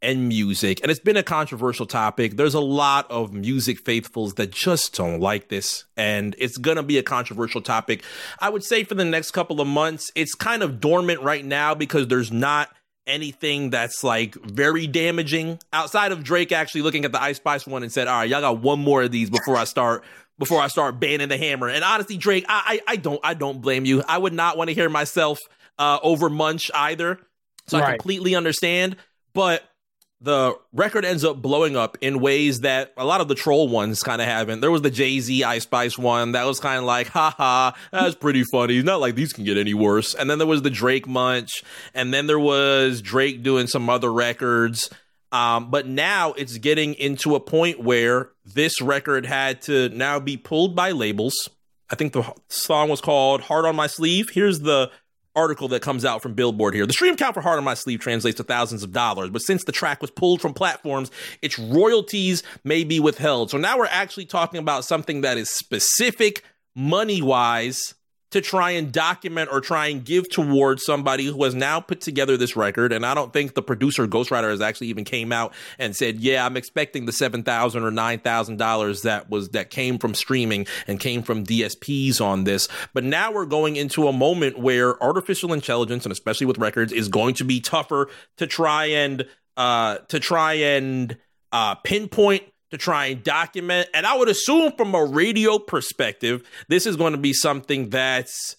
and 0.02 0.28
music. 0.28 0.80
And 0.82 0.90
it's 0.90 1.00
been 1.00 1.16
a 1.16 1.22
controversial 1.22 1.86
topic. 1.86 2.36
There's 2.36 2.54
a 2.54 2.60
lot 2.60 3.10
of 3.10 3.32
music 3.32 3.78
faithfuls 3.78 4.34
that 4.34 4.50
just 4.50 4.96
don't 4.96 5.20
like 5.20 5.48
this. 5.48 5.84
And 5.96 6.34
it's 6.38 6.58
going 6.58 6.76
to 6.76 6.82
be 6.82 6.98
a 6.98 7.02
controversial 7.02 7.62
topic. 7.62 8.02
I 8.40 8.50
would 8.50 8.64
say 8.64 8.84
for 8.84 8.94
the 8.94 9.04
next 9.04 9.30
couple 9.30 9.60
of 9.60 9.68
months, 9.68 10.10
it's 10.14 10.34
kind 10.34 10.62
of 10.62 10.80
dormant 10.80 11.22
right 11.22 11.44
now 11.44 11.74
because 11.74 12.08
there's 12.08 12.32
not 12.32 12.68
anything 13.06 13.70
that's 13.70 14.04
like 14.04 14.34
very 14.34 14.86
damaging 14.86 15.58
outside 15.72 16.12
of 16.12 16.22
Drake 16.22 16.52
actually 16.52 16.82
looking 16.82 17.04
at 17.04 17.12
the 17.12 17.22
Ice 17.22 17.36
Spice 17.36 17.66
one 17.66 17.82
and 17.82 17.90
said, 17.92 18.08
all 18.08 18.20
right, 18.20 18.28
y'all 18.28 18.40
got 18.40 18.60
one 18.60 18.80
more 18.80 19.02
of 19.02 19.10
these 19.10 19.30
before 19.30 19.56
I 19.56 19.64
start. 19.64 20.04
Before 20.38 20.60
I 20.60 20.68
start 20.68 20.98
banning 20.98 21.28
the 21.28 21.36
hammer, 21.36 21.68
and 21.68 21.84
honestly, 21.84 22.16
Drake, 22.16 22.46
I, 22.48 22.80
I, 22.88 22.92
I 22.94 22.96
don't, 22.96 23.20
I 23.22 23.34
don't 23.34 23.60
blame 23.60 23.84
you. 23.84 24.02
I 24.08 24.18
would 24.18 24.32
not 24.32 24.56
want 24.56 24.70
to 24.70 24.74
hear 24.74 24.88
myself 24.88 25.38
uh, 25.78 25.98
over 26.02 26.28
Munch 26.28 26.68
either, 26.74 27.20
so 27.68 27.78
right. 27.78 27.90
I 27.90 27.90
completely 27.92 28.34
understand. 28.34 28.96
But 29.34 29.62
the 30.22 30.56
record 30.72 31.04
ends 31.04 31.24
up 31.24 31.42
blowing 31.42 31.76
up 31.76 31.98
in 32.00 32.20
ways 32.20 32.60
that 32.60 32.92
a 32.96 33.04
lot 33.04 33.20
of 33.20 33.28
the 33.28 33.34
troll 33.34 33.68
ones 33.68 34.02
kind 34.02 34.22
of 34.22 34.28
haven't. 34.28 34.60
There 34.60 34.70
was 34.70 34.82
the 34.82 34.90
Jay 34.90 35.18
Z 35.18 35.42
Ice 35.42 35.64
Spice 35.64 35.98
one 35.98 36.32
that 36.32 36.46
was 36.46 36.60
kind 36.60 36.78
of 36.78 36.84
like, 36.84 37.08
haha, 37.08 37.72
that's 37.90 38.14
pretty 38.14 38.44
funny. 38.44 38.80
Not 38.82 39.00
like 39.00 39.16
these 39.16 39.32
can 39.32 39.44
get 39.44 39.58
any 39.58 39.74
worse. 39.74 40.14
And 40.14 40.30
then 40.30 40.38
there 40.38 40.46
was 40.46 40.62
the 40.62 40.70
Drake 40.70 41.08
Munch, 41.08 41.64
and 41.92 42.14
then 42.14 42.28
there 42.28 42.38
was 42.38 43.02
Drake 43.02 43.42
doing 43.42 43.66
some 43.66 43.90
other 43.90 44.12
records. 44.12 44.90
Um, 45.32 45.70
but 45.70 45.86
now 45.86 46.34
it's 46.34 46.58
getting 46.58 46.94
into 46.94 47.34
a 47.34 47.40
point 47.40 47.82
where 47.82 48.30
this 48.44 48.80
record 48.80 49.26
had 49.26 49.62
to 49.62 49.88
now 49.88 50.20
be 50.20 50.36
pulled 50.36 50.76
by 50.76 50.92
labels. 50.92 51.48
I 51.90 51.94
think 51.94 52.12
the 52.12 52.32
song 52.48 52.88
was 52.88 53.00
called 53.00 53.42
Heart 53.42 53.64
on 53.64 53.76
My 53.76 53.86
Sleeve. 53.86 54.30
Here's 54.30 54.60
the 54.60 54.90
article 55.34 55.68
that 55.68 55.82
comes 55.82 56.04
out 56.04 56.22
from 56.22 56.34
Billboard 56.34 56.74
here. 56.74 56.86
The 56.86 56.92
stream 56.92 57.16
count 57.16 57.34
for 57.34 57.40
Heart 57.40 57.58
on 57.58 57.64
My 57.64 57.74
Sleeve 57.74 58.00
translates 58.00 58.36
to 58.36 58.44
thousands 58.44 58.82
of 58.82 58.92
dollars, 58.92 59.30
but 59.30 59.42
since 59.42 59.64
the 59.64 59.72
track 59.72 60.00
was 60.00 60.10
pulled 60.10 60.40
from 60.40 60.54
platforms, 60.54 61.10
its 61.40 61.58
royalties 61.58 62.42
may 62.64 62.84
be 62.84 63.00
withheld. 63.00 63.50
So 63.50 63.58
now 63.58 63.78
we're 63.78 63.86
actually 63.86 64.26
talking 64.26 64.60
about 64.60 64.84
something 64.84 65.22
that 65.22 65.38
is 65.38 65.50
specific 65.50 66.44
money 66.74 67.22
wise 67.22 67.94
to 68.32 68.40
try 68.40 68.72
and 68.72 68.92
document 68.92 69.50
or 69.52 69.60
try 69.60 69.86
and 69.86 70.04
give 70.04 70.28
towards 70.28 70.84
somebody 70.84 71.24
who 71.26 71.44
has 71.44 71.54
now 71.54 71.80
put 71.80 72.00
together 72.00 72.36
this 72.36 72.56
record. 72.56 72.92
And 72.92 73.06
I 73.06 73.14
don't 73.14 73.32
think 73.32 73.54
the 73.54 73.62
producer 73.62 74.06
Ghostwriter 74.06 74.50
has 74.50 74.60
actually 74.60 74.88
even 74.88 75.04
came 75.04 75.32
out 75.32 75.54
and 75.78 75.94
said, 75.94 76.20
"Yeah, 76.20 76.44
I'm 76.44 76.56
expecting 76.56 77.06
the 77.06 77.12
seven 77.12 77.42
thousand 77.42 77.84
or 77.84 77.90
nine 77.90 78.18
thousand 78.18 78.56
dollars 78.58 79.02
that 79.02 79.30
was 79.30 79.50
that 79.50 79.70
came 79.70 79.98
from 79.98 80.14
streaming 80.14 80.66
and 80.86 80.98
came 80.98 81.22
from 81.22 81.44
DSPs 81.44 82.20
on 82.20 82.44
this." 82.44 82.68
But 82.92 83.04
now 83.04 83.32
we're 83.32 83.46
going 83.46 83.76
into 83.76 84.08
a 84.08 84.12
moment 84.12 84.58
where 84.58 85.02
artificial 85.02 85.52
intelligence, 85.52 86.04
and 86.04 86.12
especially 86.12 86.46
with 86.46 86.58
records, 86.58 86.92
is 86.92 87.08
going 87.08 87.34
to 87.34 87.44
be 87.44 87.60
tougher 87.60 88.08
to 88.38 88.46
try 88.46 88.86
and 88.86 89.26
uh, 89.56 89.98
to 90.08 90.18
try 90.18 90.54
and 90.54 91.16
uh, 91.52 91.74
pinpoint 91.76 92.42
to 92.72 92.78
try 92.78 93.06
and 93.06 93.22
document. 93.22 93.88
And 93.94 94.06
I 94.06 94.16
would 94.16 94.28
assume 94.28 94.72
from 94.72 94.94
a 94.94 95.04
radio 95.04 95.58
perspective, 95.58 96.42
this 96.68 96.86
is 96.86 96.96
going 96.96 97.12
to 97.12 97.18
be 97.18 97.34
something 97.34 97.90
that's 97.90 98.56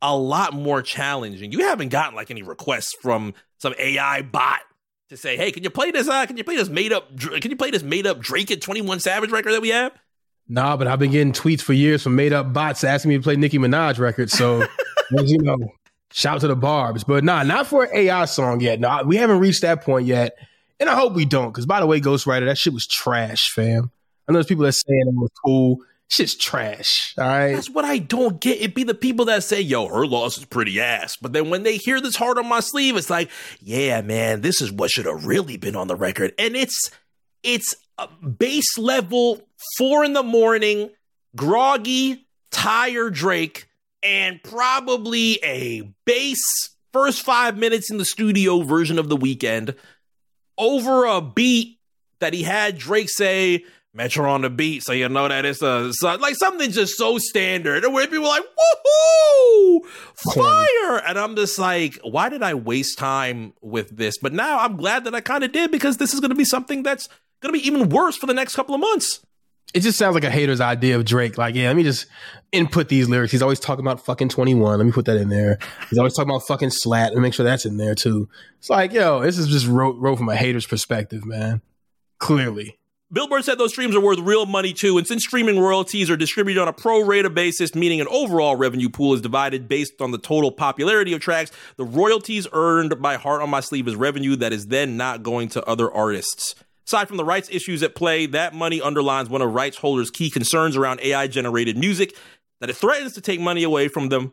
a 0.00 0.16
lot 0.16 0.52
more 0.52 0.82
challenging. 0.82 1.50
You 1.50 1.60
haven't 1.60 1.88
gotten 1.88 2.14
like 2.14 2.30
any 2.30 2.42
requests 2.42 2.94
from 3.00 3.32
some 3.58 3.74
AI 3.78 4.20
bot 4.20 4.60
to 5.08 5.16
say, 5.16 5.38
"Hey, 5.38 5.50
can 5.50 5.64
you 5.64 5.70
play 5.70 5.90
this? 5.90 6.08
Uh, 6.08 6.26
can 6.26 6.36
you 6.36 6.44
play 6.44 6.56
this 6.56 6.68
made 6.68 6.92
up? 6.92 7.18
Can 7.18 7.50
you 7.50 7.56
play 7.56 7.70
this 7.70 7.82
made 7.82 8.06
up 8.06 8.20
Drake 8.20 8.50
and 8.50 8.60
Twenty 8.60 8.82
One 8.82 9.00
Savage 9.00 9.30
record 9.30 9.52
that 9.52 9.62
we 9.62 9.70
have?" 9.70 9.92
Nah, 10.46 10.76
but 10.76 10.86
I've 10.86 10.98
been 10.98 11.10
getting 11.10 11.32
tweets 11.32 11.62
for 11.62 11.72
years 11.72 12.02
from 12.02 12.16
made 12.16 12.34
up 12.34 12.52
bots 12.52 12.84
asking 12.84 13.08
me 13.08 13.16
to 13.16 13.22
play 13.22 13.36
Nicki 13.36 13.58
Minaj 13.58 13.98
records. 13.98 14.34
So, 14.34 14.60
as 15.18 15.32
you 15.32 15.38
know, 15.38 15.56
shout 16.12 16.40
to 16.42 16.48
the 16.48 16.56
Barbs. 16.56 17.02
But 17.02 17.24
nah, 17.24 17.42
not 17.44 17.66
for 17.66 17.84
an 17.84 17.90
AI 17.94 18.26
song 18.26 18.60
yet. 18.60 18.78
No, 18.78 19.02
we 19.06 19.16
haven't 19.16 19.38
reached 19.38 19.62
that 19.62 19.82
point 19.82 20.06
yet. 20.06 20.36
And 20.84 20.90
I 20.90 20.96
hope 20.96 21.14
we 21.14 21.24
don't, 21.24 21.50
because 21.50 21.64
by 21.64 21.80
the 21.80 21.86
way, 21.86 21.98
Ghostwriter, 21.98 22.44
that 22.44 22.58
shit 22.58 22.74
was 22.74 22.86
trash, 22.86 23.50
fam. 23.54 23.90
I 24.28 24.32
know 24.32 24.36
there's 24.36 24.44
people 24.44 24.66
that 24.66 24.74
saying 24.74 25.04
it 25.06 25.14
was 25.14 25.30
cool. 25.42 25.78
Shit's 26.08 26.34
trash. 26.34 27.14
All 27.16 27.24
right. 27.24 27.54
That's 27.54 27.70
what 27.70 27.86
I 27.86 27.96
don't 27.96 28.38
get. 28.38 28.58
It'd 28.58 28.74
be 28.74 28.84
the 28.84 28.92
people 28.92 29.24
that 29.24 29.44
say, 29.44 29.62
yo, 29.62 29.88
her 29.88 30.06
loss 30.06 30.36
is 30.36 30.44
pretty 30.44 30.78
ass. 30.82 31.16
But 31.16 31.32
then 31.32 31.48
when 31.48 31.62
they 31.62 31.78
hear 31.78 32.02
this 32.02 32.16
heart 32.16 32.36
on 32.36 32.46
my 32.46 32.60
sleeve, 32.60 32.98
it's 32.98 33.08
like, 33.08 33.30
yeah, 33.60 34.02
man, 34.02 34.42
this 34.42 34.60
is 34.60 34.70
what 34.70 34.90
should 34.90 35.06
have 35.06 35.24
really 35.24 35.56
been 35.56 35.74
on 35.74 35.88
the 35.88 35.96
record. 35.96 36.34
And 36.38 36.54
it's 36.54 36.90
it's 37.42 37.74
base 38.36 38.76
level, 38.76 39.40
four 39.78 40.04
in 40.04 40.12
the 40.12 40.22
morning, 40.22 40.90
groggy, 41.34 42.26
tired 42.50 43.14
Drake, 43.14 43.70
and 44.02 44.38
probably 44.42 45.42
a 45.42 45.80
base 46.04 46.76
first 46.92 47.22
five 47.22 47.56
minutes 47.56 47.90
in 47.90 47.96
the 47.96 48.04
studio 48.04 48.60
version 48.60 48.98
of 48.98 49.08
the 49.08 49.16
Weeknd 49.16 49.74
over 50.58 51.04
a 51.04 51.20
beat 51.20 51.78
that 52.20 52.32
he 52.32 52.42
had 52.42 52.78
Drake 52.78 53.10
say, 53.10 53.64
Metro 53.96 54.28
on 54.28 54.42
the 54.42 54.50
beat, 54.50 54.82
so 54.82 54.92
you 54.92 55.08
know 55.08 55.28
that 55.28 55.44
it's 55.44 55.62
a 55.62 55.92
like 56.18 56.34
something 56.34 56.72
just 56.72 56.96
so 56.96 57.16
standard, 57.16 57.86
where 57.86 58.04
people 58.08 58.26
like, 58.26 58.42
"Woohoo, 58.42 59.86
fire!" 60.34 60.98
And 61.06 61.16
I'm 61.16 61.36
just 61.36 61.60
like, 61.60 62.00
"Why 62.02 62.28
did 62.28 62.42
I 62.42 62.54
waste 62.54 62.98
time 62.98 63.52
with 63.62 63.96
this?" 63.96 64.18
But 64.18 64.32
now 64.32 64.58
I'm 64.58 64.76
glad 64.76 65.04
that 65.04 65.14
I 65.14 65.20
kind 65.20 65.44
of 65.44 65.52
did 65.52 65.70
because 65.70 65.98
this 65.98 66.12
is 66.12 66.18
going 66.18 66.30
to 66.30 66.34
be 66.34 66.44
something 66.44 66.82
that's 66.82 67.08
going 67.40 67.54
to 67.54 67.60
be 67.60 67.64
even 67.64 67.88
worse 67.88 68.16
for 68.16 68.26
the 68.26 68.34
next 68.34 68.56
couple 68.56 68.74
of 68.74 68.80
months. 68.80 69.20
It 69.74 69.80
just 69.80 69.98
sounds 69.98 70.14
like 70.14 70.24
a 70.24 70.30
hater's 70.30 70.60
idea 70.60 70.96
of 70.96 71.04
Drake. 71.04 71.36
Like, 71.36 71.56
yeah, 71.56 71.66
let 71.66 71.76
me 71.76 71.82
just 71.82 72.06
input 72.52 72.88
these 72.88 73.08
lyrics. 73.08 73.32
He's 73.32 73.42
always 73.42 73.58
talking 73.58 73.84
about 73.84 74.00
fucking 74.00 74.28
21. 74.28 74.78
Let 74.78 74.84
me 74.84 74.92
put 74.92 75.04
that 75.06 75.16
in 75.16 75.28
there. 75.28 75.58
He's 75.90 75.98
always 75.98 76.14
talking 76.14 76.30
about 76.30 76.46
fucking 76.46 76.70
slat 76.70 77.12
and 77.12 77.20
make 77.20 77.34
sure 77.34 77.44
that's 77.44 77.66
in 77.66 77.76
there 77.76 77.96
too. 77.96 78.28
It's 78.58 78.70
like, 78.70 78.92
yo, 78.92 79.22
this 79.22 79.36
is 79.36 79.48
just 79.48 79.66
wrote, 79.66 79.96
wrote 79.98 80.16
from 80.16 80.28
a 80.28 80.36
hater's 80.36 80.66
perspective, 80.66 81.26
man. 81.26 81.60
Clearly. 82.18 82.78
Billboard 83.12 83.44
said 83.44 83.58
those 83.58 83.72
streams 83.72 83.94
are 83.94 84.00
worth 84.00 84.18
real 84.18 84.46
money 84.46 84.72
too, 84.72 84.98
and 84.98 85.06
since 85.06 85.22
streaming 85.22 85.60
royalties 85.60 86.10
are 86.10 86.16
distributed 86.16 86.60
on 86.60 86.66
a 86.66 86.72
pro 86.72 87.04
rata 87.04 87.30
basis, 87.30 87.74
meaning 87.74 88.00
an 88.00 88.08
overall 88.08 88.56
revenue 88.56 88.88
pool 88.88 89.14
is 89.14 89.20
divided 89.20 89.68
based 89.68 90.00
on 90.00 90.10
the 90.10 90.18
total 90.18 90.50
popularity 90.50 91.12
of 91.12 91.20
tracks, 91.20 91.52
the 91.76 91.84
royalties 91.84 92.48
earned 92.52 93.00
by 93.00 93.16
Heart 93.16 93.42
on 93.42 93.50
My 93.50 93.60
Sleeve 93.60 93.86
is 93.86 93.94
revenue 93.94 94.34
that 94.36 94.52
is 94.52 94.68
then 94.68 94.96
not 94.96 95.22
going 95.22 95.48
to 95.50 95.64
other 95.64 95.92
artists. 95.92 96.56
Aside 96.86 97.08
from 97.08 97.16
the 97.16 97.24
rights 97.24 97.48
issues 97.50 97.82
at 97.82 97.94
play, 97.94 98.26
that 98.26 98.54
money 98.54 98.80
underlines 98.80 99.30
one 99.30 99.42
of 99.42 99.54
rights 99.54 99.78
holders' 99.78 100.10
key 100.10 100.30
concerns 100.30 100.76
around 100.76 101.00
AI 101.00 101.26
generated 101.26 101.78
music 101.78 102.14
that 102.60 102.70
it 102.70 102.76
threatens 102.76 103.14
to 103.14 103.20
take 103.20 103.40
money 103.40 103.62
away 103.62 103.88
from 103.88 104.10
them. 104.10 104.32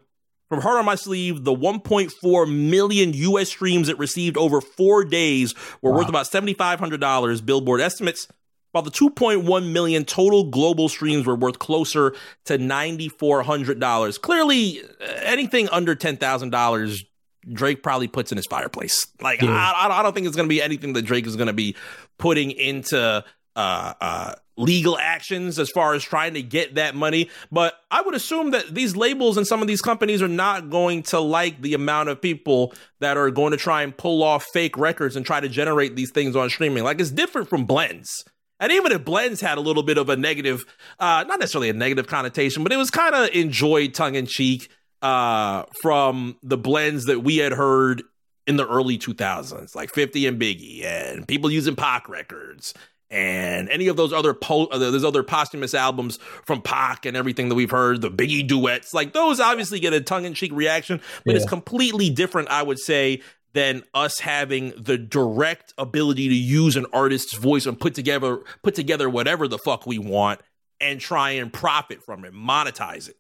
From 0.50 0.62
Heart 0.62 0.80
on 0.80 0.86
My 0.86 0.96
Sleeve, 0.96 1.46
the 1.46 1.56
1.4 1.56 2.70
million 2.70 3.14
US 3.14 3.50
streams 3.50 3.88
it 3.88 3.98
received 3.98 4.36
over 4.36 4.60
four 4.60 5.06
days 5.06 5.56
were 5.82 5.92
wow. 5.92 6.00
worth 6.00 6.10
about 6.10 6.26
$7,500, 6.26 7.46
Billboard 7.46 7.80
estimates 7.80 8.28
while 8.72 8.84
the 8.84 8.92
2.1 8.92 9.72
million 9.72 10.06
total 10.06 10.46
global 10.50 10.90
streams 10.90 11.26
were 11.26 11.36
worth 11.36 11.60
closer 11.60 12.14
to 12.46 12.58
$9,400. 12.58 14.22
Clearly, 14.22 14.82
anything 15.24 15.70
under 15.70 15.96
$10,000, 15.96 17.06
Drake 17.52 17.84
probably 17.84 18.08
puts 18.08 18.32
in 18.32 18.38
his 18.38 18.46
fireplace. 18.46 19.08
Like, 19.22 19.42
yeah. 19.42 19.52
I, 19.52 20.00
I, 20.00 20.04
don't 20.04 20.14
think 20.14 20.28
it's 20.28 20.36
going 20.36 20.48
to 20.48 20.54
be 20.54 20.62
anything 20.62 20.94
that 20.94 21.04
Drake 21.04 21.26
is 21.26 21.36
going 21.36 21.48
to 21.48 21.54
be 21.54 21.76
putting 22.18 22.52
into 22.52 23.24
uh, 23.56 23.94
uh, 24.02 24.36
legal 24.58 24.98
actions 24.98 25.58
as 25.58 25.70
far 25.70 25.94
as 25.94 26.04
trying 26.04 26.36
to 26.36 26.44
get 26.44 26.76
that 26.76 26.96
money. 26.96 27.30
But 27.52 27.76
I 27.90 28.02
would 28.02 28.14
assume 28.14 28.52
that 28.52 28.74
these 28.74 28.96
labels 28.96 29.38
and 29.38 29.48
some 29.48 29.62
of 29.62 29.68
these 29.68 29.82
companies 29.82 30.22
are 30.22 30.28
not 30.28 30.70
going 30.70 31.04
to 31.04 31.20
like 31.20 31.62
the 31.62 31.74
amount 31.74 32.10
of 32.10 32.22
people 32.22 32.74
that 33.00 33.18
are 33.18 33.32
going 33.32 33.52
to 33.52 33.58
try 33.58 33.84
and 33.84 33.96
pull 33.96 34.24
off 34.24 34.46
fake 34.54 34.78
records 34.78 35.16
and 35.16 35.26
try 35.26 35.40
to 35.40 35.50
generate 35.50 35.96
these 35.96 36.12
things 36.12 36.36
on 36.36 36.50
streaming. 36.50 36.84
Like, 36.84 37.00
it's 37.00 37.12
different 37.12 37.50
from 37.50 37.66
blends. 37.66 38.24
And 38.60 38.72
even 38.72 38.92
if 38.92 39.04
blends 39.04 39.42
had 39.42 39.58
a 39.58 39.62
little 39.62 39.82
bit 39.82 39.98
of 39.98 40.10
a 40.10 40.16
negative, 40.16 40.64
uh, 41.00 41.26
not 41.28 41.40
necessarily 41.40 41.70
a 41.70 41.74
negative 41.74 42.06
connotation, 42.06 42.62
but 42.62 42.72
it 42.72 42.78
was 42.78 42.92
kind 42.92 43.16
of 43.16 43.30
enjoyed 43.30 43.96
tongue 43.96 44.14
in 44.14 44.28
cheek 44.28 44.70
uh, 45.02 45.64
from 45.82 46.38
the 46.44 46.58
blends 46.58 47.06
that 47.06 47.22
we 47.22 47.38
had 47.38 47.54
heard 47.54 48.04
in 48.48 48.58
the 48.58 48.68
early 48.68 48.98
2000s, 48.98 49.76
like 49.76 49.94
50 49.94 50.28
and 50.28 50.40
Biggie, 50.40 50.84
and 50.84 51.28
people 51.28 51.52
using 51.52 51.76
Pac 51.76 52.10
records, 52.10 52.74
and 53.10 53.70
any 53.70 53.88
of 53.88 53.98
those 53.98 54.14
other 54.14 54.34
po- 54.34 54.68
uh, 54.68 54.78
those 54.78 55.04
other 55.04 55.22
posthumous 55.22 55.74
albums 55.74 56.18
from 56.46 56.62
Pac 56.62 57.06
and 57.06 57.18
everything 57.18 57.50
that 57.50 57.56
we've 57.56 57.72
heard, 57.72 58.02
the 58.02 58.10
Biggie 58.10 58.48
duets, 58.48 58.94
like 58.94 59.14
those 59.14 59.40
obviously 59.40 59.80
get 59.80 59.94
a 59.94 60.02
tongue 60.02 60.26
in 60.26 60.34
cheek 60.34 60.52
reaction, 60.54 61.02
but 61.26 61.32
yeah. 61.32 61.38
it's 61.38 61.50
completely 61.50 62.10
different, 62.10 62.50
I 62.50 62.64
would 62.64 62.80
say, 62.80 63.22
than 63.54 63.84
us 63.94 64.20
having 64.20 64.74
the 64.78 64.98
direct 64.98 65.74
ability 65.78 66.30
to 66.30 66.36
use 66.36 66.78
an 66.78 66.86
artist's 66.94 67.36
voice 67.36 67.66
and 67.66 67.78
put 67.80 67.96
together 67.96 68.40
put 68.64 68.76
together 68.76 69.10
whatever 69.10 69.48
the 69.48 69.58
fuck 69.58 69.86
we 69.86 70.00
want 70.00 70.40
and 70.80 71.00
try 71.00 71.32
and 71.32 71.52
profit 71.52 72.04
from 72.04 72.26
it, 72.26 72.34
monetize 72.34 73.10
it. 73.10 73.18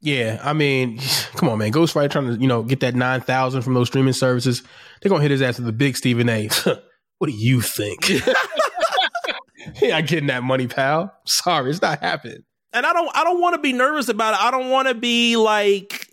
Yeah, 0.00 0.40
I 0.42 0.52
mean, 0.52 0.98
come 1.34 1.48
on, 1.48 1.58
man. 1.58 1.72
Ghostwriter 1.72 2.10
trying 2.10 2.34
to, 2.34 2.40
you 2.40 2.46
know, 2.46 2.62
get 2.62 2.80
that 2.80 2.94
9,000 2.94 3.62
from 3.62 3.74
those 3.74 3.88
streaming 3.88 4.12
services. 4.12 4.62
They're 5.00 5.08
going 5.08 5.20
to 5.20 5.24
hit 5.24 5.30
his 5.30 5.42
ass 5.42 5.58
with 5.58 5.66
the 5.66 5.72
big 5.72 5.96
Stephen 5.96 6.28
A. 6.28 6.48
what 7.18 7.30
do 7.30 7.32
you 7.32 7.60
think? 7.60 8.10
yeah, 9.82 10.00
getting 10.00 10.28
that 10.28 10.42
money, 10.42 10.66
pal. 10.66 11.12
Sorry, 11.24 11.70
it's 11.70 11.82
not 11.82 12.00
happening. 12.00 12.44
And 12.72 12.84
I 12.84 12.92
don't 12.92 13.10
I 13.16 13.24
don't 13.24 13.40
want 13.40 13.54
to 13.54 13.60
be 13.60 13.72
nervous 13.72 14.08
about 14.08 14.34
it. 14.34 14.40
I 14.40 14.50
don't 14.50 14.70
want 14.70 14.88
to 14.88 14.94
be 14.94 15.36
like 15.36 16.08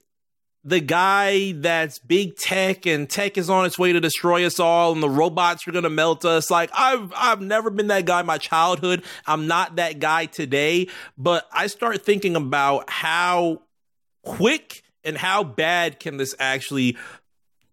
the 0.64 0.80
guy 0.80 1.52
that's 1.54 2.00
big 2.00 2.38
tech 2.38 2.86
and 2.86 3.10
tech 3.10 3.38
is 3.38 3.50
on 3.50 3.66
its 3.66 3.78
way 3.78 3.92
to 3.92 4.00
destroy 4.00 4.46
us 4.46 4.62
all 4.62 4.94
and 4.94 5.04
the 5.04 5.10
robots 5.10 5.68
are 5.68 5.74
going 5.74 5.84
to 5.84 5.90
melt 5.90 6.24
us 6.24 6.50
like 6.50 6.70
i've 6.74 7.12
i've 7.18 7.42
never 7.42 7.70
been 7.70 7.88
that 7.88 8.06
guy 8.06 8.22
in 8.22 8.26
my 8.26 8.38
childhood 8.38 9.04
i'm 9.28 9.46
not 9.46 9.76
that 9.76 10.00
guy 10.00 10.26
today 10.26 10.88
but 11.18 11.46
i 11.52 11.68
start 11.68 12.06
thinking 12.06 12.38
about 12.38 12.90
how 12.90 13.62
quick 14.24 14.84
and 15.04 15.18
how 15.18 15.44
bad 15.44 16.00
can 16.00 16.18
this 16.18 16.36
actually 16.40 16.98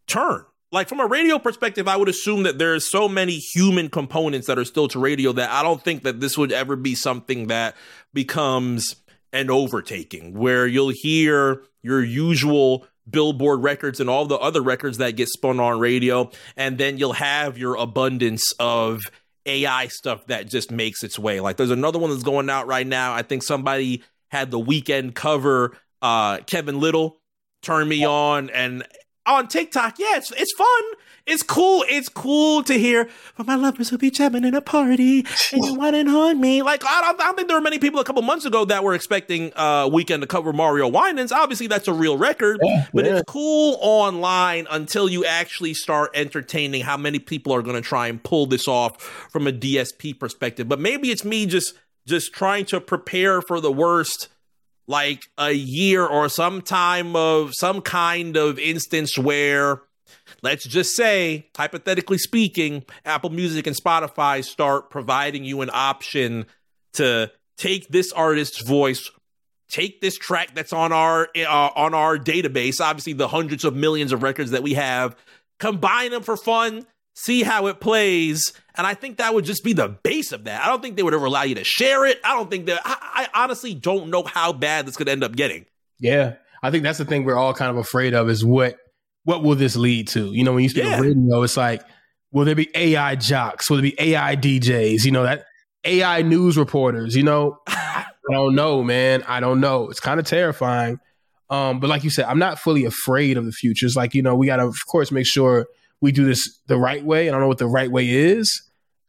turn 0.06 0.44
like 0.72 0.88
from 0.88 1.00
a 1.00 1.06
radio 1.06 1.38
perspective 1.38 1.86
i 1.86 1.96
would 1.96 2.08
assume 2.08 2.42
that 2.42 2.58
there's 2.58 2.90
so 2.90 3.08
many 3.08 3.36
human 3.36 3.88
components 3.88 4.46
that 4.46 4.58
are 4.58 4.64
still 4.64 4.88
to 4.88 4.98
radio 4.98 5.32
that 5.32 5.50
i 5.50 5.62
don't 5.62 5.82
think 5.82 6.02
that 6.02 6.20
this 6.20 6.36
would 6.36 6.52
ever 6.52 6.76
be 6.76 6.94
something 6.94 7.46
that 7.46 7.76
becomes 8.12 8.96
an 9.32 9.50
overtaking 9.50 10.34
where 10.34 10.66
you'll 10.66 10.92
hear 10.92 11.62
your 11.82 12.02
usual 12.02 12.86
billboard 13.08 13.62
records 13.62 14.00
and 14.00 14.10
all 14.10 14.26
the 14.26 14.38
other 14.38 14.60
records 14.60 14.98
that 14.98 15.16
get 15.16 15.28
spun 15.28 15.60
on 15.60 15.78
radio 15.78 16.30
and 16.56 16.78
then 16.78 16.98
you'll 16.98 17.12
have 17.12 17.56
your 17.56 17.76
abundance 17.76 18.52
of 18.58 19.00
AI 19.46 19.88
stuff 19.88 20.26
that 20.26 20.48
just 20.48 20.70
makes 20.70 21.02
its 21.02 21.18
way. 21.18 21.40
Like 21.40 21.56
there's 21.56 21.70
another 21.70 21.98
one 21.98 22.10
that's 22.10 22.22
going 22.22 22.50
out 22.50 22.66
right 22.66 22.86
now. 22.86 23.12
I 23.12 23.22
think 23.22 23.42
somebody 23.42 24.02
had 24.28 24.50
the 24.50 24.60
weeknd 24.60 25.14
cover 25.14 25.76
uh 26.02 26.38
Kevin 26.38 26.80
Lyttle 26.80 27.18
turn 27.62 27.88
me 27.88 28.04
on 28.04 28.50
and 28.50 28.84
on 29.26 29.48
TikTok. 29.48 29.98
Yeah, 29.98 30.16
it's 30.16 30.32
it's 30.32 30.52
fun. 30.54 30.82
It's 31.26 31.42
cool. 31.42 31.84
It's 31.88 32.08
cool 32.08 32.64
to 32.64 32.74
hear 32.74 33.04
from 33.34 33.46
my 33.46 33.54
lovers 33.54 33.90
who 33.90 33.98
be 33.98 34.10
jamming 34.10 34.44
in 34.44 34.54
a 34.54 34.60
party 34.60 35.24
and 35.52 35.64
you 35.64 35.74
want 35.78 35.94
on 35.94 36.40
me. 36.40 36.62
Like 36.62 36.84
I 36.84 37.00
don't, 37.02 37.20
I 37.20 37.24
don't, 37.24 37.36
think 37.36 37.46
there 37.46 37.56
were 37.56 37.62
many 37.62 37.78
people 37.78 38.00
a 38.00 38.04
couple 38.04 38.22
months 38.22 38.46
ago 38.46 38.64
that 38.64 38.82
were 38.82 38.94
expecting 38.94 39.52
uh 39.54 39.88
Weeknd 39.88 40.20
to 40.20 40.26
cover 40.26 40.52
Mario 40.52 40.88
Winans. 40.88 41.30
Obviously, 41.30 41.66
that's 41.66 41.88
a 41.88 41.92
real 41.92 42.16
record, 42.16 42.58
yeah, 42.62 42.86
but 42.92 43.04
yeah. 43.04 43.18
it's 43.18 43.30
cool 43.30 43.78
online 43.80 44.66
until 44.70 45.08
you 45.08 45.24
actually 45.24 45.74
start 45.74 46.10
entertaining 46.14 46.82
how 46.82 46.96
many 46.96 47.18
people 47.18 47.52
are 47.52 47.62
going 47.62 47.76
to 47.76 47.86
try 47.86 48.08
and 48.08 48.22
pull 48.22 48.46
this 48.46 48.66
off 48.66 49.00
from 49.30 49.46
a 49.46 49.52
DSP 49.52 50.18
perspective. 50.18 50.68
But 50.68 50.80
maybe 50.80 51.10
it's 51.10 51.24
me 51.24 51.46
just 51.46 51.74
just 52.06 52.32
trying 52.32 52.64
to 52.66 52.80
prepare 52.80 53.40
for 53.42 53.60
the 53.60 53.70
worst 53.70 54.28
like 54.90 55.30
a 55.38 55.52
year 55.52 56.04
or 56.04 56.28
some 56.28 56.60
time 56.60 57.14
of 57.14 57.52
some 57.54 57.80
kind 57.80 58.36
of 58.36 58.58
instance 58.58 59.16
where 59.16 59.82
let's 60.42 60.66
just 60.66 60.96
say 60.96 61.46
hypothetically 61.56 62.18
speaking 62.18 62.84
apple 63.04 63.30
music 63.30 63.68
and 63.68 63.76
spotify 63.76 64.44
start 64.44 64.90
providing 64.90 65.44
you 65.44 65.60
an 65.60 65.70
option 65.72 66.44
to 66.92 67.30
take 67.56 67.86
this 67.88 68.12
artist's 68.12 68.62
voice 68.62 69.12
take 69.68 70.00
this 70.00 70.18
track 70.18 70.52
that's 70.54 70.72
on 70.72 70.92
our 70.92 71.28
uh, 71.36 71.70
on 71.76 71.94
our 71.94 72.18
database 72.18 72.80
obviously 72.80 73.12
the 73.12 73.28
hundreds 73.28 73.64
of 73.64 73.76
millions 73.76 74.10
of 74.10 74.24
records 74.24 74.50
that 74.50 74.64
we 74.64 74.74
have 74.74 75.14
combine 75.60 76.10
them 76.10 76.24
for 76.24 76.36
fun 76.36 76.84
see 77.14 77.42
how 77.42 77.66
it 77.66 77.80
plays. 77.80 78.52
And 78.76 78.86
I 78.86 78.94
think 78.94 79.18
that 79.18 79.34
would 79.34 79.44
just 79.44 79.64
be 79.64 79.72
the 79.72 79.88
base 79.88 80.32
of 80.32 80.44
that. 80.44 80.62
I 80.64 80.68
don't 80.68 80.80
think 80.80 80.96
they 80.96 81.02
would 81.02 81.14
ever 81.14 81.26
allow 81.26 81.42
you 81.42 81.54
to 81.56 81.64
share 81.64 82.06
it. 82.06 82.20
I 82.24 82.34
don't 82.34 82.50
think 82.50 82.66
that, 82.66 82.80
I, 82.84 83.28
I 83.34 83.42
honestly 83.42 83.74
don't 83.74 84.08
know 84.08 84.22
how 84.22 84.52
bad 84.52 84.86
this 84.86 84.96
could 84.96 85.08
end 85.08 85.24
up 85.24 85.36
getting. 85.36 85.66
Yeah. 85.98 86.34
I 86.62 86.70
think 86.70 86.82
that's 86.82 86.98
the 86.98 87.04
thing 87.04 87.24
we're 87.24 87.36
all 87.36 87.54
kind 87.54 87.70
of 87.70 87.76
afraid 87.76 88.14
of 88.14 88.28
is 88.28 88.44
what, 88.44 88.76
what 89.24 89.42
will 89.42 89.54
this 89.54 89.76
lead 89.76 90.08
to? 90.08 90.32
You 90.32 90.44
know, 90.44 90.54
when 90.54 90.62
you 90.62 90.68
speak 90.68 90.84
yeah. 90.84 90.94
of 90.94 91.00
radio, 91.00 91.42
it's 91.42 91.56
like, 91.56 91.82
will 92.32 92.44
there 92.44 92.54
be 92.54 92.70
AI 92.74 93.16
jocks? 93.16 93.68
Will 93.68 93.76
there 93.76 93.82
be 93.82 93.96
AI 93.98 94.36
DJs? 94.36 95.04
You 95.04 95.10
know, 95.10 95.24
that 95.24 95.44
AI 95.84 96.22
news 96.22 96.56
reporters, 96.56 97.16
you 97.16 97.22
know, 97.22 97.58
I 97.66 98.06
don't 98.30 98.54
know, 98.54 98.82
man. 98.82 99.24
I 99.26 99.40
don't 99.40 99.60
know. 99.60 99.88
It's 99.88 100.00
kind 100.00 100.20
of 100.20 100.26
terrifying. 100.26 101.00
Um, 101.48 101.80
but 101.80 101.90
like 101.90 102.04
you 102.04 102.10
said, 102.10 102.26
I'm 102.26 102.38
not 102.38 102.58
fully 102.58 102.84
afraid 102.84 103.36
of 103.36 103.44
the 103.44 103.52
future. 103.52 103.86
It's 103.86 103.96
like, 103.96 104.14
you 104.14 104.22
know, 104.22 104.36
we 104.36 104.46
got 104.46 104.56
to, 104.56 104.64
of 104.64 104.76
course, 104.86 105.10
make 105.10 105.26
sure 105.26 105.66
we 106.00 106.12
do 106.12 106.24
this 106.24 106.60
the 106.66 106.76
right 106.76 107.04
way. 107.04 107.28
I 107.28 107.32
don't 107.32 107.40
know 107.40 107.48
what 107.48 107.58
the 107.58 107.66
right 107.66 107.90
way 107.90 108.08
is. 108.08 108.62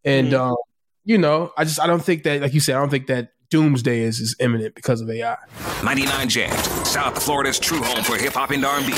And, 0.03 0.29
mm. 0.29 0.39
um, 0.39 0.55
you 1.03 1.17
know, 1.17 1.51
I 1.57 1.63
just, 1.63 1.79
I 1.79 1.87
don't 1.87 2.03
think 2.03 2.23
that, 2.23 2.41
like 2.41 2.53
you 2.53 2.59
said, 2.59 2.75
I 2.75 2.79
don't 2.79 2.89
think 2.89 3.07
that 3.07 3.29
doomsday 3.49 4.01
is, 4.01 4.19
is 4.19 4.35
imminent 4.39 4.75
because 4.75 5.01
of 5.01 5.09
AI. 5.09 5.37
99 5.83 6.29
Jamz, 6.29 6.85
South 6.85 7.21
Florida's 7.21 7.59
true 7.59 7.81
home 7.81 8.03
for 8.03 8.15
hip 8.15 8.33
hop 8.33 8.51
and 8.51 8.65
R&B. 8.65 8.93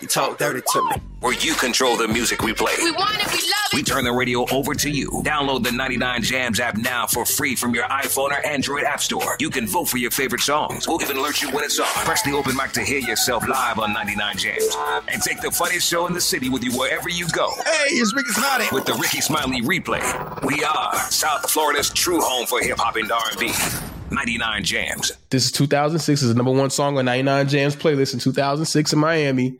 You 0.00 0.08
talk 0.08 0.38
dirty 0.38 0.60
to 0.72 0.82
me. 0.82 0.96
Where 1.20 1.32
you 1.32 1.54
control 1.54 1.96
the 1.96 2.06
music 2.06 2.42
we 2.42 2.52
play. 2.52 2.74
We 2.78 2.92
want 2.92 3.14
it, 3.14 3.26
we 3.26 3.32
love 3.32 3.72
it. 3.72 3.76
We 3.76 3.82
turn 3.82 4.04
the 4.04 4.12
radio 4.12 4.44
over 4.52 4.74
to 4.74 4.90
you. 4.90 5.08
Download 5.24 5.64
the 5.64 5.72
99 5.72 6.22
Jamz 6.22 6.60
app 6.60 6.76
now 6.76 7.06
for 7.06 7.24
free 7.24 7.56
from 7.56 7.74
your 7.74 7.84
iPhone 7.84 8.28
or 8.28 8.46
Android 8.46 8.84
app 8.84 9.00
store. 9.00 9.36
You 9.40 9.48
can 9.50 9.66
vote 9.66 9.86
for 9.86 9.96
your 9.96 10.10
favorite 10.10 10.42
songs. 10.42 10.86
We'll 10.86 11.02
even 11.02 11.16
alert 11.16 11.40
you 11.40 11.50
when 11.50 11.64
it's 11.64 11.78
on. 11.80 11.86
Press 11.86 12.22
the 12.22 12.32
open 12.32 12.54
mic 12.56 12.72
to 12.72 12.82
hear 12.82 12.98
yourself 12.98 13.48
live 13.48 13.78
on 13.78 13.92
99 13.94 14.36
Jamz. 14.36 15.02
And 15.08 15.22
take 15.22 15.40
the 15.40 15.50
funniest 15.50 15.88
show 15.88 16.06
in 16.06 16.12
the 16.12 16.20
city 16.20 16.50
with 16.50 16.62
you 16.62 16.78
wherever 16.78 17.08
you 17.08 17.26
go. 17.30 17.50
Hey, 17.64 17.94
it's 17.94 18.14
Rickey 18.14 18.32
Smiley. 18.32 18.66
With 18.70 18.84
the 18.84 18.94
Rickey 18.94 19.20
Smiley 19.20 19.62
replay. 19.62 20.02
We 20.44 20.62
are 20.62 20.94
South 21.10 21.50
Florida's 21.50 21.90
true 21.90 22.20
home 22.20 22.46
for 22.46 22.60
hip 22.60 22.78
hop 22.78 22.96
and 22.96 23.10
R&B. 23.10 23.50
99 24.10 24.62
Jamz. 24.62 25.12
This 25.30 25.46
is 25.46 25.52
2006. 25.52 26.06
This 26.06 26.22
is 26.22 26.28
the 26.28 26.34
number 26.34 26.52
one 26.52 26.70
song 26.70 26.98
on 26.98 27.06
99 27.06 27.48
Jamz 27.48 27.76
playlist 27.76 28.14
in 28.14 28.20
2006 28.20 28.92
in 28.92 28.98
Miami 28.98 29.58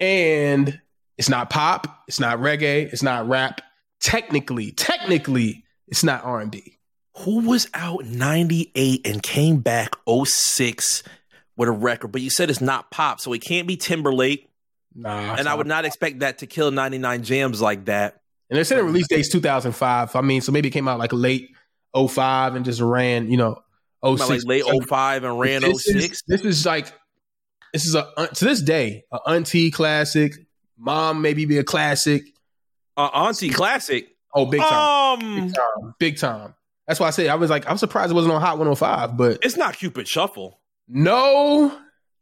and 0.00 0.80
it's 1.16 1.28
not 1.28 1.50
pop, 1.50 2.04
it's 2.08 2.20
not 2.20 2.38
reggae, 2.38 2.92
it's 2.92 3.02
not 3.02 3.28
rap. 3.28 3.60
Technically, 4.00 4.72
technically, 4.72 5.64
it's 5.88 6.04
not 6.04 6.24
R 6.24 6.40
and 6.40 6.50
B. 6.50 6.78
Who 7.18 7.48
was 7.48 7.68
out 7.74 8.04
98 8.04 9.06
and 9.06 9.22
came 9.22 9.58
back 9.60 9.92
06 10.08 11.02
with 11.56 11.68
a 11.68 11.72
record? 11.72 12.08
But 12.08 12.22
you 12.22 12.30
said 12.30 12.50
it's 12.50 12.60
not 12.60 12.90
pop, 12.90 13.20
so 13.20 13.32
it 13.32 13.42
can't 13.42 13.68
be 13.68 13.76
Timberlake. 13.76 14.50
Nah, 14.94 15.34
and 15.34 15.48
I 15.48 15.54
would 15.54 15.66
not 15.66 15.84
expect 15.84 16.20
that 16.20 16.38
to 16.38 16.46
kill 16.46 16.70
99 16.70 17.22
Jamz 17.22 17.60
like 17.60 17.86
that. 17.86 18.20
And 18.50 18.56
they're 18.56 18.64
saying 18.64 18.84
release 18.84 19.08
date's 19.08 19.28
2005. 19.30 20.14
I 20.14 20.20
mean, 20.20 20.40
so 20.40 20.52
maybe 20.52 20.68
it 20.68 20.72
came 20.72 20.86
out 20.86 20.98
like 20.98 21.12
late 21.12 21.50
05 21.96 22.56
and 22.56 22.64
just 22.64 22.80
ran, 22.80 23.30
you 23.30 23.36
know, 23.36 23.62
06. 24.04 24.28
Like 24.28 24.40
late 24.44 24.64
05 24.86 25.24
and 25.24 25.40
ran 25.40 25.62
this 25.62 25.84
06. 25.84 26.04
Is, 26.04 26.22
this 26.26 26.42
is 26.42 26.66
like 26.66 26.92
this 27.74 27.86
is 27.86 27.96
a 27.96 28.28
to 28.34 28.44
this 28.44 28.62
day 28.62 29.04
a 29.12 29.18
auntie 29.26 29.70
classic. 29.70 30.34
Mom 30.78 31.20
maybe 31.20 31.44
be 31.44 31.58
a 31.58 31.64
classic. 31.64 32.22
Uh, 32.96 33.10
auntie 33.12 33.50
classic. 33.50 34.08
Oh, 34.32 34.46
big 34.46 34.60
time. 34.60 35.22
Um, 35.22 35.46
big 35.46 35.54
time. 35.54 35.94
Big 35.98 36.18
time. 36.18 36.54
That's 36.86 37.00
why 37.00 37.08
I 37.08 37.10
say 37.10 37.28
I 37.28 37.34
was 37.34 37.50
like, 37.50 37.68
I'm 37.68 37.76
surprised 37.78 38.12
it 38.12 38.14
wasn't 38.14 38.32
on 38.34 38.40
Hot 38.40 38.58
105, 38.58 39.16
but 39.16 39.38
it's 39.42 39.56
not 39.56 39.76
Cupid 39.76 40.06
Shuffle. 40.06 40.60
No, 40.86 41.76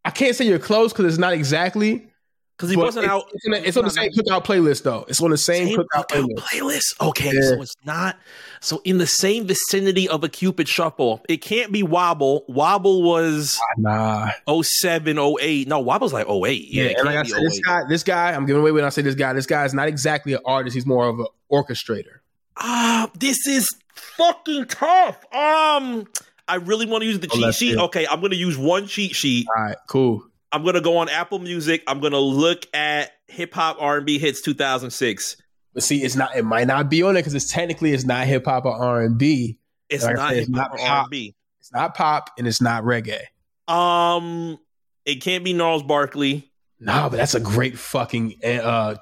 I 0.04 0.10
can't 0.10 0.34
say 0.34 0.46
you're 0.46 0.58
close 0.58 0.92
because 0.92 1.06
it's 1.06 1.18
not 1.18 1.34
exactly 1.34 2.08
because 2.56 2.70
he 2.70 2.76
wasn't 2.76 3.06
out. 3.06 3.24
It's, 3.32 3.46
on, 3.46 3.54
it's 3.54 3.76
on 3.76 3.84
the 3.84 3.90
same 3.90 4.12
cookout 4.12 4.44
playlist 4.44 4.82
though. 4.82 5.04
It's 5.08 5.20
on 5.20 5.30
the 5.30 5.38
same, 5.38 5.68
same 5.68 5.78
cookout, 5.78 6.08
cookout 6.08 6.28
playlist. 6.36 6.94
playlist. 6.98 7.08
Okay, 7.08 7.32
yeah. 7.34 7.48
so 7.48 7.62
it's 7.62 7.74
not. 7.84 8.18
So 8.60 8.80
in 8.84 8.98
the 8.98 9.06
same 9.06 9.46
vicinity 9.46 10.08
of 10.08 10.22
a 10.22 10.28
Cupid 10.28 10.68
Shuffle, 10.68 11.24
it 11.28 11.38
can't 11.38 11.72
be 11.72 11.82
Wobble. 11.82 12.44
Wobble 12.48 13.02
was 13.02 13.60
nah 13.76 14.30
07, 14.48 15.18
08. 15.18 15.68
No, 15.68 15.80
Wobble's 15.80 16.12
like 16.12 16.28
08. 16.28 16.68
Yeah, 16.68 16.84
yeah 16.84 16.94
and 16.98 17.06
like 17.06 17.16
I 17.16 17.22
said, 17.24 17.42
this 17.42 17.60
guy, 17.60 17.82
this 17.88 18.02
guy, 18.04 18.32
I'm 18.32 18.46
giving 18.46 18.60
away 18.60 18.72
when 18.72 18.84
I 18.84 18.90
say 18.90 19.02
this 19.02 19.14
guy. 19.14 19.32
This 19.32 19.46
guy 19.46 19.64
is 19.64 19.74
not 19.74 19.88
exactly 19.88 20.34
an 20.34 20.40
artist. 20.44 20.74
He's 20.74 20.86
more 20.86 21.08
of 21.08 21.18
an 21.18 21.26
orchestrator. 21.50 22.20
Ah, 22.56 23.04
uh, 23.04 23.06
this 23.18 23.46
is 23.46 23.68
fucking 23.94 24.66
tough. 24.66 25.24
Um. 25.34 26.06
I 26.48 26.56
really 26.56 26.86
want 26.86 27.02
to 27.02 27.06
use 27.06 27.20
the 27.20 27.28
oh, 27.32 27.36
cheat 27.36 27.54
sheet. 27.54 27.74
It. 27.74 27.78
Okay, 27.78 28.06
I'm 28.06 28.18
going 28.18 28.32
to 28.32 28.36
use 28.36 28.58
one 28.58 28.86
cheat 28.86 29.14
sheet. 29.14 29.46
All 29.56 29.62
right, 29.62 29.76
cool. 29.86 30.24
I'm 30.52 30.64
gonna 30.64 30.80
go 30.80 30.98
on 30.98 31.08
Apple 31.08 31.38
Music. 31.38 31.82
I'm 31.86 32.00
gonna 32.00 32.18
look 32.18 32.66
at 32.74 33.12
hip 33.28 33.54
hop 33.54 33.78
R 33.80 33.98
and 33.98 34.06
B 34.06 34.18
hits 34.18 34.42
2006. 34.42 35.36
But 35.74 35.82
see, 35.82 36.02
it's 36.02 36.16
not. 36.16 36.36
It 36.36 36.44
might 36.44 36.66
not 36.66 36.90
be 36.90 37.02
on 37.02 37.16
it 37.16 37.20
because 37.20 37.34
it's 37.34 37.50
technically 37.50 37.92
it's 37.92 38.04
not 38.04 38.26
hip 38.26 38.44
hop 38.44 38.66
or 38.66 38.74
R 38.74 39.02
and 39.02 39.16
B. 39.16 39.58
It's 39.88 40.04
like 40.04 40.16
not 40.16 40.34
hip 40.34 40.48
hop 40.54 40.72
or 40.72 40.80
R 40.80 41.00
and 41.00 41.10
B. 41.10 41.34
It's 41.60 41.72
not 41.72 41.94
pop 41.94 42.30
and 42.38 42.46
it's 42.46 42.60
not 42.60 42.84
reggae. 42.84 43.22
Um, 43.68 44.58
it 45.04 45.16
can't 45.16 45.44
be 45.44 45.52
Gnarls 45.52 45.82
Barkley. 45.82 46.50
No, 46.80 47.08
but 47.08 47.16
that's 47.16 47.34
a 47.34 47.40
great 47.40 47.78
fucking. 47.78 48.34
uh 48.44 48.96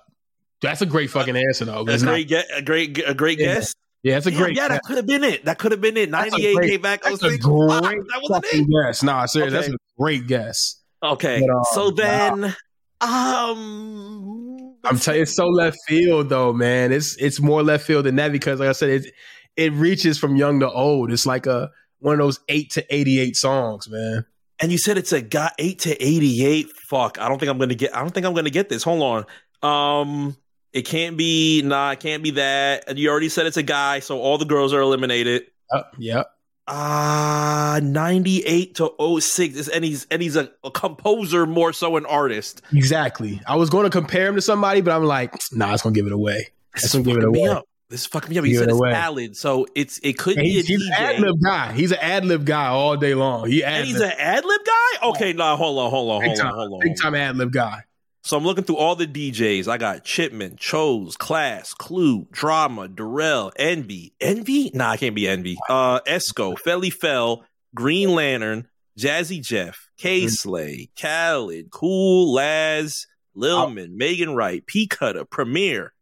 That's 0.61 0.83
a 0.83 0.87
great 0.87 1.11
fucking 1.11 1.37
answer 1.37 1.65
though. 1.65 1.85
That's 1.85 2.03
a 2.03 2.07
great, 2.07 2.29
get, 2.29 2.47
a 2.55 2.63
great, 2.63 3.03
a 3.05 3.15
great 3.15 3.39
yeah. 3.39 3.55
guess. 3.55 3.75
Yeah, 4.03 4.15
that's 4.15 4.27
a 4.27 4.31
great. 4.31 4.57
Yeah, 4.57 4.69
that 4.69 4.83
could 4.83 4.97
have 4.97 5.07
been 5.07 5.25
it. 5.25 5.45
That 5.45 5.59
could 5.59 5.73
have 5.73 5.81
been 5.81 5.97
it. 5.97 6.11
Ninety 6.11 6.47
eight 6.47 6.61
came 6.61 6.81
back. 6.81 7.03
That's 7.03 7.23
a 7.23 7.39
great 7.39 7.43
that 7.43 8.21
wasn't 8.23 8.47
it. 8.53 8.67
guess. 8.71 9.03
Nah, 9.03 9.27
seriously, 9.27 9.59
okay. 9.59 9.69
that's 9.69 9.75
a 9.75 9.79
great 9.99 10.27
guess. 10.27 10.80
Okay. 11.03 11.41
But, 11.41 11.51
um, 11.51 11.65
so 11.73 11.91
then 11.91 12.57
um 13.01 14.77
I'm 14.85 14.99
telling 14.99 15.19
you, 15.19 15.23
it's 15.23 15.35
so 15.35 15.49
left 15.49 15.79
field 15.87 16.29
though, 16.29 16.53
man. 16.53 16.93
It's 16.93 17.17
it's 17.17 17.41
more 17.41 17.63
left 17.63 17.87
field 17.87 18.07
than 18.07 18.17
that 18.17 18.33
because 18.33 18.61
like 18.61 18.69
I 18.69 18.73
said, 18.73 18.91
it 18.91 19.13
it 19.57 19.73
reaches 19.73 20.19
from 20.19 20.37
young 20.37 20.61
to 20.61 20.71
old. 20.71 21.13
It's 21.13 21.27
like 21.27 21.47
a 21.47 21.71
one 21.99 22.15
of 22.15 22.19
those 22.19 22.41
eight 22.49 22.71
to 22.73 22.95
eighty 22.95 23.21
eight 23.21 23.37
songs, 23.37 23.89
man. 23.89 24.25
And 24.61 24.71
you 24.71 24.79
said 24.79 24.99
it's 24.99 25.13
a 25.13 25.23
got 25.23 25.55
eight 25.59 25.81
to 25.81 26.03
eighty 26.03 26.45
eight. 26.45 26.71
Fuck, 26.71 27.19
I 27.19 27.29
don't 27.29 27.39
think 27.39 27.51
I'm 27.51 27.59
gonna 27.59 27.75
get. 27.75 27.95
I 27.97 28.01
don't 28.01 28.13
think 28.13 28.27
I'm 28.27 28.35
gonna 28.35 28.51
get 28.51 28.69
this. 28.69 28.83
Hold 28.83 29.27
on. 29.63 30.01
Um, 30.03 30.37
it 30.73 30.83
can't 30.83 31.17
be. 31.17 31.63
Nah, 31.63 31.93
it 31.93 32.01
can't 32.01 32.23
be 32.23 32.33
that. 32.33 32.85
And 32.89 32.99
you 32.99 33.11
already 33.11 33.29
said 33.29 33.47
it's 33.47 33.57
a 33.57 33.63
guy, 33.63 34.01
so 34.01 34.21
all 34.21 34.39
the 34.39 34.45
girls 34.45 34.73
are 34.73 34.81
eliminated. 34.81 35.45
Yep. 35.73 35.95
Yep. 35.99 36.31
Uh, 36.66 37.81
98 37.83 38.75
to 38.77 39.20
06. 39.20 39.68
And 39.68 39.85
he's 39.85 40.07
and 40.11 40.23
he's 40.23 40.37
a, 40.37 40.51
a, 40.62 40.70
composer 40.70 41.44
more 41.46 41.73
so 41.73 41.96
an 41.96 42.07
artist. 42.07 42.62
Exactly. 42.73 43.40
I 43.46 43.57
was 43.57 43.70
going 43.70 43.85
to 43.85 43.90
compare 43.90 44.29
him 44.29 44.37
to 44.37 44.40
somebody, 44.40 44.81
but 44.81 44.92
I'm 44.94 45.05
like, 45.05 45.35
nah, 45.53 45.73
it's 45.73 45.83
gonna 45.83 45.94
give 45.94 46.07
it 46.07 46.12
away. 46.12 46.49
It's 46.75 46.92
gonna 46.92 47.05
give 47.05 47.16
it 47.16 47.25
away. 47.25 47.49
Up. 47.49 47.66
This 47.90 48.03
is 48.03 48.07
fucking 48.07 48.31
me 48.31 48.38
up. 48.38 48.44
He 48.44 48.55
said 48.55 48.68
it's 48.68 48.81
ballad, 48.81 49.37
so 49.37 49.66
it's 49.75 49.99
it 50.05 50.16
could 50.16 50.37
and 50.37 50.44
be 50.44 50.51
he's, 50.51 50.64
a 50.64 50.66
he's 50.68 50.90
DJ. 50.90 50.96
an 50.96 51.16
ad 51.16 51.20
lib 51.20 51.37
guy. 51.42 51.73
He's 51.73 51.90
an 51.90 51.99
ad 52.01 52.25
lib 52.25 52.46
guy 52.46 52.68
all 52.68 52.96
day 52.96 53.14
long. 53.14 53.49
He 53.49 53.64
and 53.64 53.85
he's 53.85 54.01
an 54.01 54.12
ad 54.16 54.44
lib 54.44 54.61
guy. 54.64 55.09
Okay, 55.09 55.33
nah, 55.33 55.57
hold 55.57 55.77
on, 55.77 55.90
hold 55.90 56.11
on, 56.12 56.25
hold 56.25 56.40
on, 56.40 56.55
hold 56.55 56.73
on. 56.75 56.81
Big 56.81 56.96
time 56.96 57.16
ad 57.16 57.37
lib 57.37 57.53
guy. 57.53 57.83
So 58.31 58.37
I'm 58.37 58.45
looking 58.45 58.62
through 58.62 58.77
all 58.77 58.95
the 58.95 59.09
DJs. 59.09 59.66
I 59.66 59.77
got 59.77 60.05
Chipman, 60.05 60.55
Chose, 60.55 61.16
Class, 61.16 61.75
Clue, 61.75 62.29
Drama, 62.31 62.87
Darrell, 62.87 63.51
Envy. 63.57 64.14
Envy? 64.21 64.71
Nah, 64.73 64.90
I 64.90 64.99
can't 64.99 65.16
be 65.16 65.27
Envy. 65.27 65.59
Uh, 65.69 65.99
Esco, 66.07 66.57
Felli 66.57 66.93
Fel, 66.93 67.45
Green 67.75 68.14
Lantern, 68.14 68.69
Jazzy 68.97 69.43
Jeff, 69.43 69.90
Kay 69.99 70.29
Slay, 70.29 70.90
Khaled, 70.97 71.73
Cool, 71.73 72.33
Laz, 72.33 73.09
Lilman, 73.35 73.99
Megan 73.99 74.37
Wright, 74.37 74.64
P 74.64 74.87
Cutter, 74.87 75.25
Premier. 75.25 75.93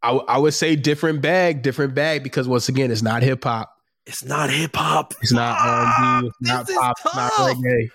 I, 0.00 0.12
I 0.12 0.38
would 0.38 0.54
say 0.54 0.76
different 0.76 1.22
bag, 1.22 1.62
different 1.62 1.96
bag 1.96 2.22
because 2.22 2.46
once 2.46 2.68
again, 2.68 2.92
it's 2.92 3.02
not 3.02 3.24
hip 3.24 3.42
hop. 3.42 3.74
It's 4.06 4.22
not 4.22 4.48
hip 4.48 4.76
hop. 4.76 5.12
It's 5.22 5.32
not 5.32 5.58
R&B. 5.58 6.30
It's 6.40 6.48
not 6.48 6.68
pop. 6.68 6.96
It's 7.04 7.16
not 7.16 7.32
reggae. 7.32 7.90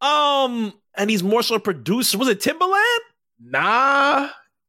Um, 0.00 0.72
and 0.96 1.10
he's 1.10 1.22
more 1.22 1.42
so 1.42 1.56
a 1.56 1.60
producer. 1.60 2.16
Was 2.16 2.28
it 2.28 2.40
Timbaland? 2.40 2.98
Nah. 3.40 4.28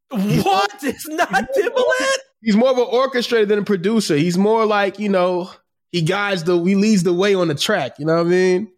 What? 0.10 0.84
It's 0.84 1.08
not 1.08 1.30
Timbaland? 1.30 2.18
He's 2.42 2.56
more 2.56 2.72
of 2.72 2.78
an 2.78 2.86
orchestrator 2.86 3.48
than 3.48 3.60
a 3.60 3.64
producer. 3.64 4.16
He's 4.16 4.38
more 4.38 4.66
like, 4.66 4.98
you 4.98 5.10
know, 5.10 5.52
he 5.92 6.02
guides 6.02 6.44
the 6.44 6.58
he 6.64 6.76
leads 6.76 7.04
the 7.04 7.14
way 7.14 7.36
on 7.36 7.48
the 7.48 7.56
track. 7.56 8.00
You 8.00 8.06
know 8.06 8.16
what 8.16 8.28
I 8.28 8.30
mean? 8.30 8.72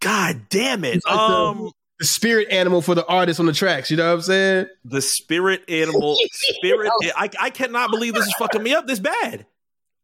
God 0.00 0.42
damn 0.48 0.84
it. 0.84 1.02
Like 1.06 1.18
um 1.18 1.58
the, 1.58 1.72
the, 2.00 2.04
spirit 2.06 2.48
animal 2.50 2.82
for 2.82 2.94
the 2.94 3.06
artist 3.06 3.40
on 3.40 3.46
the 3.46 3.52
tracks. 3.52 3.90
You 3.90 3.96
know 3.96 4.08
what 4.08 4.14
I'm 4.14 4.22
saying? 4.22 4.66
The 4.84 5.00
spirit 5.00 5.62
animal. 5.68 6.16
spirit. 6.32 6.90
I, 7.16 7.30
I 7.40 7.50
cannot 7.50 7.90
believe 7.90 8.14
this 8.14 8.26
is 8.26 8.34
fucking 8.38 8.62
me 8.62 8.74
up 8.74 8.86
this 8.86 9.00
bad. 9.00 9.46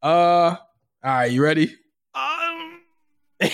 Uh 0.02 0.56
all 0.56 0.58
right, 1.02 1.30
you 1.30 1.42
ready? 1.42 1.74
Um 2.14 2.80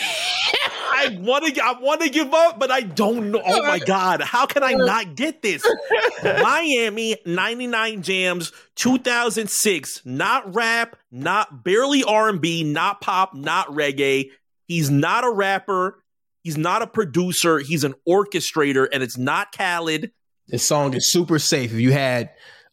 I 1.10 1.14
I 1.14 1.20
want 1.20 1.54
to. 1.54 1.64
I 1.64 1.78
want 1.80 2.00
to 2.02 2.08
give 2.08 2.32
up, 2.32 2.58
but 2.58 2.70
I 2.70 2.80
don't 2.80 3.30
know. 3.30 3.42
Oh 3.44 3.62
my 3.62 3.78
god, 3.78 4.20
how 4.22 4.46
can 4.46 4.62
I 4.62 4.72
not 4.72 5.14
get 5.14 5.42
this? 5.42 5.64
Miami 6.22 7.16
ninety 7.26 7.66
nine 7.66 8.02
jams, 8.02 8.52
two 8.76 8.98
thousand 8.98 9.50
six. 9.50 10.00
Not 10.04 10.54
rap, 10.54 10.96
not 11.10 11.64
barely 11.64 12.04
R 12.04 12.28
and 12.28 12.40
B, 12.40 12.64
not 12.64 13.00
pop, 13.00 13.34
not 13.34 13.68
reggae. 13.68 14.30
He's 14.66 14.90
not 14.90 15.24
a 15.24 15.30
rapper. 15.30 16.02
He's 16.42 16.56
not 16.56 16.82
a 16.82 16.86
producer. 16.86 17.58
He's 17.58 17.84
an 17.84 17.94
orchestrator, 18.08 18.88
and 18.92 19.02
it's 19.02 19.18
not 19.18 19.52
Khaled. 19.52 20.10
This 20.48 20.66
song 20.66 20.94
is 20.94 21.12
super 21.12 21.38
safe. 21.38 21.72
If 21.72 21.80
you 21.80 21.92
had 21.92 22.30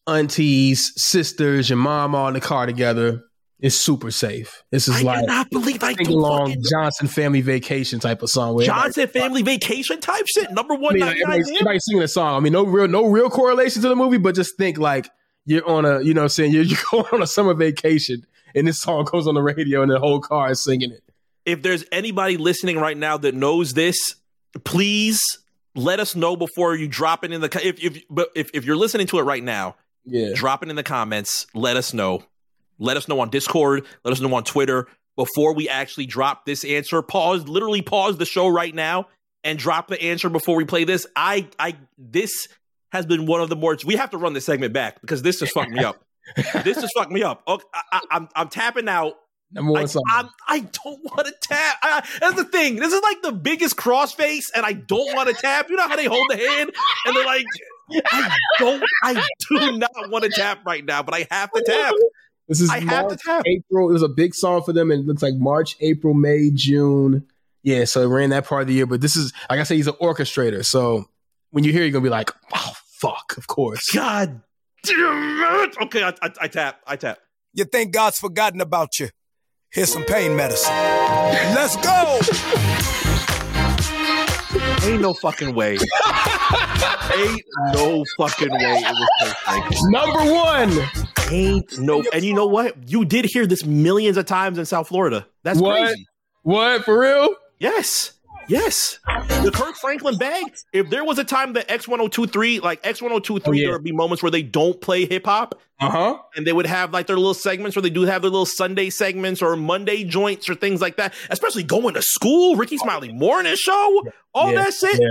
aunties, 0.07 0.93
sisters, 0.95 1.69
your 1.69 1.77
mom 1.77 2.15
all 2.15 2.27
in 2.27 2.33
the 2.33 2.39
car 2.39 2.65
together, 2.65 3.23
it's 3.59 3.75
super 3.75 4.11
safe. 4.11 4.63
This 4.71 4.87
is 4.87 4.97
I 4.97 5.01
like 5.01 5.19
cannot 5.21 5.49
believe 5.49 5.83
I 5.83 5.93
sing 5.93 6.07
along 6.07 6.57
Johnson 6.69 7.07
Family 7.07 7.41
Vacation 7.41 7.99
type 7.99 8.21
of 8.21 8.29
song. 8.29 8.61
Johnson 8.61 9.07
Family 9.07 9.41
Vacation 9.41 9.99
type 9.99 10.25
shit. 10.27 10.51
Number 10.51 10.75
one. 10.75 10.93
I 10.93 10.97
mean, 10.97 11.05
like, 11.05 11.17
everybody, 11.17 11.55
everybody 11.55 11.79
singing 11.79 12.03
a 12.03 12.07
song. 12.07 12.35
I 12.35 12.39
mean, 12.39 12.53
no 12.53 12.63
real, 12.63 12.87
no 12.87 13.07
real 13.07 13.29
correlation 13.29 13.81
to 13.81 13.89
the 13.89 13.95
movie, 13.95 14.19
but 14.19 14.35
just 14.35 14.57
think 14.57 14.77
like 14.77 15.09
you're 15.45 15.67
on 15.67 15.85
a, 15.85 16.01
you 16.01 16.13
know, 16.13 16.21
what 16.21 16.25
I'm 16.25 16.29
saying 16.29 16.53
you're, 16.53 16.63
you're 16.63 16.79
going 16.91 17.05
on 17.11 17.23
a 17.23 17.27
summer 17.27 17.55
vacation, 17.55 18.25
and 18.53 18.67
this 18.67 18.79
song 18.79 19.05
goes 19.05 19.27
on 19.27 19.33
the 19.33 19.41
radio, 19.41 19.81
and 19.81 19.91
the 19.91 19.99
whole 19.99 20.19
car 20.19 20.51
is 20.51 20.63
singing 20.63 20.91
it. 20.91 21.03
If 21.45 21.63
there's 21.63 21.83
anybody 21.91 22.37
listening 22.37 22.77
right 22.77 22.97
now 22.97 23.17
that 23.17 23.33
knows 23.33 23.73
this, 23.73 24.15
please 24.65 25.19
let 25.73 25.99
us 25.99 26.15
know 26.15 26.35
before 26.35 26.75
you 26.75 26.87
drop 26.87 27.23
it 27.23 27.31
in 27.31 27.41
the. 27.41 27.49
If 27.63 27.83
if 27.83 28.03
but 28.07 28.29
if, 28.35 28.51
if 28.53 28.65
you're 28.65 28.75
listening 28.75 29.07
to 29.07 29.17
it 29.17 29.23
right 29.23 29.43
now, 29.43 29.77
yeah, 30.05 30.33
drop 30.35 30.61
it 30.61 30.69
in 30.69 30.75
the 30.75 30.83
comments. 30.83 31.47
Let 31.55 31.75
us 31.75 31.91
know 31.91 32.23
let 32.79 32.97
us 32.97 33.07
know 33.07 33.19
on 33.19 33.29
Discord. 33.29 33.85
Let 34.03 34.11
us 34.11 34.21
know 34.21 34.33
on 34.33 34.43
Twitter 34.43 34.87
before 35.15 35.53
we 35.53 35.67
actually 35.67 36.05
drop 36.05 36.45
this 36.45 36.63
answer. 36.63 37.01
Pause, 37.01 37.47
literally 37.47 37.81
pause 37.81 38.17
the 38.17 38.25
show 38.25 38.47
right 38.47 38.73
now 38.73 39.07
and 39.43 39.57
drop 39.57 39.87
the 39.87 40.01
answer 40.01 40.29
before 40.29 40.55
we 40.55 40.65
play 40.65 40.83
this. 40.83 41.05
I, 41.15 41.47
I, 41.59 41.75
this 41.97 42.47
has 42.91 43.05
been 43.05 43.25
one 43.25 43.41
of 43.41 43.49
the 43.49 43.55
more. 43.55 43.77
We 43.85 43.95
have 43.95 44.11
to 44.11 44.17
run 44.17 44.33
this 44.33 44.45
segment 44.45 44.73
back 44.73 45.01
because 45.01 45.21
this 45.21 45.39
just 45.39 45.53
fucked 45.53 45.71
me 45.71 45.83
up. 45.83 46.03
this 46.63 46.79
just 46.79 46.93
fucked 46.95 47.11
me 47.11 47.23
up. 47.23 47.43
Okay, 47.47 47.65
I, 47.73 47.97
am 47.97 48.01
I'm, 48.11 48.29
I'm 48.35 48.49
tapping 48.49 48.87
out. 48.87 49.13
Number 49.51 49.71
one 49.71 49.83
I, 49.83 49.85
song. 49.85 50.03
I'm, 50.09 50.29
I 50.47 50.59
don't 50.59 50.99
want 51.05 51.25
to 51.25 51.33
tap. 51.41 51.77
I, 51.81 52.05
that's 52.19 52.35
the 52.35 52.43
thing. 52.43 52.75
This 52.75 52.91
is 52.91 53.01
like 53.01 53.21
the 53.21 53.31
biggest 53.31 53.77
crossface, 53.77 54.51
and 54.53 54.65
I 54.65 54.73
don't 54.73 55.15
want 55.15 55.29
to 55.29 55.35
tap. 55.35 55.69
You 55.69 55.77
know 55.77 55.87
how 55.87 55.95
they 55.95 56.05
hold 56.05 56.27
the 56.29 56.35
hand 56.35 56.71
and 57.05 57.15
they're 57.15 57.25
like, 57.25 57.45
I 58.11 58.35
don't. 58.59 58.83
I 59.03 59.13
do 59.49 59.77
not 59.77 60.09
want 60.09 60.25
to 60.25 60.29
tap 60.29 60.65
right 60.65 60.83
now, 60.83 61.01
but 61.01 61.15
I 61.15 61.27
have 61.31 61.49
to 61.53 61.63
tap. 61.65 61.93
This 62.47 62.61
is 62.61 62.69
I 62.69 62.79
March, 62.79 63.19
April. 63.45 63.89
It 63.89 63.93
was 63.93 64.03
a 64.03 64.07
big 64.07 64.33
song 64.33 64.63
for 64.63 64.71
them, 64.71 64.89
and 64.89 65.01
it 65.01 65.07
looks 65.07 65.21
like 65.21 65.35
March, 65.35 65.75
April, 65.81 66.13
May, 66.13 66.49
June. 66.53 67.25
Yeah, 67.61 67.83
so 67.83 68.01
it 68.01 68.07
ran 68.07 68.29
that 68.29 68.45
part 68.45 68.61
of 68.61 68.67
the 68.67 68.73
year. 68.73 68.85
But 68.85 69.01
this 69.01 69.17
is, 69.17 69.33
like 69.49 69.59
I 69.59 69.63
say, 69.63 69.75
he's 69.75 69.87
an 69.87 69.95
orchestrator. 70.01 70.65
So 70.65 71.05
when 71.51 71.65
you 71.65 71.73
hear, 71.73 71.81
you're 71.81 71.91
gonna 71.91 72.03
be 72.03 72.09
like, 72.09 72.31
"Oh 72.53 72.73
fuck!" 72.99 73.35
Of 73.37 73.47
course. 73.47 73.91
God 73.91 74.41
damn 74.83 75.63
it! 75.63 75.75
Okay, 75.83 76.03
I, 76.03 76.13
I, 76.21 76.31
I 76.41 76.47
tap. 76.47 76.79
I 76.87 76.95
tap. 76.95 77.19
You 77.53 77.65
think 77.65 77.91
God's 77.91 78.17
forgotten 78.17 78.61
about 78.61 78.99
you? 78.99 79.09
Here's 79.71 79.91
some 79.91 80.03
pain 80.03 80.35
medicine. 80.35 80.73
Let's 80.73 81.75
go. 81.75 82.19
Ain't 84.87 85.01
no 85.01 85.13
fucking 85.13 85.53
way. 85.53 85.73
Ain't 87.13 87.41
no 87.73 88.05
fucking 88.17 88.51
way 88.51 88.83
it 88.85 88.93
was 88.93 89.35
perfect. 89.43 89.77
Number 89.89 90.33
one 90.33 91.16
ain't 91.29 91.77
no. 91.79 92.03
And 92.13 92.23
you 92.23 92.33
know 92.33 92.47
what? 92.47 92.89
You 92.89 93.05
did 93.05 93.25
hear 93.25 93.45
this 93.45 93.65
millions 93.65 94.17
of 94.17 94.25
times 94.25 94.57
in 94.57 94.65
South 94.65 94.87
Florida. 94.87 95.27
That's 95.43 95.59
what? 95.59 95.81
crazy. 95.81 96.05
What 96.43 96.85
for 96.85 96.99
real? 96.99 97.35
Yes. 97.59 98.13
Yes. 98.47 98.99
The 99.05 99.51
Kirk 99.53 99.75
Franklin 99.75 100.17
bag. 100.17 100.43
If 100.71 100.89
there 100.89 101.03
was 101.03 101.19
a 101.19 101.23
time 101.23 101.53
that 101.53 101.67
X1023, 101.67 102.61
like 102.61 102.81
X1023, 102.83 103.41
oh, 103.45 103.51
yeah. 103.51 103.65
there 103.65 103.73
would 103.73 103.83
be 103.83 103.91
moments 103.91 104.23
where 104.23 104.31
they 104.31 104.41
don't 104.41 104.79
play 104.79 105.05
hip 105.05 105.25
hop. 105.25 105.59
Uh 105.79 105.89
huh. 105.91 106.17
And 106.35 106.47
they 106.47 106.53
would 106.53 106.65
have 106.65 106.91
like 106.91 107.05
their 107.05 107.17
little 107.17 107.35
segments 107.35 107.75
where 107.75 107.83
they 107.83 107.91
do 107.91 108.03
have 108.03 108.23
their 108.23 108.31
little 108.31 108.47
Sunday 108.47 108.89
segments 108.89 109.43
or 109.43 109.55
Monday 109.55 110.03
joints 110.03 110.49
or 110.49 110.55
things 110.55 110.81
like 110.81 110.97
that. 110.97 111.13
Especially 111.29 111.61
going 111.61 111.93
to 111.93 112.01
school, 112.01 112.55
Rickey 112.55 112.77
Smiley 112.77 113.13
morning 113.13 113.55
show, 113.55 114.03
all 114.33 114.51
yeah. 114.51 114.63
that 114.63 114.73
shit. 114.73 114.99
Yeah. 114.99 115.07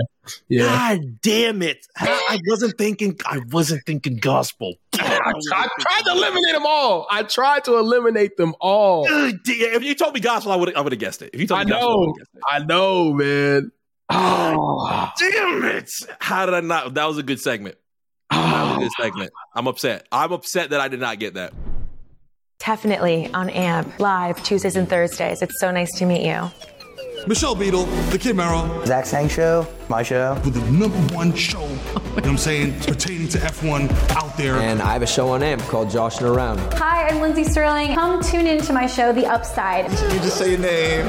Yeah. 0.49 0.65
God 0.65 1.21
damn 1.23 1.63
it. 1.63 1.87
I 1.97 2.41
wasn't 2.49 2.77
thinking 2.77 3.17
I 3.25 3.41
wasn't 3.53 3.87
thinking 3.87 4.17
gospel. 4.17 4.75
I, 4.95 5.33
tried, 5.49 5.69
tried 5.79 6.03
to 6.07 6.11
eliminate 6.13 6.53
them 6.55 6.67
all. 6.67 7.07
I 7.11 7.23
tried 7.23 7.65
to 7.65 7.79
eliminate 7.79 8.37
them 8.37 8.57
all. 8.61 9.07
If 9.09 9.85
you 9.85 9.95
told 9.95 10.15
me 10.15 10.21
gospel, 10.21 10.51
I 10.51 10.57
would 10.57 10.75
I 10.75 10.81
would 10.81 10.93
have 10.93 11.01
guessed 11.01 11.23
it. 11.23 11.31
If 11.33 11.41
you 11.41 11.47
told 11.47 11.65
me 11.67 11.73
I 11.73 11.79
gospel, 11.79 12.07
know, 12.07 12.15
I, 12.49 12.57
I 12.57 12.59
know, 12.65 13.13
man. 13.13 13.71
Oh, 14.09 15.11
damn 15.19 15.65
it! 15.65 15.91
How 16.21 16.47
did 16.47 16.55
I 16.55 16.61
not? 16.61 16.95
That 16.95 17.07
was 17.07 17.19
a 17.19 17.23
good 17.23 17.41
segment. 17.41 17.77
That 18.31 18.63
was 18.65 18.77
a 18.77 18.81
good 18.81 18.93
segment. 19.01 19.31
I'm 19.55 19.67
upset. 19.67 20.07
I'm 20.13 20.33
upset 20.33 20.71
that 20.71 20.81
I 20.81 20.89
did 20.89 21.01
not 21.01 21.19
get 21.19 21.35
that. 21.35 21.53
Definitely 22.59 23.33
on 23.33 23.51
AMP 23.51 24.01
live 24.01 24.43
Tuesdays 24.43 24.77
and 24.77 24.89
Thursdays. 24.89 25.43
It's 25.43 25.61
so 25.61 25.71
nice 25.71 25.93
to 25.99 26.07
meet 26.07 26.27
you. 26.27 26.51
Michelle 27.29 27.57
Beadle, 27.57 27.87
The 28.11 28.19
Kid 28.19 28.37
Mero. 28.37 28.85
Zach 28.85 29.05
Sang 29.05 29.29
Show, 29.29 29.67
my 29.89 30.05
show. 30.05 30.41
With 30.45 30.55
the 30.55 30.71
number 30.71 30.97
one 31.13 31.35
show, 31.35 31.67
you 31.67 31.75
know 31.75 32.01
what 32.15 32.25
I'm 32.25 32.39
saying, 32.39 32.79
pertaining 32.83 33.27
to 33.31 33.39
F1 33.39 33.91
out 34.11 34.37
there. 34.37 34.55
And 34.55 34.81
I 34.81 34.93
have 34.93 35.03
a 35.03 35.09
show 35.09 35.31
on 35.31 35.43
AMP 35.43 35.61
called 35.63 35.91
Joshing 35.91 36.25
Around. 36.25 36.61
Hi, 36.75 37.09
I'm 37.09 37.21
Lindsey 37.21 37.43
Stirling. 37.43 37.97
Come 37.97 38.23
tune 38.23 38.47
in 38.47 38.61
to 38.63 38.73
my 38.73 38.87
show, 38.87 39.13
The 39.13 39.27
Upside. 39.27 39.91
You 39.91 40.21
just 40.21 40.37
say 40.39 40.51
your 40.51 40.61
name. 40.61 41.05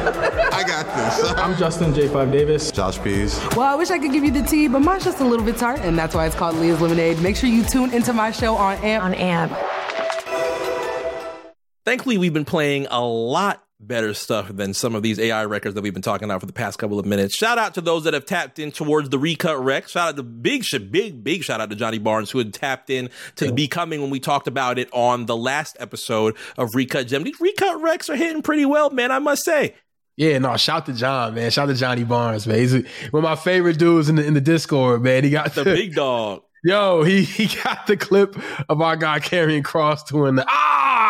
I 0.52 0.64
got 0.66 0.88
this. 0.88 1.32
I'm 1.38 1.56
Justin 1.56 1.94
J5 1.94 2.32
Davis. 2.32 2.72
Josh 2.72 3.00
Pease. 3.04 3.40
Well, 3.56 3.72
I 3.72 3.76
wish 3.76 3.92
I 3.92 4.00
could 4.00 4.12
give 4.12 4.24
you 4.24 4.32
the 4.32 4.42
tea, 4.42 4.68
but 4.68 4.80
mine's 4.80 5.04
just 5.04 5.20
a 5.20 5.24
little 5.24 5.46
bit 5.46 5.58
tart, 5.58 5.82
and 5.82 5.96
that's 5.96 6.16
why 6.16 6.26
it's 6.26 6.36
called 6.36 6.56
Leah's 6.56 6.82
Lemonade. 6.82 7.22
Make 7.22 7.36
sure 7.36 7.48
you 7.48 7.64
tune 7.64 7.94
into 7.94 8.12
my 8.12 8.32
show 8.32 8.56
on 8.56 8.78
AMP. 8.78 9.04
On 9.04 9.14
AMP. 9.14 9.56
Thankfully, 11.86 12.18
we've 12.18 12.34
been 12.34 12.44
playing 12.44 12.88
a 12.90 13.06
lot 13.06 13.64
better 13.80 14.13
stuff 14.13 14.50
than 14.50 14.74
some 14.74 14.96
of 14.96 15.04
these 15.04 15.20
AI 15.20 15.46
records 15.46 15.76
that 15.76 15.82
we've 15.82 15.94
been 15.94 16.02
talking 16.02 16.26
about 16.26 16.40
for 16.40 16.48
the 16.48 16.54
past 16.54 16.80
couple 16.80 17.00
of 17.00 17.06
minutes. 17.06 17.36
Shout 17.36 17.58
out 17.58 17.76
to 17.76 17.82
those 17.82 18.04
that 18.06 18.13
have 18.13 18.26
tapped 18.26 18.60
in 18.60 18.72
towards 18.72 19.10
the 19.10 19.20
recut 19.20 19.63
rec. 19.63 19.88
Shout 19.88 20.10
out 20.10 20.16
to 20.16 20.24
big, 20.24 20.63
big, 20.92 21.24
big 21.24 21.44
shout 21.44 21.62
out 21.62 21.70
to 21.70 21.76
Johnny 21.76 22.00
Barnes 22.00 22.32
who 22.32 22.40
had 22.40 22.54
tapped 22.54 22.90
in 22.90 23.10
to 23.36 23.46
the 23.46 23.52
becoming 23.52 24.02
when 24.02 24.10
we 24.10 24.20
talked 24.20 24.48
about 24.48 24.80
it 24.80 24.90
on 24.94 25.26
the 25.28 25.38
last 25.38 25.78
episode 25.80 26.36
of 26.58 26.74
Recut 26.74 27.08
Gem. 27.08 27.24
These 27.24 27.40
recut 27.40 27.82
recs 27.82 28.10
are 28.10 28.16
hitting 28.16 28.42
pretty 28.42 28.66
well, 28.66 28.90
man. 28.90 29.12
I 29.12 29.20
must 29.20 29.44
say. 29.44 29.76
Yeah, 30.16 30.40
no, 30.40 30.58
shout 30.58 30.88
to 30.88 30.94
John, 30.94 31.36
man. 31.36 31.52
Shout 31.52 31.68
to 31.68 31.76
Johnny 31.76 32.04
Barnes, 32.04 32.48
man. 32.48 32.58
He's 32.58 32.74
one 32.74 32.84
of 33.13 33.24
my 33.24 33.36
favorite 33.36 33.78
dudes 33.78 34.10
in 34.10 34.16
the 34.16 34.26
in 34.26 34.34
the 34.34 34.42
Discord, 34.42 35.04
man. 35.04 35.24
He 35.24 35.30
got 35.30 35.54
the, 35.54 35.63
the 35.63 35.76
big 35.76 35.94
dog. 35.94 36.42
Yo, 36.63 37.04
he 37.04 37.22
he 37.24 37.48
got 37.63 37.86
the 37.86 37.96
clip 37.96 38.36
of 38.68 38.82
our 38.82 38.96
guy 38.96 39.20
Karrion 39.20 39.62
Kross 39.62 40.08
doing 40.08 40.36
the 40.36 40.46
ah. 40.48 41.07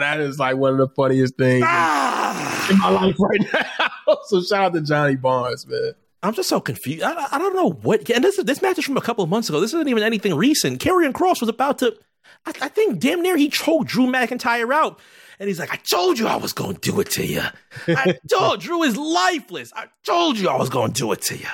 That 0.00 0.20
is 0.20 0.38
like 0.38 0.56
one 0.56 0.72
of 0.72 0.78
the 0.78 0.88
funniest 0.88 1.36
things. 1.36 1.64
Ah! 1.66 2.68
in 2.70 2.78
my 2.78 2.88
life 2.90 3.16
right 3.18 3.40
now. 4.08 4.16
so 4.26 4.40
shout 4.42 4.64
out 4.64 4.74
to 4.74 4.80
Johnny 4.80 5.16
Barnes, 5.16 5.66
man. 5.66 5.92
I'm 6.22 6.34
just 6.34 6.48
so 6.48 6.60
confused. 6.60 7.02
I, 7.04 7.28
I 7.32 7.38
don't 7.38 7.54
know 7.54 7.70
what. 7.70 8.08
And 8.10 8.24
this 8.24 8.36
this 8.42 8.62
match 8.62 8.78
is 8.78 8.84
from 8.84 8.96
a 8.96 9.00
couple 9.00 9.22
of 9.22 9.30
months 9.30 9.48
ago. 9.48 9.60
This 9.60 9.72
isn't 9.74 9.88
even 9.88 10.02
anything 10.02 10.34
recent. 10.34 10.80
Karrion 10.80 11.12
Kross 11.12 11.40
was 11.40 11.48
about 11.48 11.78
to. 11.78 11.96
I, 12.44 12.52
I 12.62 12.68
think 12.68 12.98
damn 12.98 13.22
near 13.22 13.36
he 13.36 13.48
choked 13.48 13.86
Drew 13.88 14.06
McIntyre 14.06 14.74
out. 14.74 14.98
And 15.38 15.48
he's 15.48 15.58
like, 15.58 15.72
I 15.72 15.76
told 15.76 16.18
you 16.18 16.26
I 16.26 16.36
was 16.36 16.52
going 16.52 16.76
to 16.76 16.80
do 16.80 16.98
it 17.00 17.10
to 17.10 17.26
you. 17.26 17.42
I 17.88 18.18
told 18.30 18.60
Drew 18.60 18.82
is 18.82 18.96
lifeless. 18.96 19.72
I 19.74 19.86
told 20.04 20.38
you 20.38 20.48
I 20.48 20.56
was 20.56 20.70
going 20.70 20.92
to 20.92 20.98
do 20.98 21.12
it 21.12 21.20
to 21.22 21.36
you. 21.36 21.46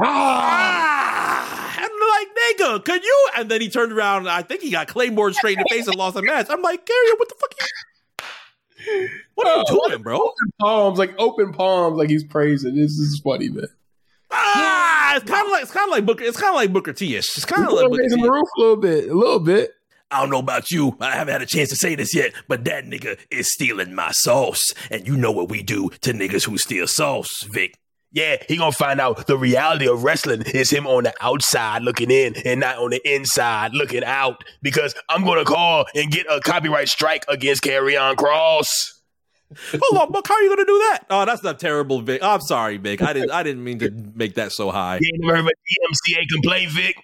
Ah! 0.00 1.76
And 1.76 1.90
I'm 1.90 2.08
like, 2.08 2.28
nigga, 2.36 2.84
could 2.84 3.02
you? 3.02 3.28
And 3.36 3.50
then 3.50 3.60
he 3.60 3.68
turned 3.68 3.92
around. 3.92 4.28
I 4.28 4.42
think 4.42 4.62
he 4.62 4.70
got 4.70 4.86
Claymore 4.88 5.32
straight 5.32 5.58
in 5.58 5.64
the 5.64 5.74
face 5.74 5.86
and 5.88 5.96
lost 5.96 6.16
a 6.16 6.22
match. 6.22 6.46
I'm 6.48 6.62
like, 6.62 6.86
Gary, 6.86 7.12
what 7.16 7.28
the 7.28 7.34
fuck? 7.40 7.54
What 9.34 9.46
are 9.46 9.58
you 9.58 9.82
doing, 9.88 10.02
bro? 10.02 10.16
Open 10.16 10.52
palms, 10.60 10.98
like 10.98 11.12
open 11.18 11.52
palms, 11.52 11.98
like 11.98 12.08
he's 12.08 12.24
praising. 12.24 12.76
This 12.76 12.92
is 12.92 13.20
funny, 13.22 13.48
man. 13.48 13.66
Ah, 14.30 15.16
it's 15.16 15.28
kind 15.30 15.44
of 15.44 15.50
like 15.50 15.62
it's 15.62 15.72
kind 15.72 15.84
of 15.84 15.90
like 15.90 16.06
Booker. 16.06 16.24
It's 16.24 16.38
kind 16.38 16.50
of 16.50 16.54
like 16.54 16.72
Booker 16.72 16.92
T-ish. 16.92 17.36
It's 17.36 17.44
kind 17.44 17.66
of 17.66 17.72
like 17.72 17.90
Booker 17.90 18.08
T. 18.08 18.20
the 18.20 18.30
roof 18.30 18.48
a 18.56 18.60
little 18.60 18.76
bit, 18.76 19.08
a 19.10 19.14
little 19.14 19.40
bit. 19.40 19.72
I 20.10 20.20
don't 20.20 20.30
know 20.30 20.38
about 20.38 20.70
you. 20.70 20.96
I 21.00 21.12
haven't 21.12 21.32
had 21.32 21.42
a 21.42 21.46
chance 21.46 21.68
to 21.70 21.76
say 21.76 21.94
this 21.94 22.14
yet, 22.14 22.32
but 22.48 22.64
that 22.64 22.86
nigga 22.86 23.18
is 23.30 23.52
stealing 23.52 23.94
my 23.94 24.10
sauce, 24.12 24.72
and 24.90 25.06
you 25.06 25.16
know 25.16 25.32
what 25.32 25.50
we 25.50 25.62
do 25.62 25.90
to 26.00 26.12
niggas 26.12 26.46
who 26.46 26.56
steal 26.56 26.86
sauce, 26.86 27.42
Vic. 27.42 27.74
Yeah, 28.10 28.36
he 28.48 28.56
gonna 28.56 28.72
find 28.72 29.00
out 29.00 29.26
the 29.26 29.36
reality 29.36 29.86
of 29.86 30.02
wrestling 30.02 30.42
is 30.42 30.70
him 30.70 30.86
on 30.86 31.04
the 31.04 31.12
outside 31.20 31.82
looking 31.82 32.10
in 32.10 32.34
and 32.46 32.60
not 32.60 32.78
on 32.78 32.90
the 32.90 33.00
inside 33.04 33.74
looking 33.74 34.02
out. 34.02 34.42
Because 34.62 34.94
I'm 35.10 35.24
gonna 35.24 35.44
call 35.44 35.84
and 35.94 36.10
get 36.10 36.24
a 36.30 36.40
copyright 36.40 36.88
strike 36.88 37.26
against 37.28 37.62
Karrion 37.62 38.14
Kross. 38.14 38.66
Hold 39.82 40.02
on, 40.02 40.12
Buck, 40.12 40.26
how 40.26 40.34
are 40.34 40.42
you 40.42 40.48
gonna 40.48 40.64
do 40.64 40.78
that? 40.90 41.00
Oh, 41.10 41.26
that's 41.26 41.42
not 41.42 41.58
terrible, 41.58 42.00
Vic. 42.00 42.20
Oh, 42.22 42.30
I'm 42.30 42.40
sorry, 42.40 42.78
Vic. 42.78 43.02
I 43.02 43.12
didn't 43.12 43.30
I 43.30 43.42
didn't 43.42 43.62
mean 43.62 43.78
to 43.80 43.90
make 44.14 44.34
that 44.36 44.52
so 44.52 44.70
high. 44.70 44.98
You 45.02 45.12
never 45.18 45.36
heard 45.36 45.44
of 45.44 45.46
a 45.46 46.10
DMCA 46.10 46.28
complaint, 46.32 46.70
Vic? 46.72 46.96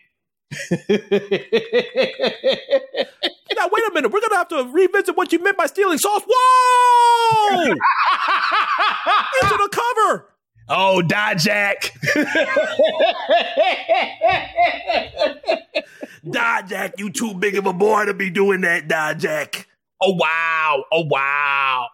Now 3.57 3.69
wait 3.71 3.85
a 3.89 3.91
minute. 3.95 4.13
We're 4.13 4.21
gonna 4.21 4.37
have 4.37 4.49
to 4.49 4.69
revisit 4.73 5.17
what 5.17 5.33
you 5.33 5.39
meant 5.43 5.57
by 5.57 5.67
stealing 5.67 5.99
sauce. 5.99 6.23
Whoa! 6.27 7.63
Into 7.63 9.57
the 9.57 9.69
cover. 9.73 10.29
Oh, 10.69 11.03
Dijak. 11.05 11.91
Dijak, 16.27 16.93
you 16.99 17.11
too 17.11 17.35
big 17.35 17.57
of 17.57 17.67
a 17.67 17.73
boy 17.73 18.07
to 18.07 18.15
be 18.15 18.31
doing 18.31 18.63
that, 18.63 18.89
Dijak. 18.89 19.67
Oh 20.07 20.13
wow! 20.13 20.85
Oh 20.93 21.05
wow! 21.07 21.89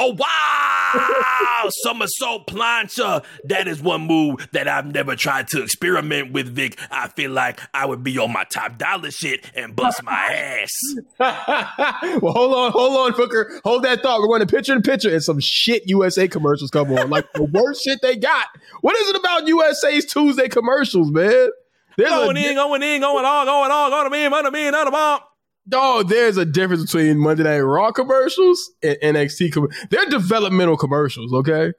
Oh 0.00 0.16
wow! 0.18 1.68
Somersault 1.84 2.48
plancha. 2.48 3.24
That 3.44 3.68
is 3.68 3.80
one 3.80 4.00
move 4.00 4.48
that 4.50 4.66
I've 4.66 4.92
never 4.92 5.14
tried 5.14 5.46
to 5.48 5.62
experiment 5.62 6.32
with, 6.32 6.48
Vic. 6.48 6.76
I 6.90 7.06
feel 7.06 7.30
like 7.30 7.60
I 7.72 7.86
would 7.86 8.02
be 8.02 8.18
on 8.18 8.32
my 8.32 8.42
top 8.50 8.78
dollar 8.78 9.12
shit 9.12 9.48
and 9.54 9.76
bust 9.76 10.02
my 10.02 10.12
ass. 10.12 10.72
well, 12.20 12.32
hold 12.32 12.52
on, 12.52 12.72
hold 12.72 12.96
on, 12.96 13.16
Booker. 13.16 13.60
Hold 13.62 13.84
that 13.84 14.02
thought. 14.02 14.20
We're 14.20 14.26
going 14.26 14.40
to 14.40 14.46
picture 14.46 14.74
in 14.74 14.82
picture 14.82 15.12
and 15.12 15.22
some 15.22 15.38
shit 15.38 15.84
USA 15.86 16.26
commercials 16.26 16.72
come 16.72 16.92
on. 16.98 17.10
Like 17.10 17.32
the 17.34 17.44
worst 17.44 17.84
shit 17.84 18.00
they 18.02 18.16
got. 18.16 18.48
What 18.80 18.96
is 18.96 19.08
it 19.08 19.14
about 19.14 19.46
USA's 19.46 20.04
Tuesday 20.06 20.48
commercials, 20.48 21.12
man? 21.12 21.50
There's 21.96 22.10
going 22.10 22.36
a, 22.36 22.40
in, 22.40 22.54
going 22.56 22.82
in, 22.82 23.00
going 23.00 23.24
on, 23.24 23.46
going 23.46 23.70
on, 23.70 23.90
going 23.90 24.04
to 24.04 24.10
be, 24.10 24.28
going 24.28 24.44
to 24.44 24.50
be, 24.50 24.68
going 24.68 24.84
to 24.84 24.90
bomb. 24.90 25.20
Dog, 25.68 26.08
there's 26.08 26.36
a 26.36 26.44
difference 26.44 26.82
between 26.84 27.18
Monday 27.18 27.42
Night 27.42 27.58
Raw 27.58 27.90
commercials 27.90 28.70
and 28.82 28.96
NXT. 29.02 29.52
Com- 29.52 29.68
They're 29.90 30.06
developmental 30.06 30.76
commercials, 30.76 31.32
okay? 31.32 31.72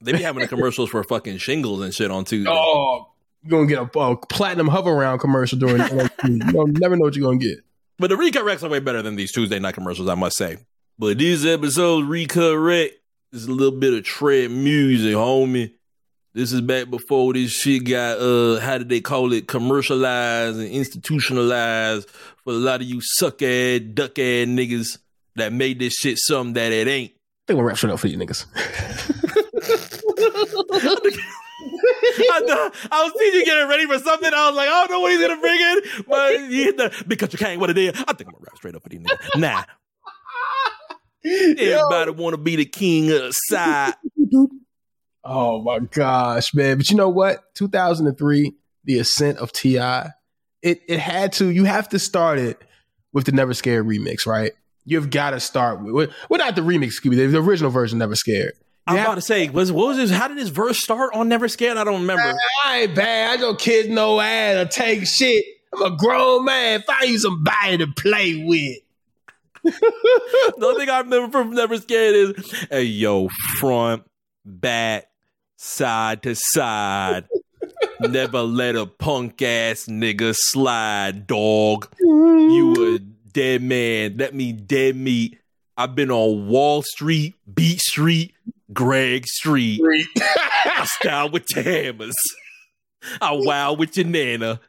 They 0.00 0.12
be 0.12 0.22
having 0.22 0.42
the 0.42 0.48
commercials 0.48 0.90
for 0.90 1.02
fucking 1.02 1.38
shingles 1.38 1.80
and 1.82 1.92
shit 1.92 2.10
on 2.10 2.24
Tuesday. 2.24 2.50
Oh, 2.52 3.08
you're 3.42 3.50
gonna 3.50 3.66
get 3.68 3.78
a, 3.96 3.98
a 3.98 4.16
platinum 4.26 4.68
Hoveround 4.68 5.20
commercial 5.20 5.58
during 5.58 5.78
NXT. 5.78 6.52
you 6.52 6.72
never 6.78 6.96
know 6.96 7.04
what 7.04 7.16
you're 7.16 7.26
gonna 7.26 7.38
get. 7.38 7.58
But 7.98 8.10
the 8.10 8.16
recut 8.16 8.44
recs 8.44 8.62
are 8.62 8.68
way 8.68 8.78
better 8.78 9.00
than 9.02 9.16
these 9.16 9.32
Tuesday 9.32 9.58
night 9.58 9.74
commercials, 9.74 10.08
I 10.08 10.14
must 10.14 10.36
say. 10.36 10.58
But 10.98 11.18
these 11.18 11.44
episodes 11.46 12.06
recut 12.06 12.56
rec 12.58 12.90
is 13.32 13.46
a 13.46 13.50
little 13.52 13.78
bit 13.78 13.94
of 13.94 14.04
tread 14.04 14.50
music, 14.50 15.14
homie. 15.14 15.72
This 16.36 16.52
is 16.52 16.60
back 16.60 16.90
before 16.90 17.32
this 17.32 17.50
shit 17.50 17.84
got 17.84 18.18
uh 18.18 18.60
how 18.60 18.76
did 18.76 18.90
they 18.90 19.00
call 19.00 19.32
it 19.32 19.48
commercialized 19.48 20.58
and 20.58 20.68
institutionalized 20.68 22.10
for 22.44 22.52
a 22.52 22.56
lot 22.58 22.82
of 22.82 22.86
you 22.86 23.00
suck 23.00 23.40
ass, 23.40 23.80
duck 23.94 24.18
ass 24.18 24.44
niggas 24.44 24.98
that 25.36 25.54
made 25.54 25.78
this 25.78 25.94
shit 25.94 26.18
something 26.18 26.52
that 26.52 26.72
it 26.72 26.88
ain't. 26.88 27.12
They 27.46 27.54
gonna 27.54 27.64
rap 27.64 27.78
shit 27.78 27.88
up 27.88 28.00
for 28.00 28.08
you 28.08 28.18
niggas. 28.18 28.44
I, 32.28 32.70
I, 32.92 33.04
was 33.04 33.14
seeing 33.18 33.32
you 33.32 33.44
getting 33.46 33.66
ready 33.66 33.86
for 33.86 33.98
something. 33.98 34.30
I 34.34 34.48
was 34.50 34.56
like, 34.58 34.68
I 34.68 34.72
don't 34.72 34.90
know 34.90 35.00
what 35.00 35.12
he's 35.12 35.20
gonna 35.22 35.40
bring 35.40 35.58
in, 35.58 35.80
but 36.06 36.50
he 36.50 36.64
hit 36.64 36.76
the 36.76 37.04
because 37.08 37.32
you 37.32 37.38
can't 37.38 37.58
what 37.58 37.70
it 37.70 37.78
is. 37.78 37.92
I 38.06 38.12
think 38.12 38.28
I'm 38.28 38.34
gonna 38.34 38.44
rap 38.44 38.56
straight 38.56 38.74
up 38.74 38.82
for 38.82 38.90
these 38.90 39.00
niggas. 39.00 39.40
Nah. 39.40 39.64
Everybody 41.24 42.10
want 42.10 42.34
to 42.34 42.38
be 42.38 42.56
the 42.56 42.66
king 42.66 43.10
of 43.10 43.22
the 43.22 43.32
side. 43.32 43.94
Oh 45.28 45.60
my 45.60 45.80
gosh, 45.80 46.54
man! 46.54 46.76
But 46.76 46.90
you 46.90 46.96
know 46.96 47.08
what? 47.08 47.54
2003, 47.54 48.54
the 48.84 48.98
ascent 48.98 49.38
of 49.38 49.52
Ti. 49.52 49.78
It 50.62 50.80
it 50.88 50.98
had 50.98 51.32
to. 51.34 51.50
You 51.50 51.64
have 51.64 51.88
to 51.90 51.98
start 51.98 52.38
it 52.38 52.62
with 53.12 53.26
the 53.26 53.32
Never 53.32 53.52
Scared 53.52 53.86
remix, 53.86 54.26
right? 54.26 54.52
You've 54.84 55.10
got 55.10 55.30
to 55.30 55.40
start 55.40 55.82
with. 55.82 56.12
Well, 56.30 56.38
not 56.38 56.54
the 56.54 56.62
remix, 56.62 56.86
excuse 56.86 57.16
me. 57.16 57.26
The 57.26 57.38
original 57.38 57.70
version, 57.70 57.98
Never 57.98 58.14
Scared. 58.14 58.52
I'm 58.86 58.98
about 58.98 59.16
to 59.16 59.20
say, 59.20 59.48
was 59.48 59.72
what 59.72 59.88
was 59.88 59.96
this? 59.96 60.10
How 60.10 60.28
did 60.28 60.38
this 60.38 60.48
verse 60.48 60.80
start 60.80 61.12
on 61.12 61.28
Never 61.28 61.48
Scared? 61.48 61.76
I 61.76 61.82
don't 61.82 62.02
remember. 62.02 62.34
I 62.64 62.82
ain't 62.82 62.94
bad. 62.94 63.32
I 63.32 63.36
don't 63.40 63.58
kid 63.58 63.90
no 63.90 64.20
ass 64.20 64.64
or 64.64 64.68
take 64.68 65.06
shit. 65.06 65.44
I'm 65.74 65.92
a 65.92 65.96
grown 65.96 66.44
man. 66.44 66.82
Find 66.82 67.10
you 67.10 67.18
somebody 67.18 67.78
to 67.78 67.88
play 67.88 68.44
with. 68.46 68.76
the 69.64 70.66
only 70.66 70.78
thing 70.78 70.88
I 70.88 71.00
remember 71.00 71.32
from 71.32 71.50
Never 71.50 71.76
Scared 71.78 72.14
is, 72.14 72.66
hey 72.70 72.84
yo, 72.84 73.28
front, 73.58 74.04
back, 74.44 75.06
side 75.56 76.22
to 76.22 76.34
side. 76.34 77.26
Never 78.00 78.42
let 78.42 78.76
a 78.76 78.86
punk 78.86 79.42
ass 79.42 79.86
nigga 79.86 80.34
slide, 80.36 81.26
dog. 81.26 81.88
You 82.00 82.96
a 82.96 82.98
dead 82.98 83.62
man. 83.62 84.16
Let 84.16 84.34
me 84.34 84.52
dead 84.52 84.96
meat. 84.96 85.38
I've 85.76 85.94
been 85.94 86.10
on 86.10 86.48
Wall 86.48 86.82
Street, 86.82 87.34
Beat 87.52 87.80
Street, 87.80 88.34
Greg 88.72 89.26
Street. 89.26 89.80
I 90.18 90.86
style 90.86 91.30
with 91.30 91.46
the 91.48 91.62
hammers. 91.62 92.14
I 93.20 93.32
wow 93.32 93.74
with 93.74 93.96
your 93.96 94.06
nana. 94.06 94.60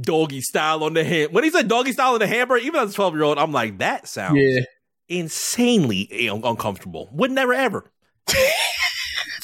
Doggy 0.00 0.40
style 0.40 0.84
on 0.84 0.94
the 0.94 1.04
hand. 1.04 1.32
When 1.32 1.44
he 1.44 1.50
said 1.50 1.68
doggy 1.68 1.92
style 1.92 2.14
on 2.14 2.20
the 2.20 2.26
hammer, 2.26 2.56
even 2.56 2.80
as 2.80 2.92
a 2.92 2.94
12 2.94 3.14
year 3.14 3.24
old, 3.24 3.38
I'm 3.38 3.52
like, 3.52 3.78
that 3.78 4.08
sounds 4.08 4.38
yeah. 4.38 4.60
insanely 5.08 6.08
un- 6.28 6.42
uncomfortable. 6.44 7.08
Would 7.12 7.32
never 7.32 7.52
ever. 7.52 7.90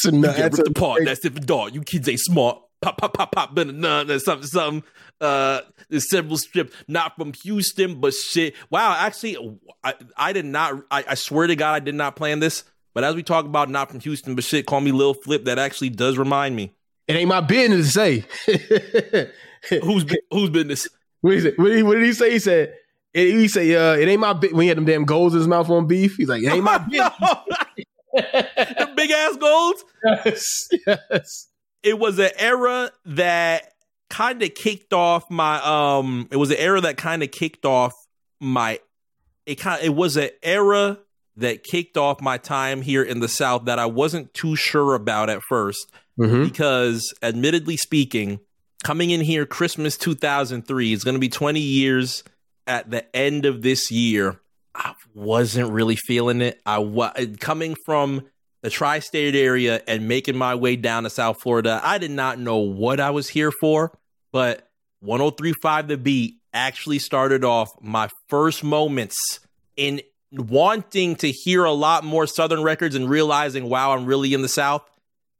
It's 0.05 0.14
a, 0.14 0.17
you 0.17 0.23
get 0.23 0.53
ripped 0.53 0.69
apart. 0.69 1.03
That's 1.05 1.21
different 1.21 1.47
dog. 1.47 1.75
You 1.75 1.83
kids 1.83 2.09
ain't 2.09 2.21
smart. 2.21 2.61
Pop, 2.81 2.99
pop, 2.99 3.14
pop, 3.14 3.33
pop, 3.33 3.55
been 3.55 3.81
nun 3.81 4.11
or 4.11 4.19
something, 4.19 4.47
something. 4.47 4.83
Uh, 5.21 5.61
there's 5.88 6.11
several 6.11 6.37
strips, 6.37 6.77
not 6.87 7.17
from 7.17 7.33
Houston, 7.45 7.99
but 7.99 8.12
shit. 8.12 8.55
Wow, 8.69 8.95
actually, 8.99 9.38
I, 9.83 9.95
I 10.17 10.33
did 10.35 10.45
not, 10.45 10.85
I, 10.90 11.05
I 11.09 11.14
swear 11.14 11.47
to 11.47 11.57
God, 11.57 11.75
I 11.75 11.79
did 11.81 11.95
not 11.95 12.14
plan 12.14 12.40
this. 12.40 12.64
But 12.93 13.03
as 13.05 13.14
we 13.14 13.23
talk 13.23 13.45
about 13.47 13.71
not 13.71 13.90
from 13.90 14.01
Houston, 14.01 14.35
but 14.35 14.45
shit, 14.45 14.67
call 14.67 14.81
me 14.81 14.93
Lil 14.93 15.14
Flip, 15.14 15.45
that 15.47 15.59
actually 15.59 15.90
does 15.90 16.19
remind 16.19 16.57
me. 16.57 16.73
It 17.09 17.17
ain't 17.17 17.29
my 17.29 17.40
business 17.40 17.93
to 17.93 17.93
say. 17.93 19.31
who's 19.83 20.05
whose 20.31 20.51
business? 20.51 20.88
What 21.21 21.35
is 21.35 21.45
it? 21.45 21.59
What 21.59 21.67
did, 21.67 21.77
he, 21.79 21.83
what 21.83 21.95
did 21.95 22.05
he 22.05 22.12
say? 22.12 22.33
He 22.33 22.38
said, 22.38 22.75
he 23.12 23.49
say, 23.49 23.75
uh, 23.75 23.95
it 23.97 24.09
ain't 24.09 24.21
my 24.21 24.33
business. 24.33 24.57
When 24.57 24.62
he 24.62 24.69
had 24.69 24.77
them 24.77 24.85
damn 24.85 25.05
goals 25.05 25.35
in 25.35 25.40
his 25.40 25.49
mouth 25.49 25.71
on 25.71 25.87
beef, 25.87 26.17
he's 26.17 26.29
like, 26.29 26.43
it 26.43 26.53
ain't 26.53 26.64
my 26.64 26.79
business. 26.90 27.12
big 28.96 29.11
ass 29.11 29.37
golds. 29.37 29.85
Yes, 30.05 30.68
yes. 30.87 31.48
It 31.83 31.98
was 31.98 32.18
an 32.18 32.31
era 32.38 32.90
that 33.07 33.72
kind 34.11 34.42
of 34.42 34.55
kicked 34.55 34.92
off 34.92 35.31
my 35.31 35.61
um. 35.62 36.29
It 36.31 36.37
was 36.37 36.50
an 36.50 36.59
era 36.59 36.81
that 36.83 36.96
kind 36.96 37.22
of 37.22 37.31
kicked 37.31 37.64
off 37.64 37.94
my. 38.40 38.81
It 39.46 39.57
kind. 39.57 39.83
It 39.83 39.94
was 39.94 40.16
an 40.16 40.31
era 40.42 40.98
that 41.37 41.64
kicked 41.64 41.96
off 41.96 42.20
my 42.20 42.38
time 42.38 42.83
here 42.83 43.03
in 43.03 43.20
the 43.20 43.29
South 43.29 43.64
that 43.64 43.79
I 43.79 43.87
wasn't 43.87 44.33
too 44.35 44.55
sure 44.55 44.94
about 44.94 45.29
at 45.29 45.40
1st 45.50 45.77
mm-hmm. 46.18 46.44
because, 46.44 47.12
admittedly 47.22 47.77
speaking, 47.77 48.40
coming 48.85 49.11
in 49.11 49.20
here 49.20 49.46
Christmas 49.46 49.96
2003 49.96 50.92
is 50.92 51.03
going 51.03 51.14
to 51.14 51.20
be 51.20 51.29
20 51.29 51.59
years 51.59 52.22
at 52.66 52.90
the 52.90 53.16
end 53.16 53.46
of 53.46 53.62
this 53.62 53.90
year. 53.90 54.40
I 54.75 54.95
wasn't 55.15 55.71
really 55.71 55.97
feeling 55.97 56.41
it. 56.41 56.61
I 56.67 56.79
was 56.79 57.37
coming 57.41 57.77
from 57.87 58.27
the 58.63 58.71
tri-state 58.71 59.35
area 59.35 59.83
and 59.87 60.09
making 60.09 60.37
my 60.37 60.55
way 60.55 60.77
down 60.77 61.05
to 61.05 61.11
South 61.11 61.41
Florida. 61.41 61.81
I 61.83 61.99
did 61.99 62.11
not 62.11 62.39
know 62.39 62.59
what 62.59 62.99
I 62.99 63.11
was 63.11 63.29
here 63.29 63.53
for, 63.53 63.97
but 64.33 64.69
1035 65.01 65.89
The 65.89 65.99
Beat 65.99 66.41
actually 66.53 66.99
started 66.99 67.45
off 67.45 67.71
my 67.83 68.09
first 68.29 68.65
moments 68.65 69.41
in 69.77 70.01
wanting 70.33 71.15
to 71.17 71.31
hear 71.31 71.65
a 71.65 71.73
lot 71.73 72.05
more 72.05 72.27
Southern 72.27 72.63
records 72.63 72.95
and 72.95 73.09
realizing, 73.09 73.69
wow, 73.69 73.93
I'm 73.93 74.07
really 74.07 74.35
in 74.35 74.43
the 74.43 74.49
South. 74.49 74.83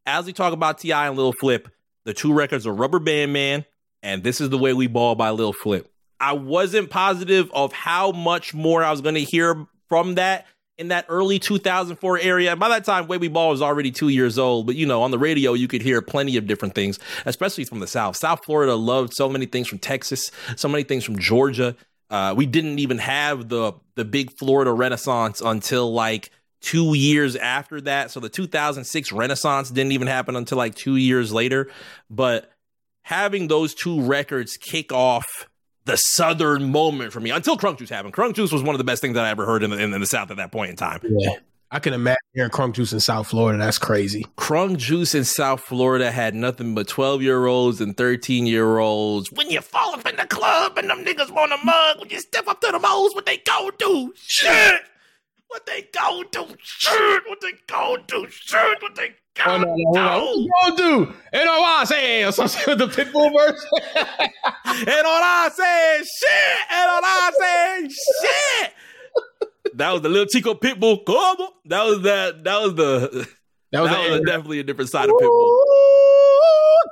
As 0.07 0.27
we 0.27 0.33
talk 0.33 0.53
about 0.53 0.79
T.I. 0.79 1.09
and 1.09 1.17
Lil 1.17 1.33
Flip, 1.33 1.69
the 2.05 2.13
two 2.13 2.33
records 2.33 2.67
are 2.67 2.75
Rubber 2.75 2.99
Band 2.99 3.33
Man 3.33 3.65
and 4.03 4.23
This 4.23 4.41
Is 4.41 4.51
the 4.51 4.59
Way 4.59 4.75
We 4.75 4.87
Ball 4.87 5.15
by 5.15 5.31
Lil 5.31 5.55
Flip. 5.55 5.91
I 6.25 6.33
wasn't 6.33 6.89
positive 6.89 7.51
of 7.53 7.75
how 7.75 8.11
much 8.11 8.55
more 8.55 8.83
I 8.83 8.91
was 8.91 9.03
going 9.03 9.15
to 9.17 9.25
hear 9.25 9.67
from 9.91 10.15
that 10.15 10.47
in 10.79 10.89
that 10.89 11.05
early 11.11 11.39
2004 11.39 12.19
area. 12.19 12.57
By 12.57 12.71
that 12.71 12.87
time, 12.87 13.07
We 13.07 13.29
Ball 13.29 13.51
was 13.51 13.61
already 13.61 13.91
two 13.91 14.09
years 14.09 14.39
old, 14.39 14.65
but 14.65 14.75
you 14.75 14.87
know, 14.87 15.03
on 15.03 15.11
the 15.11 15.19
radio, 15.19 15.53
you 15.53 15.69
could 15.69 15.83
hear 15.83 16.01
plenty 16.01 16.39
of 16.39 16.47
different 16.47 16.75
things, 16.75 16.99
especially 17.27 17.65
from 17.65 17.81
the 17.81 17.87
South. 17.87 18.17
South 18.17 18.43
Florida 18.43 18.75
loved 18.75 19.13
so 19.13 19.29
many 19.29 19.45
things 19.45 19.69
from 19.69 19.79
Texas, 19.79 20.31
so 20.57 20.67
many 20.67 20.83
things 20.83 21.05
from 21.05 21.19
Georgia. 21.19 21.77
Uh, 22.09 22.33
we 22.35 22.47
didn't 22.47 22.79
even 22.79 22.97
have 22.97 23.51
the 23.51 23.75
the 23.95 24.07
big 24.07 24.33
Florida 24.39 24.73
Renaissance 24.73 25.43
until 25.43 25.93
like 25.93 26.31
two 26.63 26.95
years 26.95 27.37
after 27.37 27.83
that. 27.83 28.11
So 28.11 28.19
the 28.21 28.31
2006 28.31 29.13
Renaissance 29.13 29.71
didn't 29.71 29.93
even 29.93 30.09
happen 30.09 30.37
until 30.37 30.57
like 30.57 30.75
two 30.75 30.97
years 30.97 31.35
later. 31.35 31.69
But 32.09 32.51
having 33.03 33.49
those 33.49 33.75
two 33.75 34.01
records 34.01 34.57
kick 34.57 34.91
off 34.91 35.27
the 35.85 35.97
southern 35.97 36.71
moment 36.71 37.13
for 37.13 37.21
me 37.21 37.31
until 37.31 37.57
Crunk 37.57 37.79
Juice 37.79 37.91
happened. 37.91 38.15
Crunk 38.15 38.35
Juice 38.35 38.53
was 38.53 38.63
one 38.63 38.75
of 38.75 38.79
the 38.79 38.85
best 38.85 39.03
things 39.03 39.15
that 39.15 39.25
I 39.25 39.31
ever 39.31 39.45
heard 39.45 39.63
in 39.63 39.71
the, 39.71 39.79
in 39.79 39.91
the 39.91 40.07
South 40.07 40.31
at 40.31 40.39
that 40.39 40.51
point 40.51 40.71
in 40.71 40.77
time. 40.77 41.01
Yeah. 41.03 41.37
I 41.71 41.81
can 41.81 41.93
imagine 41.93 42.19
hearing 42.33 42.51
Crunk 42.53 42.75
Juice 42.75 42.93
in 42.93 43.01
South 43.01 43.27
Florida. 43.27 43.59
That's 43.59 43.79
crazy. 43.79 44.25
Crunk 44.39 44.77
Juice 44.77 45.13
in 45.13 45.25
South 45.25 45.61
Florida 45.61 46.13
had 46.13 46.35
nothing 46.35 46.73
but 46.75 46.87
12 46.87 47.21
year 47.21 47.47
olds 47.47 47.81
and 47.81 47.97
13 47.97 48.47
year 48.47 48.79
olds. 48.79 49.33
When 49.33 49.51
you 49.51 49.61
fall 49.61 49.93
up 49.95 50.09
in 50.09 50.15
the 50.15 50.27
club 50.27 50.79
and 50.79 50.89
them 50.89 51.05
niggas 51.05 51.33
want 51.33 51.53
a 51.53 51.59
mug, 51.65 51.99
when 51.99 52.11
you 52.11 52.21
step 52.21 52.47
up 52.47 52.61
to 52.61 52.71
the 52.71 52.79
moles, 52.79 53.15
what 53.15 53.27
they 53.27 53.39
go 53.39 53.71
do? 53.77 54.15
Shit! 54.17 54.83
What 55.49 55.67
they 55.67 55.89
go 55.93 56.23
do? 56.31 56.47
Shit! 56.63 57.23
What 57.27 57.41
they 57.41 57.53
go 57.67 57.97
do? 58.07 58.27
Shit! 58.31 58.81
What 58.81 58.95
they 58.95 59.17
Oh, 59.47 59.59
no, 59.59 59.75
no, 59.77 59.93
no. 59.93 60.47
What 60.61 60.77
do? 60.77 61.13
And 61.33 61.49
all 61.49 61.65
I 61.65 61.85
say 61.85 62.25
or 62.25 62.33
something 62.33 62.79
the 62.79 62.87
Pitbull 62.87 63.33
verse. 63.37 63.67
and 63.85 65.07
all 65.07 65.23
I 65.23 65.51
say 65.53 65.99
shit. 65.99 66.71
And 66.71 66.91
all 66.91 67.01
I 67.03 67.31
say 67.39 67.89
shit. 67.89 68.73
That 69.75 69.93
was 69.93 70.03
the 70.03 70.09
little 70.09 70.27
Chico 70.27 70.55
Pitbull. 70.55 71.05
Come. 71.05 71.49
That 71.67 71.85
was 71.85 72.03
that. 72.03 72.45
That 72.45 72.63
was 72.63 72.75
the. 72.75 73.29
That 73.73 73.81
was, 73.83 73.91
that 73.91 74.11
was 74.11 74.21
definitely 74.21 74.61
a 74.61 74.63
different 74.63 74.91
side 74.91 75.09
of 75.09 75.17
Pitbull. 75.17 75.59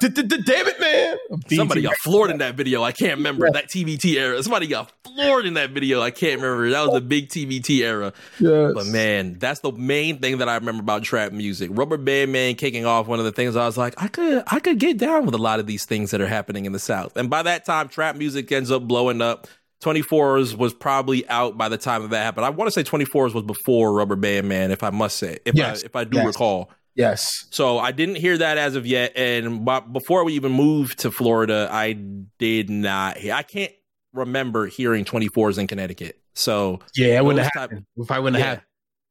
Damn 0.00 0.66
it, 0.66 0.80
man! 0.80 1.16
Somebody 1.48 1.82
got 1.82 1.96
floored 1.96 2.30
in 2.30 2.38
that 2.38 2.56
video. 2.56 2.82
I 2.82 2.92
can't 2.92 3.18
remember 3.18 3.50
that 3.50 3.68
TVT 3.68 4.16
era. 4.16 4.42
Somebody 4.42 4.66
got 4.66 4.92
floored 5.04 5.46
in 5.46 5.54
that 5.54 5.70
video. 5.70 6.00
I 6.00 6.10
can't 6.10 6.40
remember. 6.40 6.70
That 6.70 6.86
was 6.86 6.94
the 6.94 7.00
big 7.00 7.28
TVT 7.28 7.82
era. 7.82 8.12
Yes. 8.38 8.72
But 8.74 8.86
man, 8.86 9.38
that's 9.38 9.60
the 9.60 9.72
main 9.72 10.18
thing 10.18 10.38
that 10.38 10.48
I 10.48 10.54
remember 10.56 10.82
about 10.82 11.02
trap 11.02 11.32
music. 11.32 11.70
Rubber 11.72 11.96
Band 11.96 12.32
Man 12.32 12.54
kicking 12.54 12.84
off 12.84 13.06
one 13.06 13.18
of 13.18 13.24
the 13.24 13.32
things 13.32 13.54
I 13.56 13.66
was 13.66 13.78
like, 13.78 13.94
I 14.02 14.08
could 14.08 14.42
I 14.48 14.58
could 14.60 14.78
get 14.78 14.98
down 14.98 15.24
with 15.24 15.34
a 15.34 15.38
lot 15.38 15.60
of 15.60 15.66
these 15.66 15.84
things 15.84 16.10
that 16.10 16.20
are 16.20 16.26
happening 16.26 16.64
in 16.64 16.72
the 16.72 16.78
South. 16.78 17.16
And 17.16 17.30
by 17.30 17.42
that 17.42 17.64
time, 17.64 17.88
trap 17.88 18.16
music 18.16 18.50
ends 18.50 18.70
up 18.70 18.82
blowing 18.82 19.20
up. 19.22 19.46
24s 19.82 20.56
was 20.56 20.72
probably 20.72 21.28
out 21.28 21.58
by 21.58 21.68
the 21.68 21.76
time 21.76 22.02
that, 22.02 22.10
that 22.10 22.22
happened. 22.22 22.46
I 22.46 22.50
want 22.50 22.68
to 22.68 22.72
say 22.72 22.88
24s 22.88 23.34
was 23.34 23.42
before 23.42 23.92
Rubber 23.92 24.14
Band 24.14 24.48
Man, 24.48 24.70
if 24.70 24.84
I 24.84 24.90
must 24.90 25.16
say, 25.16 25.38
if 25.44 25.56
yes. 25.56 25.82
I 25.82 25.86
if 25.86 25.96
I 25.96 26.04
do 26.04 26.18
yes. 26.18 26.26
recall. 26.26 26.70
Yes. 26.94 27.46
So 27.50 27.78
I 27.78 27.92
didn't 27.92 28.16
hear 28.16 28.36
that 28.38 28.58
as 28.58 28.76
of 28.76 28.86
yet, 28.86 29.12
and 29.16 29.68
before 29.92 30.24
we 30.24 30.34
even 30.34 30.52
moved 30.52 31.00
to 31.00 31.10
Florida, 31.10 31.68
I 31.70 31.92
did 32.38 32.68
not. 32.68 33.16
I 33.24 33.42
can't 33.42 33.72
remember 34.12 34.66
hearing 34.66 35.04
24s 35.04 35.58
in 35.58 35.66
Connecticut. 35.66 36.20
So 36.34 36.80
yeah, 36.96 37.18
it 37.18 37.24
wouldn't 37.24 37.48
have. 37.54 37.72
If 37.96 38.10
I 38.10 38.18
wouldn't 38.18 38.40
yeah. 38.40 38.48
have. 38.48 38.62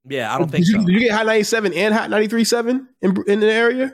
Yeah, 0.10 0.34
I 0.34 0.38
don't 0.38 0.48
did 0.48 0.58
think 0.58 0.68
you, 0.68 0.80
so. 0.80 0.86
Did 0.86 0.94
you 0.94 1.00
get 1.00 1.12
Hot 1.12 1.26
97 1.26 1.74
and 1.74 1.94
Hot 1.94 2.10
93.7 2.10 2.88
in 3.02 3.24
in 3.28 3.40
the 3.40 3.52
area? 3.52 3.94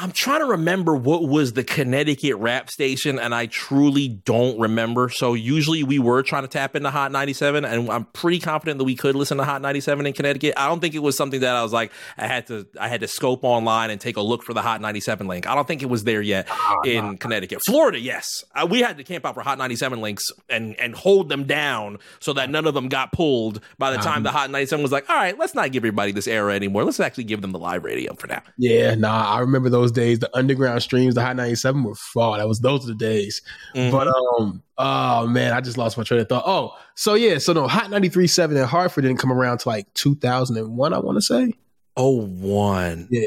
I'm 0.00 0.12
trying 0.12 0.40
to 0.40 0.46
remember 0.46 0.96
what 0.96 1.28
was 1.28 1.52
the 1.52 1.62
Connecticut 1.62 2.36
rap 2.36 2.70
station, 2.70 3.18
and 3.18 3.34
I 3.34 3.44
truly 3.44 4.08
don't 4.08 4.58
remember. 4.58 5.10
So 5.10 5.34
usually 5.34 5.82
we 5.82 5.98
were 5.98 6.22
trying 6.22 6.40
to 6.40 6.48
tap 6.48 6.74
into 6.74 6.88
Hot 6.88 7.12
97, 7.12 7.66
and 7.66 7.90
I'm 7.90 8.06
pretty 8.06 8.38
confident 8.38 8.78
that 8.78 8.84
we 8.84 8.96
could 8.96 9.14
listen 9.14 9.36
to 9.36 9.44
Hot 9.44 9.60
97 9.60 10.06
in 10.06 10.14
Connecticut. 10.14 10.54
I 10.56 10.68
don't 10.68 10.80
think 10.80 10.94
it 10.94 11.00
was 11.00 11.18
something 11.18 11.40
that 11.40 11.54
I 11.54 11.62
was 11.62 11.74
like 11.74 11.92
I 12.16 12.26
had 12.26 12.46
to 12.46 12.66
I 12.80 12.88
had 12.88 13.02
to 13.02 13.08
scope 13.08 13.44
online 13.44 13.90
and 13.90 14.00
take 14.00 14.16
a 14.16 14.22
look 14.22 14.42
for 14.42 14.54
the 14.54 14.62
Hot 14.62 14.80
97 14.80 15.26
link. 15.26 15.46
I 15.46 15.54
don't 15.54 15.68
think 15.68 15.82
it 15.82 15.90
was 15.90 16.04
there 16.04 16.22
yet 16.22 16.48
in 16.86 17.18
Connecticut. 17.18 17.60
Florida, 17.66 18.00
yes, 18.00 18.42
uh, 18.54 18.66
we 18.68 18.80
had 18.80 18.96
to 18.96 19.04
camp 19.04 19.26
out 19.26 19.34
for 19.34 19.42
Hot 19.42 19.58
97 19.58 20.00
links 20.00 20.24
and 20.48 20.80
and 20.80 20.94
hold 20.94 21.28
them 21.28 21.44
down 21.44 21.98
so 22.20 22.32
that 22.32 22.48
none 22.48 22.66
of 22.66 22.72
them 22.72 22.88
got 22.88 23.12
pulled. 23.12 23.60
By 23.76 23.90
the 23.90 23.98
time 23.98 24.22
the 24.22 24.30
Hot 24.30 24.50
97 24.50 24.82
was 24.82 24.92
like, 24.92 25.10
all 25.10 25.16
right, 25.16 25.38
let's 25.38 25.54
not 25.54 25.72
give 25.72 25.82
everybody 25.82 26.12
this 26.12 26.26
era 26.26 26.54
anymore. 26.54 26.84
Let's 26.84 27.00
actually 27.00 27.24
give 27.24 27.42
them 27.42 27.52
the 27.52 27.58
live 27.58 27.84
radio 27.84 28.14
for 28.14 28.28
now. 28.28 28.42
Yeah, 28.56 28.94
nah, 28.94 29.34
I 29.34 29.40
remember 29.40 29.68
those 29.68 29.89
days. 29.92 30.18
The 30.18 30.36
underground 30.36 30.82
streams, 30.82 31.14
the 31.14 31.22
Hot 31.22 31.36
97 31.36 31.82
were 31.82 31.94
fall. 31.94 32.36
That 32.36 32.48
was 32.48 32.60
those 32.60 32.84
are 32.84 32.88
the 32.88 32.94
days. 32.94 33.42
Mm-hmm. 33.74 33.90
But 33.90 34.08
um, 34.08 34.62
oh 34.78 35.26
man, 35.26 35.52
I 35.52 35.60
just 35.60 35.78
lost 35.78 35.98
my 35.98 36.04
train 36.04 36.20
of 36.20 36.28
thought. 36.28 36.44
Oh, 36.46 36.76
so 36.94 37.14
yeah, 37.14 37.38
so 37.38 37.52
no, 37.52 37.68
Hot 37.68 37.90
93.7 37.90 38.50
in 38.50 38.64
Hartford 38.64 39.04
didn't 39.04 39.18
come 39.18 39.32
around 39.32 39.58
to 39.58 39.68
like 39.68 39.92
2001, 39.94 40.92
I 40.92 40.98
want 40.98 41.16
to 41.16 41.22
say. 41.22 41.52
Oh, 41.96 42.22
one. 42.22 43.08
Yeah. 43.10 43.26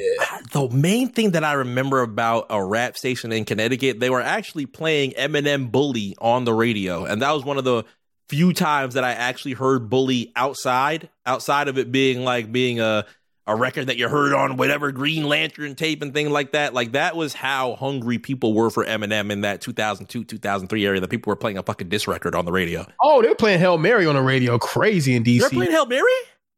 The 0.52 0.70
main 0.70 1.10
thing 1.10 1.32
that 1.32 1.44
I 1.44 1.54
remember 1.54 2.02
about 2.02 2.48
a 2.50 2.64
rap 2.64 2.98
station 2.98 3.32
in 3.32 3.46
Connecticut, 3.46 4.00
they 4.00 4.10
were 4.10 4.22
actually 4.22 4.66
playing 4.66 5.12
Eminem 5.12 5.72
Bully 5.72 6.16
on 6.20 6.46
the 6.46 6.54
radio. 6.54 7.06
And 7.06 7.22
that 7.22 7.32
was 7.32 7.44
one 7.44 7.58
of 7.58 7.66
the 7.66 7.84
few 8.30 8.54
times 8.54 8.94
that 8.94 9.04
I 9.04 9.12
actually 9.12 9.54
heard 9.54 9.90
Bully 9.90 10.32
outside, 10.36 11.10
outside 11.26 11.68
of 11.68 11.78
it 11.78 11.92
being 11.92 12.24
like 12.24 12.52
being 12.52 12.80
a 12.80 13.06
a 13.46 13.56
record 13.56 13.88
that 13.88 13.98
you 13.98 14.08
heard 14.08 14.34
on 14.34 14.56
whatever 14.56 14.92
Green 14.92 15.24
Lantern 15.24 15.76
tape 15.76 16.02
and 16.02 16.14
thing 16.14 16.30
like 16.30 16.54
that. 16.54 16.74
Like 16.74 16.94
that 16.94 17.16
was 17.16 17.34
how 17.34 17.76
hungry 17.76 18.18
people 18.18 18.54
were 18.54 18.70
for 18.70 18.86
Eminem 18.86 19.32
in 19.32 19.42
that 19.42 19.62
2002, 19.62 20.24
2003 20.24 20.86
area 20.86 21.02
that 21.02 21.10
people 21.10 21.30
were 21.30 21.36
playing 21.36 21.58
a 21.58 21.64
fucking 21.64 21.90
diss 21.90 22.08
record 22.08 22.36
on 22.36 22.46
the 22.46 22.52
radio. 22.52 22.86
Oh, 23.02 23.22
they 23.22 23.28
were 23.28 23.36
playing 23.36 23.60
Hail 23.60 23.78
Mary 23.78 24.06
on 24.06 24.16
the 24.16 24.22
radio. 24.22 24.58
Crazy 24.58 25.16
in 25.16 25.24
DC. 25.24 25.42
They're 25.42 25.50
playing 25.50 25.72
Hail 25.72 25.86
Mary? 25.86 26.04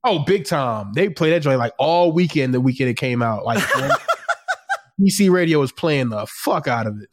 Oh, 0.04 0.20
big 0.20 0.46
time. 0.46 0.92
They 0.94 1.10
played 1.10 1.34
that 1.34 1.42
joint 1.42 1.58
like 1.58 1.74
all 1.80 2.12
weekend 2.12 2.54
the 2.54 2.62
weekend 2.62 2.90
it 2.92 2.98
came 2.98 3.24
out. 3.24 3.46
Like 3.46 3.64
DC 5.02 5.32
radio 5.32 5.60
was 5.60 5.72
playing 5.72 6.10
the 6.10 6.28
fuck 6.28 6.68
out 6.68 6.86
of 6.86 7.02
it. 7.02 7.10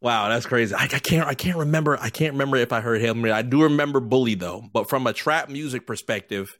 Wow, 0.00 0.28
that's 0.28 0.46
crazy. 0.46 0.74
I, 0.74 0.84
I, 0.84 0.86
can't 0.86 1.26
I 1.26 1.34
can't 1.34 1.58
remember 1.58 1.98
I 2.00 2.08
can't 2.08 2.32
remember 2.32 2.56
if 2.56 2.72
I 2.72 2.80
heard 2.80 3.00
Hail 3.00 3.14
Mary. 3.14 3.32
I 3.32 3.42
do 3.42 3.64
remember 3.64 3.98
Bully 3.98 4.34
though, 4.34 4.62
but 4.72 4.88
from 4.88 5.06
a 5.06 5.12
trap 5.12 5.48
music 5.48 5.86
perspective, 5.86 6.56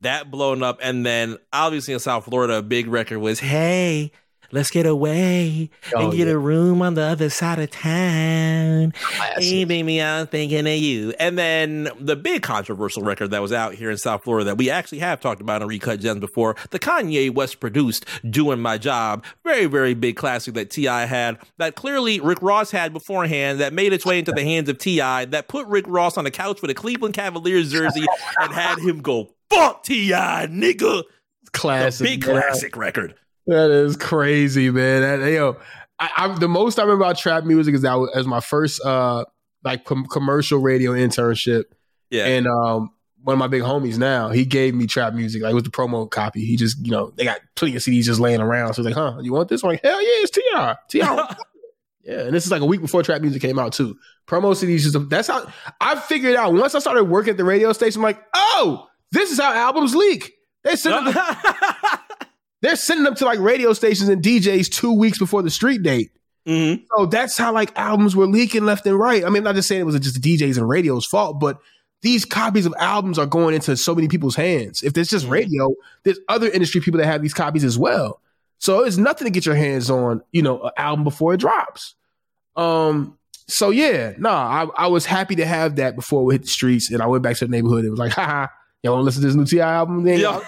that 0.00 0.30
blown 0.30 0.62
up 0.62 0.78
and 0.82 1.04
then 1.06 1.38
obviously 1.52 1.94
in 1.94 2.00
South 2.00 2.24
Florida 2.26 2.54
a 2.58 2.62
big 2.62 2.86
record 2.88 3.18
was 3.20 3.40
Hey, 3.40 4.12
let's 4.52 4.70
get 4.70 4.86
away 4.86 5.70
Oh, 5.94 6.08
and 6.08 6.12
get 6.16 6.26
yeah. 6.28 6.34
a 6.34 6.38
room 6.38 6.82
on 6.82 6.94
the 6.94 7.02
other 7.02 7.30
side 7.30 7.58
of 7.58 7.70
town. 7.70 8.92
Ah, 9.02 9.30
hey 9.38 9.64
baby, 9.64 10.00
I'm 10.02 10.26
thinking 10.26 10.60
of 10.66 10.74
you. 10.74 11.12
And 11.18 11.38
then 11.38 11.88
the 11.98 12.14
big 12.16 12.42
controversial 12.42 13.02
record 13.02 13.30
that 13.30 13.40
was 13.42 13.52
out 13.52 13.74
here 13.74 13.90
in 13.90 13.96
South 13.96 14.22
Florida 14.24 14.44
that 14.46 14.58
we 14.58 14.70
actually 14.70 14.98
have 15.00 15.20
talked 15.20 15.40
about 15.40 15.62
in 15.62 15.68
Recut 15.68 16.00
Gems 16.00 16.20
before, 16.20 16.54
the 16.70 16.78
Kanye 16.78 17.32
West 17.34 17.58
produced 17.60 18.04
Doing 18.28 18.60
My 18.60 18.78
Job. 18.78 19.24
Very, 19.44 19.66
very 19.66 19.94
big 19.94 20.16
classic 20.16 20.54
that 20.54 20.70
T.I. 20.70 21.06
had, 21.06 21.38
that 21.58 21.74
clearly 21.74 22.20
Rick 22.20 22.42
Ross 22.42 22.70
had 22.70 22.92
beforehand, 22.92 23.60
that 23.60 23.72
made 23.72 23.92
its 23.92 24.04
way 24.06 24.18
into 24.18 24.32
the 24.32 24.42
hands 24.44 24.68
of 24.68 24.78
T.I., 24.78 25.24
that 25.26 25.48
put 25.48 25.66
Rick 25.66 25.86
Ross 25.88 26.16
on 26.18 26.24
the 26.24 26.30
couch 26.30 26.60
with 26.62 26.70
a 26.70 26.74
Cleveland 26.74 27.14
Cavaliers 27.14 27.72
jersey 27.72 28.04
and 28.40 28.52
had 28.52 28.78
him 28.78 29.00
go, 29.00 29.33
fuck 29.50 29.84
T.I., 29.84 30.48
nigga. 30.50 31.02
Classic. 31.52 32.04
Big 32.04 32.26
man. 32.26 32.40
classic 32.40 32.76
record. 32.76 33.14
That 33.46 33.70
is 33.70 33.96
crazy, 33.96 34.70
man. 34.70 35.20
That, 35.20 35.30
yo, 35.30 35.56
I, 35.98 36.10
I, 36.16 36.38
the 36.38 36.48
most 36.48 36.78
I 36.78 36.82
remember 36.82 37.04
about 37.04 37.18
trap 37.18 37.44
music 37.44 37.74
is 37.74 37.82
that 37.82 37.94
was, 37.94 38.10
as 38.14 38.26
my 38.26 38.40
first 38.40 38.84
uh 38.84 39.24
like 39.64 39.84
com- 39.84 40.06
commercial 40.06 40.58
radio 40.60 40.92
internship. 40.92 41.64
Yeah. 42.10 42.26
And 42.26 42.46
um, 42.46 42.90
one 43.22 43.34
of 43.34 43.38
my 43.38 43.46
big 43.46 43.62
homies 43.62 43.98
now, 43.98 44.28
he 44.28 44.44
gave 44.44 44.74
me 44.74 44.86
trap 44.86 45.14
music. 45.14 45.42
Like 45.42 45.52
it 45.52 45.54
was 45.54 45.64
the 45.64 45.70
promo 45.70 46.08
copy. 46.08 46.44
He 46.44 46.56
just, 46.56 46.84
you 46.84 46.92
know, 46.92 47.10
they 47.16 47.24
got 47.24 47.40
plenty 47.56 47.74
of 47.74 47.82
CDs 47.82 48.04
just 48.04 48.20
laying 48.20 48.40
around. 48.40 48.74
So 48.74 48.82
he's 48.82 48.94
like, 48.94 48.94
huh, 48.94 49.18
you 49.22 49.32
want 49.32 49.48
this? 49.48 49.64
I'm 49.64 49.70
like, 49.70 49.82
hell 49.82 50.00
yeah, 50.00 50.08
it's 50.22 50.30
TR. 50.30 50.98
TR. 50.98 51.34
yeah. 52.04 52.20
And 52.20 52.34
this 52.34 52.44
is 52.44 52.50
like 52.50 52.60
a 52.60 52.66
week 52.66 52.82
before 52.82 53.02
trap 53.02 53.22
music 53.22 53.40
came 53.40 53.58
out 53.58 53.72
too. 53.72 53.96
Promo 54.26 54.52
CDs 54.52 54.80
just 54.80 55.08
that's 55.08 55.28
how 55.28 55.50
I 55.80 55.96
figured 55.96 56.36
out 56.36 56.52
once 56.52 56.74
I 56.74 56.78
started 56.78 57.04
working 57.04 57.32
at 57.32 57.36
the 57.36 57.44
radio 57.44 57.72
station, 57.72 58.00
I'm 58.00 58.04
like, 58.04 58.22
oh, 58.34 58.88
this 59.12 59.30
is 59.30 59.38
how 59.38 59.52
albums 59.52 59.94
leak. 59.94 60.32
They 60.62 60.76
send 60.76 61.06
them 61.06 61.12
to, 61.12 62.00
they're 62.62 62.76
sending 62.76 63.04
them 63.04 63.14
to 63.16 63.24
like 63.24 63.38
radio 63.38 63.72
stations 63.72 64.08
and 64.08 64.22
DJs 64.22 64.70
two 64.70 64.92
weeks 64.92 65.18
before 65.18 65.42
the 65.42 65.50
street 65.50 65.82
date. 65.82 66.10
Mm-hmm. 66.46 66.84
So 66.96 67.06
that's 67.06 67.36
how 67.38 67.52
like 67.52 67.76
albums 67.78 68.14
were 68.14 68.26
leaking 68.26 68.64
left 68.64 68.86
and 68.86 68.98
right. 68.98 69.24
I 69.24 69.28
mean, 69.28 69.38
I'm 69.38 69.44
not 69.44 69.54
just 69.54 69.68
saying 69.68 69.80
it 69.80 69.84
was 69.84 69.98
just 69.98 70.20
the 70.20 70.36
DJs 70.36 70.58
and 70.58 70.68
radio's 70.68 71.06
fault, 71.06 71.40
but 71.40 71.58
these 72.02 72.24
copies 72.26 72.66
of 72.66 72.74
albums 72.78 73.18
are 73.18 73.26
going 73.26 73.54
into 73.54 73.76
so 73.76 73.94
many 73.94 74.08
people's 74.08 74.36
hands. 74.36 74.82
If 74.82 74.92
there's 74.92 75.08
just 75.08 75.26
radio, 75.26 75.72
there's 76.02 76.18
other 76.28 76.50
industry 76.50 76.82
people 76.82 76.98
that 76.98 77.06
have 77.06 77.22
these 77.22 77.32
copies 77.32 77.64
as 77.64 77.78
well. 77.78 78.20
So 78.58 78.84
it's 78.84 78.98
nothing 78.98 79.24
to 79.24 79.30
get 79.30 79.46
your 79.46 79.54
hands 79.54 79.90
on, 79.90 80.22
you 80.32 80.42
know, 80.42 80.62
an 80.62 80.70
album 80.76 81.04
before 81.04 81.34
it 81.34 81.40
drops. 81.40 81.94
Um, 82.56 83.18
so 83.48 83.70
yeah, 83.70 84.12
no, 84.18 84.30
I, 84.30 84.66
I 84.76 84.86
was 84.88 85.06
happy 85.06 85.36
to 85.36 85.46
have 85.46 85.76
that 85.76 85.96
before 85.96 86.24
we 86.24 86.34
hit 86.34 86.42
the 86.42 86.48
streets, 86.48 86.90
and 86.90 87.02
I 87.02 87.06
went 87.06 87.22
back 87.22 87.36
to 87.38 87.46
the 87.46 87.50
neighborhood. 87.50 87.84
It 87.84 87.90
was 87.90 87.98
like, 87.98 88.12
haha, 88.14 88.46
y'all 88.84 88.92
want 88.94 89.02
to 89.02 89.04
listen 89.06 89.22
to 89.22 89.26
this 89.26 89.34
new 89.36 89.44
T.I. 89.46 89.74
album? 89.74 90.04
Then 90.04 90.20
Yo, 90.20 90.40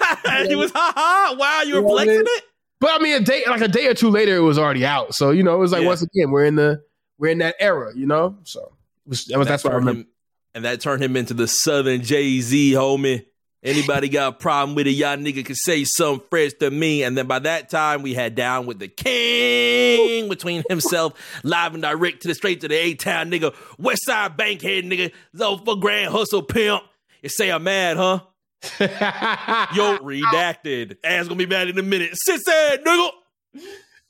he 0.47 0.55
was, 0.55 0.71
ha 0.73 0.93
ha, 0.95 1.35
wow, 1.39 1.63
you 1.63 1.83
were 1.83 1.89
flexing 1.89 2.21
it? 2.25 2.43
But 2.79 2.91
I 3.01 3.03
mean, 3.03 3.15
a 3.15 3.25
day 3.25 3.43
like 3.49 3.63
a 3.63 3.69
day 3.69 3.87
or 3.87 3.95
two 3.95 4.11
later, 4.11 4.37
it 4.37 4.41
was 4.41 4.59
already 4.59 4.85
out. 4.87 5.15
So 5.15 5.31
you 5.31 5.43
know, 5.43 5.55
it 5.55 5.59
was 5.59 5.73
like 5.73 5.83
Yeah. 5.83 5.89
once 5.89 6.03
again, 6.03 6.31
we're 6.31 6.45
in 6.45 6.55
the 6.57 6.83
we're 7.19 7.31
in 7.33 7.39
that 7.39 7.57
era, 7.59 7.93
you 7.97 8.07
know. 8.07 8.37
So 8.45 8.73
was, 9.07 9.25
that 9.27 9.39
was, 9.39 9.49
that's 9.49 9.65
what 9.65 9.73
I 9.73 9.77
remember. 9.77 10.01
him- 10.03 10.09
and 10.55 10.65
that 10.65 10.81
turned 10.81 11.03
him 11.03 11.17
into 11.17 11.35
the 11.35 11.47
Southern 11.49 12.03
Jay 12.03 12.41
Z, 12.41 12.73
homie. 12.73 13.25
Anybody 13.63 14.09
got 14.09 14.29
a 14.29 14.37
problem 14.37 14.75
with 14.77 14.87
it? 14.87 14.91
Y'all 14.93 15.17
nigga 15.17 15.45
can 15.45 15.55
say 15.57 15.85
something 15.85 16.25
fresh 16.31 16.53
to 16.61 16.71
me. 16.71 17.03
And 17.03 17.17
then 17.19 17.27
by 17.27 17.41
that 17.41 17.69
time, 17.69 18.03
we 18.03 18.15
had 18.15 18.35
down 18.35 18.65
with 18.67 18.79
the 18.79 18.89
king 18.89 20.29
between 20.29 20.63
himself, 20.69 21.15
live 21.43 21.75
and 21.75 21.83
direct 21.83 22.23
to 22.23 22.29
the 22.29 22.35
straight 22.35 22.61
to 22.61 22.69
the 22.69 22.75
A 22.77 22.95
Town 22.95 23.31
nigga, 23.31 23.55
West 23.79 24.05
Side 24.05 24.37
Bankhead 24.37 24.85
nigga, 24.85 25.13
Zo 25.37 25.57
for 25.59 25.77
Grand 25.77 26.13
Hustle 26.13 26.43
Pimp. 26.43 26.83
You 27.27 27.31
say 27.31 27.51
I'm 27.51 27.65
mad, 27.65 27.97
huh? 27.97 28.21
Yo, 29.75 29.99
redacted. 29.99 30.97
Ass 31.03 31.27
gonna 31.27 31.35
be 31.35 31.45
mad 31.45 31.67
in 31.67 31.77
a 31.77 31.83
minute. 31.83 32.11
Sit 32.15 32.41
sad, 32.41 32.85
nigga. 32.85 33.09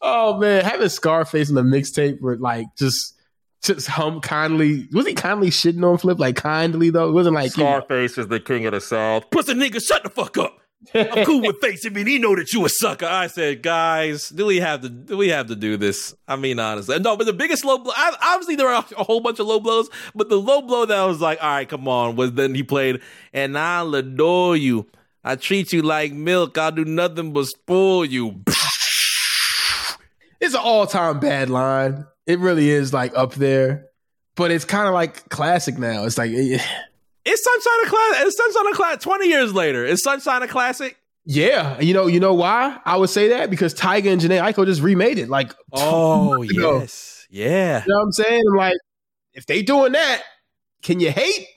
Oh 0.03 0.37
man, 0.37 0.63
having 0.63 0.91
Scarface 0.91 1.49
in 1.49 1.55
the 1.55 1.63
mixtape 1.63 2.21
were 2.21 2.37
like 2.37 2.67
just 2.77 3.15
just 3.63 3.87
hum 3.89 4.21
kindly. 4.21 4.87
Was 4.93 5.07
he 5.07 5.15
kindly 5.15 5.49
shitting 5.49 5.83
on 5.83 5.97
Flip? 5.97 6.19
Like 6.19 6.37
kindly 6.37 6.91
though, 6.91 7.09
it 7.09 7.13
wasn't 7.13 7.37
like 7.37 7.57
you 7.57 7.65
know, 7.65 7.71
Scarface 7.71 8.19
is 8.19 8.29
the 8.29 8.39
king 8.39 8.67
of 8.67 8.73
the 8.73 8.83
South. 8.83 9.31
Pussy 9.31 9.55
nigga, 9.55 9.83
shut 9.83 10.03
the 10.03 10.11
fuck 10.11 10.37
up. 10.37 10.59
I'm 10.95 11.25
cool 11.25 11.41
with 11.43 11.57
mean, 11.93 12.07
he 12.07 12.19
know 12.19 12.37
that 12.37 12.53
you 12.53 12.65
a 12.65 12.69
sucker. 12.69 13.07
I 13.07 13.27
said, 13.27 13.63
guys, 13.63 14.29
do 14.29 14.47
we 14.47 14.59
have 14.59 14.83
to 14.83 14.89
do 14.89 15.17
we 15.17 15.29
have 15.31 15.47
to 15.49 15.57
do 15.57 15.77
this? 15.77 16.15
I 16.29 16.37
mean, 16.37 16.59
honestly, 16.59 16.99
no. 16.99 17.17
But 17.17 17.27
the 17.27 17.33
biggest 17.33 17.65
low 17.65 17.79
blow, 17.79 17.93
I, 17.97 18.17
obviously, 18.23 18.57
there 18.57 18.69
are 18.69 18.85
a 18.97 19.05
whole 19.05 19.21
bunch 19.21 19.39
of 19.39 19.47
low 19.47 19.61
blows. 19.61 19.89
But 20.15 20.29
the 20.29 20.37
low 20.37 20.63
blow 20.63 20.87
that 20.87 20.97
I 20.97 21.07
was 21.07 21.21
like, 21.21 21.43
all 21.43 21.49
right, 21.49 21.69
come 21.69 21.89
on, 21.89 22.17
was 22.17 22.33
then 22.33 22.55
he 22.55 22.63
played, 22.63 23.01
and 23.33 23.59
I'll 23.59 23.95
adore 23.95 24.57
you. 24.57 24.87
I 25.25 25.37
treat 25.37 25.73
you 25.73 25.83
like 25.83 26.13
milk. 26.13 26.57
I'll 26.57 26.71
do 26.71 26.85
nothing 26.85 27.33
but 27.33 27.47
spoil 27.47 28.05
you. 28.05 28.43
it's 30.41 30.55
an 30.55 30.61
all 30.63 30.87
time 30.87 31.19
bad 31.19 31.51
line. 31.51 32.07
It 32.27 32.39
really 32.39 32.71
is 32.71 32.93
like 32.93 33.17
up 33.17 33.35
there, 33.35 33.87
but 34.35 34.51
it's 34.51 34.65
kind 34.65 34.87
of 34.87 34.95
like 34.95 35.29
classic 35.29 35.79
now. 35.79 36.05
It's 36.05 36.19
like 36.19 36.31
eh, 36.33 36.63
It's 37.29 37.43
Sunshine 37.43 37.85
of 37.85 37.91
Classic. 37.91 38.27
It's 38.27 38.37
Sunshine 38.37 38.71
of 38.71 38.77
Classic. 38.77 39.01
Twenty 39.01 39.29
years 39.29 39.53
later, 39.53 39.85
is 39.85 40.03
Sunshine 40.03 40.43
a 40.43 40.49
classic? 40.49 40.97
Yeah, 41.25 41.81
you 41.81 41.93
know, 41.93 42.07
you 42.07 42.21
know 42.21 42.35
why 42.35 42.79
I 42.85 42.97
would 42.97 43.11
say 43.11 43.29
that 43.31 43.51
because 43.51 43.75
Tyga 43.75 44.13
and 44.13 44.21
Jhené 44.21 44.41
Aiko 44.41 44.65
just 44.65 44.81
remade 44.81 45.19
it. 45.19 45.29
Like, 45.29 45.53
oh 45.73 46.41
yes, 46.43 47.27
yeah. 47.29 47.83
You 47.85 47.93
know 47.93 47.99
what 47.99 48.05
I'm 48.05 48.13
saying? 48.13 48.43
I'm 48.49 48.57
like, 48.57 48.77
if 49.35 49.45
they 49.45 49.63
doing 49.63 49.93
that, 49.93 50.23
can 50.83 51.01
you 51.01 51.11
hate? 51.11 51.49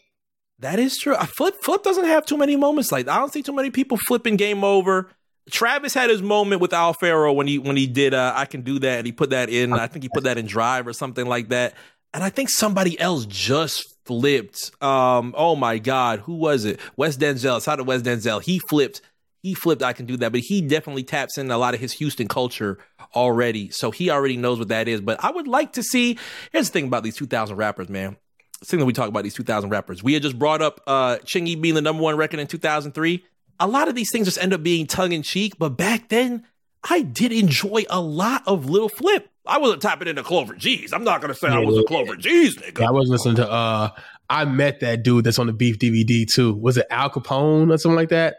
That 0.57 0.80
is 0.80 0.97
true. 0.97 1.15
Flip 1.15 1.55
flip 1.61 1.84
doesn't 1.84 2.05
have 2.05 2.26
too 2.26 2.36
many 2.36 2.55
moments 2.55 2.91
like 2.91 3.05
that. 3.05 3.15
I 3.15 3.20
don't 3.20 3.32
see 3.32 3.43
too 3.43 3.53
many 3.53 3.70
people 3.70 3.97
flipping 4.07 4.38
game 4.38 4.63
over. 4.63 5.11
Travis 5.51 5.93
had 5.93 6.09
his 6.09 6.22
moment 6.22 6.61
with 6.61 6.74
Al 6.74 6.93
Faro 6.93 7.32
when 7.32 7.45
he 7.47 7.59
when 7.59 7.78
he 7.78 7.86
did 7.86 8.15
uh, 8.15 8.34
I 8.36 8.45
can 8.45 8.61
do 8.61 8.80
that 8.80 8.97
and 8.97 9.05
he 9.05 9.11
put 9.11 9.30
that 9.30 9.49
in 9.49 9.74
I 9.74 9.88
think 9.88 10.03
he 10.03 10.09
put 10.09 10.24
that 10.24 10.38
in 10.39 10.47
drive 10.47 10.88
or 10.88 10.93
something 10.93 11.28
like 11.28 11.49
that. 11.49 11.76
And 12.14 12.24
I 12.24 12.30
think 12.30 12.49
somebody 12.49 12.99
else 12.99 13.26
just 13.26 13.95
flipped. 14.05 14.72
Um, 14.82 15.36
oh 15.38 15.55
my 15.55 15.78
God, 15.78 16.22
who 16.22 16.36
was 16.36 16.66
it? 16.66 16.80
Wes 16.97 17.18
Denzel. 17.18 17.64
Shout 17.64 17.74
out 17.74 17.76
to 17.78 17.84
Wes 17.84 18.01
Denzel. 18.01 18.41
He 18.41 18.60
flipped 18.60 19.01
he 19.41 19.53
flipped 19.53 19.82
I 19.82 19.93
can 19.93 20.05
do 20.05 20.18
that, 20.18 20.32
but 20.32 20.41
he 20.41 20.62
definitely 20.62 21.03
taps 21.03 21.38
in 21.38 21.49
a 21.49 21.57
lot 21.57 21.74
of 21.74 21.80
his 21.80 21.93
Houston 21.93 22.28
culture 22.28 22.78
already. 23.16 23.70
So 23.70 23.91
he 23.91 24.10
already 24.10 24.36
knows 24.38 24.60
what 24.60 24.68
that 24.68 24.88
is. 24.88 25.01
But 25.01 25.24
I 25.24 25.32
would 25.32 25.47
like 25.47 25.74
to 25.74 25.84
see 25.84 26.18
here's 26.51 26.70
the 26.70 26.74
thing 26.74 26.88
about 26.88 27.03
these 27.03 27.16
2000 27.16 27.55
rappers, 27.55 27.89
man. 27.89 28.18
The 28.60 28.66
thing 28.66 28.80
that 28.80 28.86
we 28.86 28.93
talk 28.93 29.07
about 29.07 29.24
these 29.24 29.36
2000 29.36 29.70
rappers. 29.70 30.03
We 30.03 30.14
had 30.14 30.24
just 30.24 30.38
brought 30.38 30.62
up 30.62 30.82
uh 30.88 31.18
Chingy 31.18 31.60
being 31.60 31.76
the 31.76 31.82
number 31.82 32.03
one 32.03 32.18
record 32.18 32.39
in 32.39 32.47
2003. 32.47 33.24
A 33.62 33.68
lot 33.68 33.88
of 33.88 33.95
these 33.95 34.12
things 34.12 34.28
just 34.28 34.41
end 34.41 34.53
up 34.53 34.64
being 34.64 34.88
tongue 34.88 35.12
in 35.12 35.22
cheek, 35.22 35.57
but 35.57 35.78
back 35.78 36.10
then 36.10 36.45
I 36.89 37.01
did 37.01 37.32
enjoy 37.32 37.84
a 37.89 38.01
lot 38.01 38.43
of 38.45 38.70
Lil 38.70 38.89
Flip. 38.89 39.30
I 39.50 39.58
wasn't 39.58 39.82
tapping 39.82 40.08
into 40.08 40.24
Clover 40.24 40.56
G's. 40.56 40.93
I'm 40.93 41.04
not 41.04 41.22
gonna 41.22 41.34
say 41.34 41.47
yeah, 41.50 41.58
I 41.58 41.60
was 41.60 41.78
a 41.78 41.84
Clover 41.84 42.16
G's 42.16 42.58
nigga. 42.58 42.86
I 42.86 42.91
was 42.91 43.10
listening 43.10 43.36
to 43.38 43.50
uh 43.50 43.89
I 44.30 44.45
met 44.45 44.80
that 44.82 45.04
dude 45.04 45.26
that's 45.26 45.39
on 45.39 45.47
the 45.47 45.54
beef 45.54 45.80
DVD 45.80 46.32
too. 46.32 46.54
Was 46.54 46.78
it 46.78 46.86
Al 46.89 47.10
Capone 47.10 47.74
or 47.74 47.78
something 47.78 47.95
like 47.95 48.10
that? 48.10 48.38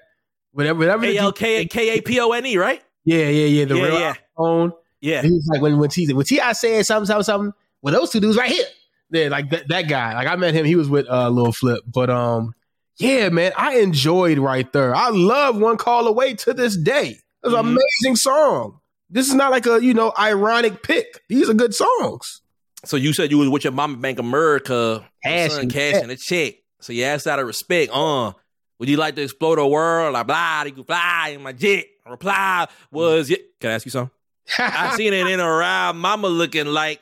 Whatever, 0.53 0.79
whatever. 0.79 1.05
A 1.05 1.17
L 1.17 1.33
K 1.33 1.67
K 1.67 1.99
A 1.99 2.01
P 2.01 2.21
O 2.21 2.31
N 2.31 2.47
E, 2.47 2.57
right? 2.57 2.83
Yeah, 3.05 3.29
yeah, 3.29 3.47
yeah. 3.47 3.65
The 3.65 3.77
yeah, 3.77 3.83
real 3.83 4.01
yeah. 4.01 4.15
phone. 4.37 4.73
Yeah. 5.01 5.23
He 5.23 5.31
was 5.31 5.49
like 5.51 5.61
when 5.61 5.79
when 5.79 5.91
T 5.91 6.13
when 6.13 6.25
T.I. 6.25 6.53
said 6.53 6.87
something, 6.87 7.07
something, 7.07 7.25
something. 7.25 7.53
Well, 7.83 7.95
those 7.95 8.11
two 8.11 8.21
dudes 8.21 8.37
right 8.37 8.51
here. 8.51 8.67
Yeah, 9.11 9.29
like 9.29 9.51
that, 9.51 9.69
that 9.69 9.89
guy. 9.89 10.15
Like 10.15 10.29
I 10.29 10.37
met 10.37 10.55
him. 10.55 10.65
He 10.65 10.77
was 10.77 10.89
with 10.89 11.09
uh 11.09 11.29
Lil 11.29 11.53
Flip. 11.53 11.83
But 11.87 12.11
um, 12.11 12.55
yeah, 12.99 13.29
man, 13.31 13.53
I 13.57 13.79
enjoyed 13.79 14.39
right 14.39 14.71
there. 14.73 14.95
I 14.95 15.09
love 15.09 15.57
One 15.59 15.77
Call 15.77 16.07
Away 16.07 16.35
to 16.35 16.53
this 16.53 16.77
day. 16.77 17.19
It's 17.43 17.53
an 17.53 17.53
mm-hmm. 17.53 17.77
amazing 18.03 18.17
song. 18.17 18.80
This 19.11 19.29
is 19.29 19.35
not 19.35 19.51
like 19.51 19.67
a 19.67 19.83
you 19.83 19.95
know 19.95 20.13
ironic 20.19 20.83
pick. 20.83 21.23
These 21.29 21.51
are 21.51 21.55
good 21.55 21.75
songs. 21.75 22.43
So 22.85 22.97
you 22.97 23.13
said 23.13 23.31
you 23.31 23.39
was 23.39 23.49
with 23.49 23.65
your 23.65 23.73
mama 23.73 23.99
Bank 23.99 24.19
America, 24.19 25.07
cash 25.23 25.53
and 25.59 25.71
cash 25.71 26.03
a 26.03 26.17
check. 26.17 26.55
So 26.81 26.93
you 26.93 27.05
asked 27.05 27.27
out 27.27 27.39
of 27.39 27.47
respect, 27.47 27.93
uh, 27.93 28.33
would 28.79 28.89
you 28.89 28.97
like 28.97 29.17
to 29.17 29.23
explore 29.23 29.57
the 29.57 29.67
world? 29.67 30.15
Like, 30.15 30.27
blah, 30.27 30.63
you 30.63 30.73
could 30.73 30.87
fly 30.87 31.33
in 31.35 31.43
my 31.43 31.53
jet. 31.53 31.85
Reply 32.09 32.67
was, 32.91 33.29
yeah. 33.29 33.37
Can 33.61 33.71
I 33.71 33.75
ask 33.75 33.85
you 33.85 33.91
something? 33.91 34.11
I 34.59 34.95
seen 34.97 35.13
it 35.13 35.27
in 35.27 35.39
around 35.39 35.99
mama 35.99 36.29
looking 36.29 36.67
like 36.67 37.01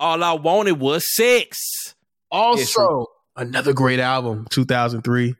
all 0.00 0.22
I 0.22 0.32
wanted 0.32 0.80
was 0.80 1.04
sex. 1.14 1.94
Also, 2.30 3.06
another 3.36 3.72
great 3.72 4.00
album, 4.00 4.46
2003. 4.50 5.36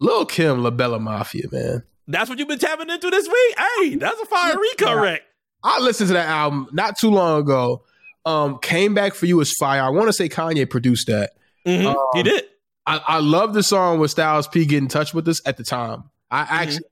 Lil 0.00 0.24
Kim, 0.24 0.62
La 0.62 0.70
Bella 0.70 0.98
Mafia, 0.98 1.46
man. 1.52 1.82
That's 2.08 2.30
what 2.30 2.38
you've 2.38 2.48
been 2.48 2.58
tapping 2.58 2.88
into 2.88 3.10
this 3.10 3.28
week? 3.28 3.58
Hey, 3.58 3.94
that's 3.96 4.20
a 4.20 4.26
fire 4.26 4.56
recorrect. 4.56 5.20
I 5.62 5.80
listened 5.80 6.08
to 6.08 6.14
that 6.14 6.28
album 6.28 6.68
not 6.72 6.98
too 6.98 7.10
long 7.10 7.40
ago. 7.40 7.84
Um, 8.24 8.58
Came 8.58 8.94
Back 8.94 9.14
For 9.14 9.26
You 9.26 9.40
is 9.40 9.54
fire. 9.58 9.82
I 9.82 9.90
want 9.90 10.08
to 10.08 10.12
say 10.12 10.28
Kanye 10.28 10.68
produced 10.68 11.06
that. 11.06 11.32
Mm-hmm. 11.66 11.86
Um, 11.86 11.96
he 12.14 12.22
did. 12.22 12.44
I, 12.86 13.00
I 13.06 13.18
love 13.20 13.54
the 13.54 13.62
song 13.62 13.98
with 13.98 14.10
Styles 14.10 14.48
P 14.48 14.64
getting 14.64 14.84
in 14.84 14.88
touch 14.88 15.14
with 15.14 15.28
us 15.28 15.40
at 15.46 15.56
the 15.56 15.64
time. 15.64 16.04
I 16.30 16.42
mm-hmm. 16.42 16.54
actually 16.54 16.84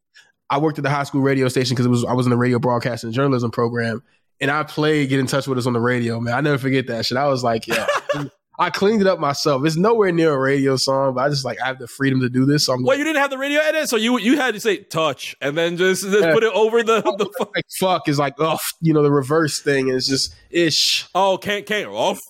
I 0.51 0.59
worked 0.59 0.79
at 0.79 0.85
the 0.85 0.91
high 0.91 1.03
school 1.05 1.21
radio 1.21 1.49
station 1.49 1.75
because 1.75 1.87
it 1.87 1.91
was 1.91 2.05
I 2.05 2.13
was 2.13 2.27
in 2.27 2.31
the 2.31 2.37
radio 2.37 2.59
broadcasting 2.59 3.13
journalism 3.13 3.51
program, 3.51 4.03
and 4.41 4.51
I 4.51 4.63
played 4.63 5.09
"Get 5.09 5.21
in 5.21 5.27
Touch 5.27 5.47
with 5.47 5.59
Us" 5.59 5.67
on 5.67 5.73
the 5.73 5.81
radio. 5.81 6.21
Man, 6.21 6.35
I 6.35 6.41
never 6.41 6.59
forget 6.59 6.87
that 6.87 7.07
shit. 7.07 7.19
I 7.19 7.29
was 7.29 7.43
like, 7.43 7.67
yeah. 7.67 7.87
I 8.61 8.71
cleaned 8.71 9.01
it 9.01 9.07
up 9.07 9.21
myself. 9.21 9.65
It's 9.65 9.77
nowhere 9.77 10.11
near 10.11 10.33
a 10.33 10.39
radio 10.39 10.77
song, 10.77 11.15
but 11.15 11.21
I 11.21 11.29
just 11.29 11.45
like 11.45 11.61
I 11.63 11.69
have 11.69 11.79
the 11.79 11.87
freedom 11.87 12.21
to 12.23 12.29
do 12.29 12.45
this. 12.45 12.67
So 12.67 12.73
I'm 12.73 12.83
well, 12.83 12.99
you 12.99 13.05
didn't 13.05 13.23
have 13.23 13.31
the 13.31 13.39
radio 13.39 13.61
edit, 13.61 13.89
so 13.89 13.97
you 13.97 14.19
you 14.19 14.37
had 14.37 14.55
to 14.55 14.61
say 14.61 14.79
touch 14.79 15.37
and 15.41 15.57
then 15.57 15.77
just, 15.77 16.03
just 16.03 16.25
yeah. 16.25 16.33
put 16.33 16.43
it 16.43 16.53
over 16.53 16.83
the 16.83 17.01
the 17.03 17.31
fuck. 17.39 17.51
Like, 17.55 17.65
fuck 17.79 18.09
is 18.09 18.19
like 18.19 18.35
oh 18.39 18.59
you 18.81 18.93
know 18.93 19.03
the 19.03 19.13
reverse 19.13 19.63
thing. 19.63 19.89
It's 19.89 20.09
just 20.09 20.35
ish. 20.51 21.09
Oh, 21.15 21.39
can't 21.39 21.67
can't 21.67 21.89
off. 21.89 22.21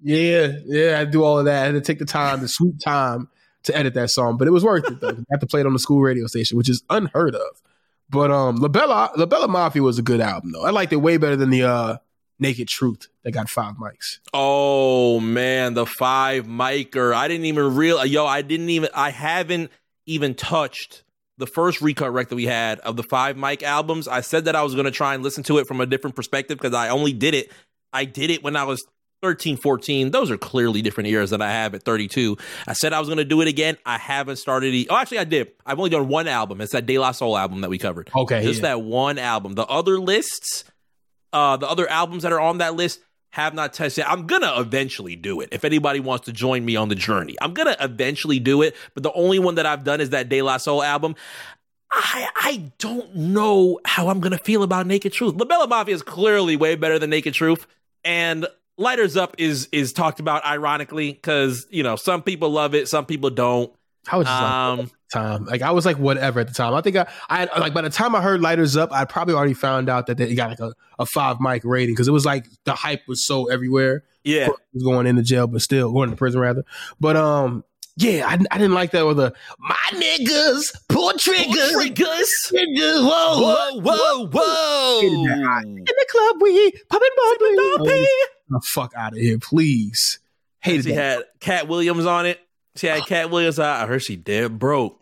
Yeah, 0.00 0.52
yeah, 0.64 1.00
I 1.00 1.04
do 1.04 1.24
all 1.24 1.38
of 1.38 1.44
that. 1.46 1.62
I 1.62 1.66
had 1.66 1.74
to 1.74 1.80
take 1.80 1.98
the 1.98 2.04
time, 2.04 2.40
the 2.40 2.48
sweet 2.48 2.80
time 2.80 3.28
to 3.64 3.76
edit 3.76 3.94
that 3.94 4.10
song, 4.10 4.36
but 4.36 4.46
it 4.48 4.52
was 4.52 4.64
worth 4.64 4.86
it 4.90 5.00
though. 5.00 5.10
I 5.10 5.24
had 5.30 5.40
to 5.40 5.46
play 5.46 5.60
it 5.60 5.66
on 5.66 5.72
the 5.72 5.78
school 5.78 6.00
radio 6.00 6.26
station, 6.26 6.58
which 6.58 6.68
is 6.68 6.82
unheard 6.90 7.34
of. 7.34 7.62
But 8.10 8.30
um 8.30 8.56
La 8.56 8.68
Bella 8.68 9.10
La 9.16 9.26
Bella 9.26 9.48
Mafia 9.48 9.82
was 9.82 9.98
a 9.98 10.02
good 10.02 10.20
album 10.20 10.52
though. 10.52 10.64
I 10.64 10.70
liked 10.70 10.92
it 10.92 10.96
way 10.96 11.18
better 11.18 11.36
than 11.36 11.50
the 11.50 11.62
uh 11.64 11.96
Naked 12.38 12.68
Truth 12.68 13.08
that 13.24 13.32
got 13.32 13.48
five 13.48 13.74
mics. 13.76 14.18
Oh 14.32 15.20
man, 15.20 15.74
the 15.74 15.86
five 15.86 16.46
micer. 16.46 17.12
I 17.14 17.28
didn't 17.28 17.46
even 17.46 17.74
real 17.74 18.04
yo, 18.04 18.26
I 18.26 18.42
didn't 18.42 18.70
even 18.70 18.90
I 18.94 19.10
haven't 19.10 19.70
even 20.06 20.34
touched 20.34 21.04
the 21.36 21.46
first 21.46 21.80
recut 21.80 22.12
rec 22.12 22.28
that 22.28 22.36
we 22.36 22.46
had 22.46 22.80
of 22.80 22.96
the 22.96 23.02
five 23.02 23.36
mic 23.36 23.62
albums. 23.62 24.08
I 24.08 24.20
said 24.20 24.46
that 24.46 24.56
I 24.56 24.62
was 24.62 24.74
gonna 24.74 24.90
try 24.90 25.14
and 25.14 25.22
listen 25.22 25.42
to 25.44 25.58
it 25.58 25.66
from 25.66 25.80
a 25.80 25.86
different 25.86 26.16
perspective 26.16 26.58
because 26.58 26.74
I 26.74 26.88
only 26.90 27.12
did 27.12 27.34
it. 27.34 27.50
I 27.92 28.04
did 28.04 28.30
it 28.30 28.42
when 28.42 28.54
I 28.54 28.64
was 28.64 28.84
13, 29.22 29.56
14, 29.56 30.10
those 30.10 30.30
are 30.30 30.36
clearly 30.36 30.82
different 30.82 31.08
years 31.08 31.30
than 31.30 31.42
I 31.42 31.50
have 31.50 31.74
at 31.74 31.82
32. 31.82 32.36
I 32.66 32.72
said 32.72 32.92
I 32.92 33.00
was 33.00 33.08
going 33.08 33.18
to 33.18 33.24
do 33.24 33.40
it 33.40 33.48
again. 33.48 33.76
I 33.84 33.98
haven't 33.98 34.36
started. 34.36 34.74
E- 34.74 34.86
oh, 34.88 34.96
actually, 34.96 35.18
I 35.18 35.24
did. 35.24 35.50
I've 35.66 35.78
only 35.78 35.90
done 35.90 36.08
one 36.08 36.28
album. 36.28 36.60
It's 36.60 36.72
that 36.72 36.86
De 36.86 36.98
La 36.98 37.10
Soul 37.12 37.36
album 37.36 37.62
that 37.62 37.70
we 37.70 37.78
covered. 37.78 38.10
Okay. 38.14 38.42
Just 38.42 38.62
yeah. 38.62 38.68
that 38.68 38.82
one 38.82 39.18
album. 39.18 39.54
The 39.54 39.66
other 39.66 39.98
lists, 39.98 40.64
uh, 41.32 41.56
the 41.56 41.68
other 41.68 41.88
albums 41.88 42.22
that 42.22 42.32
are 42.32 42.40
on 42.40 42.58
that 42.58 42.74
list 42.74 43.00
have 43.30 43.54
not 43.54 43.72
tested. 43.72 44.04
I'm 44.04 44.26
to 44.42 44.60
eventually 44.60 45.16
do 45.16 45.40
it. 45.40 45.50
If 45.52 45.64
anybody 45.64 46.00
wants 46.00 46.26
to 46.26 46.32
join 46.32 46.64
me 46.64 46.76
on 46.76 46.88
the 46.88 46.94
journey, 46.94 47.36
I'm 47.40 47.54
to 47.66 47.84
eventually 47.84 48.38
do 48.38 48.62
it. 48.62 48.74
But 48.94 49.02
the 49.02 49.12
only 49.12 49.38
one 49.38 49.56
that 49.56 49.66
I've 49.66 49.84
done 49.84 50.00
is 50.00 50.10
that 50.10 50.28
De 50.28 50.42
La 50.42 50.56
Soul 50.56 50.82
album. 50.82 51.14
I 51.90 52.28
I 52.36 52.72
don't 52.78 53.14
know 53.14 53.80
how 53.84 54.08
I'm 54.08 54.20
gonna 54.20 54.38
feel 54.38 54.62
about 54.62 54.86
Naked 54.86 55.12
Truth. 55.12 55.36
La 55.36 55.44
Bella 55.44 55.66
Mafia 55.66 55.94
is 55.94 56.02
clearly 56.02 56.56
way 56.56 56.74
better 56.74 56.98
than 56.98 57.10
Naked 57.10 57.32
Truth, 57.34 57.66
and 58.04 58.46
Lighters 58.76 59.16
Up 59.16 59.34
is 59.38 59.68
is 59.72 59.92
talked 59.92 60.20
about 60.20 60.44
ironically 60.44 61.12
because 61.12 61.66
you 61.70 61.82
know 61.82 61.96
some 61.96 62.22
people 62.22 62.50
love 62.50 62.74
it, 62.74 62.88
some 62.88 63.06
people 63.06 63.30
don't. 63.30 63.72
I 64.10 64.16
was 64.16 64.26
just 64.26 64.42
um, 64.42 64.78
like, 64.78 64.88
time 65.12 65.44
like 65.44 65.62
I 65.62 65.70
was 65.70 65.84
like 65.84 65.98
whatever 65.98 66.40
at 66.40 66.48
the 66.48 66.54
time. 66.54 66.74
I 66.74 66.80
think 66.80 66.96
I, 66.96 67.06
I 67.28 67.38
had, 67.40 67.50
like 67.58 67.74
by 67.74 67.82
the 67.82 67.90
time 67.90 68.14
I 68.14 68.22
heard 68.22 68.40
Lighters 68.40 68.76
Up, 68.76 68.92
I 68.92 69.04
probably 69.04 69.34
already 69.34 69.54
found 69.54 69.88
out 69.88 70.06
that 70.06 70.16
they 70.16 70.34
got 70.34 70.50
like 70.50 70.60
a, 70.60 70.74
a 70.98 71.06
five 71.06 71.40
mic 71.40 71.64
rating 71.64 71.94
because 71.94 72.08
it 72.08 72.12
was 72.12 72.24
like 72.24 72.46
the 72.64 72.72
hype 72.72 73.02
was 73.08 73.24
so 73.24 73.50
everywhere. 73.50 74.04
Yeah, 74.24 74.48
was 74.72 74.82
going 74.82 75.06
into 75.06 75.22
jail, 75.22 75.46
but 75.46 75.62
still 75.62 75.92
going 75.92 76.10
to 76.10 76.16
prison 76.16 76.40
rather. 76.40 76.64
But 77.00 77.16
um, 77.16 77.64
yeah, 77.96 78.26
I, 78.26 78.38
I 78.50 78.58
didn't 78.58 78.74
like 78.74 78.92
that 78.92 79.06
with 79.06 79.16
the 79.16 79.32
my 79.58 79.76
niggas 79.92 80.74
pull 80.88 81.12
triggers, 81.14 81.72
pull 81.72 81.82
triggers, 81.82 82.52
niggas, 82.52 83.02
whoa, 83.02 83.40
whoa, 83.40 83.80
whoa, 83.80 84.28
whoa. 84.28 85.00
In 85.00 85.84
the 85.84 86.06
club 86.10 86.36
we 86.40 86.72
popping 86.88 87.08
bubbly 87.16 88.06
the 88.48 88.60
fuck 88.64 88.92
out 88.96 89.12
of 89.12 89.18
here, 89.18 89.38
please. 89.38 90.20
Hated 90.60 90.86
that. 90.86 90.94
had 90.94 91.24
Katt 91.40 91.68
Williams 91.68 92.06
on 92.06 92.26
it. 92.26 92.40
She 92.76 92.86
had 92.86 93.06
Katt 93.06 93.30
Williams. 93.30 93.58
I 93.58 93.86
heard 93.86 94.02
she 94.02 94.16
dead 94.16 94.58
broke. 94.58 95.00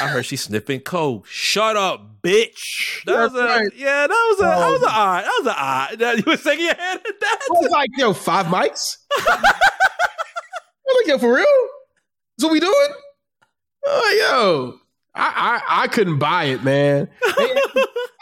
I 0.00 0.08
heard 0.08 0.24
she 0.24 0.36
sniffing 0.36 0.80
coke. 0.80 1.26
Shut 1.26 1.76
up, 1.76 2.22
bitch. 2.22 3.04
That 3.06 3.32
was 3.32 3.34
a 3.34 3.44
right. 3.44 3.70
yeah. 3.76 4.06
That 4.06 4.26
was 4.30 4.38
a 4.38 4.42
that 4.42 4.70
was 4.70 4.82
a 4.82 4.86
um, 4.86 4.92
odd. 4.94 5.24
That 5.24 5.40
was 5.40 5.46
a 5.46 5.62
odd. 5.62 6.18
You 6.18 6.30
were 6.30 6.36
shaking 6.36 6.66
your 6.66 6.74
head 6.74 6.96
at 6.96 7.20
that. 7.20 7.38
I 7.42 7.60
was 7.60 7.70
like, 7.70 7.90
yo, 7.96 8.12
five 8.12 8.46
mics. 8.46 8.98
I 9.18 9.42
was 10.86 10.96
like, 11.02 11.06
yo, 11.06 11.18
for 11.18 11.34
real? 11.34 11.46
That's 12.36 12.44
what 12.44 12.52
we 12.52 12.60
doing? 12.60 12.88
Oh, 13.86 14.16
yo. 14.18 14.78
I, 15.14 15.62
I, 15.68 15.82
I 15.84 15.88
couldn't 15.88 16.18
buy 16.18 16.44
it, 16.44 16.64
man. 16.64 17.08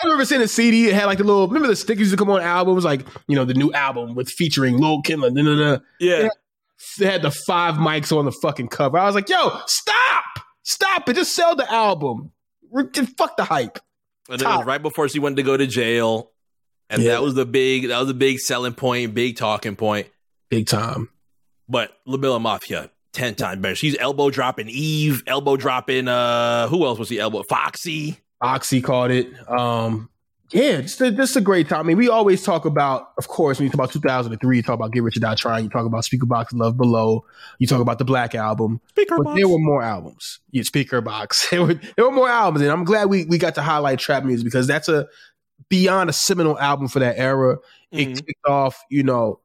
I 0.03 0.05
remember 0.05 0.24
seeing 0.24 0.43
a 0.43 0.49
CD. 0.49 0.88
It 0.88 0.95
had 0.95 1.07
like 1.07 1.18
the 1.18 1.24
little 1.24 1.47
remember 1.47 1.68
the 1.68 1.76
stickers 1.76 2.11
that 2.11 2.16
come 2.16 2.28
on 2.30 2.40
albums, 2.40 2.84
like 2.84 3.07
you 3.28 3.36
know 3.36 3.45
the 3.45 3.55
new 3.55 3.72
album 3.72 4.14
with 4.14 4.28
featuring 4.28 4.78
Lil 4.78 5.01
Kim. 5.03 5.20
Nah. 5.20 5.78
Yeah, 6.01 6.28
had 6.98 7.22
the 7.22 7.30
five 7.30 7.74
mics 7.74 8.16
on 8.16 8.24
the 8.24 8.32
fucking 8.32 8.68
cover. 8.68 8.98
I 8.98 9.06
was 9.06 9.14
like, 9.14 9.28
yo, 9.28 9.58
stop, 9.66 10.24
stop 10.62 11.08
it, 11.08 11.14
just 11.14 11.34
sell 11.34 11.56
the 11.56 11.70
album. 11.72 12.32
Fuck 13.18 13.36
the 13.36 13.44
hype. 13.44 13.78
And 14.30 14.40
it 14.40 14.46
was 14.46 14.64
right 14.64 14.80
before 14.80 15.08
she 15.08 15.18
went 15.18 15.36
to 15.36 15.42
go 15.42 15.56
to 15.56 15.66
jail, 15.66 16.30
and 16.88 17.02
yeah. 17.02 17.12
that 17.12 17.22
was 17.22 17.34
the 17.34 17.44
big 17.44 17.88
that 17.88 17.98
was 17.98 18.08
a 18.08 18.14
big 18.14 18.38
selling 18.38 18.72
point, 18.72 19.14
big 19.14 19.36
talking 19.36 19.76
point, 19.76 20.08
big 20.48 20.66
time. 20.66 21.08
But 21.68 21.98
La 22.06 22.16
Bella 22.16 22.40
Mafia 22.40 22.90
ten 23.12 23.34
times 23.34 23.60
better. 23.60 23.74
She's 23.74 23.96
elbow 23.98 24.30
dropping 24.30 24.68
Eve, 24.68 25.22
elbow 25.26 25.56
dropping. 25.56 26.08
Uh, 26.08 26.68
who 26.68 26.84
else 26.84 26.98
was 26.98 27.08
he 27.08 27.18
elbow? 27.18 27.42
Foxy. 27.42 28.18
Foxy 28.40 28.80
called 28.80 29.10
it. 29.10 29.28
Um, 29.50 30.08
yeah, 30.53 30.80
just 30.82 31.00
a, 31.00 31.11
just 31.11 31.36
a 31.36 31.40
great 31.40 31.68
time. 31.68 31.80
I 31.80 31.82
mean, 31.84 31.96
we 31.96 32.09
always 32.09 32.42
talk 32.42 32.64
about, 32.64 33.12
of 33.18 33.28
course, 33.28 33.59
when 33.59 33.64
you 33.64 33.70
talk 33.70 33.76
about 33.80 33.92
2003, 33.92 34.57
you 34.57 34.62
talk 34.62 34.74
about 34.74 34.92
Get 34.92 35.03
Rich 35.03 35.16
or 35.16 35.20
Die 35.20 35.34
Trying, 35.34 35.64
you 35.64 35.70
talk 35.70 35.86
about 35.86 36.05
Speakerboxxx 36.05 36.48
Love 36.53 36.76
Below, 36.76 37.24
you 37.59 37.66
talk 37.66 37.80
about 37.80 37.98
the 37.98 38.05
Black 38.05 38.34
Album. 38.34 38.80
Speaker 38.90 39.16
but 39.16 39.24
Box. 39.24 39.38
there 39.38 39.48
were 39.48 39.59
more 39.59 39.82
albums. 39.82 40.40
Yeah, 40.50 40.62
Speakerboxxx. 40.62 41.48
There 41.50 41.62
were, 41.64 41.74
there 41.96 42.05
were 42.05 42.12
more 42.12 42.28
albums, 42.28 42.62
and 42.62 42.70
I'm 42.70 42.84
glad 42.84 43.09
we, 43.09 43.24
we 43.24 43.38
got 43.38 43.55
to 43.57 43.62
highlight 43.62 43.98
trap 43.98 44.24
music 44.24 44.44
because 44.44 44.66
that's 44.66 44.88
a 44.88 45.07
beyond 45.68 46.11
a 46.11 46.12
seminal 46.12 46.59
album 46.59 46.88
for 46.88 46.98
that 46.98 47.18
era. 47.18 47.59
It 47.90 48.09
Mhm. 48.09 48.14
kicked 48.26 48.46
off, 48.46 48.82
you 48.90 49.03
know, 49.03 49.40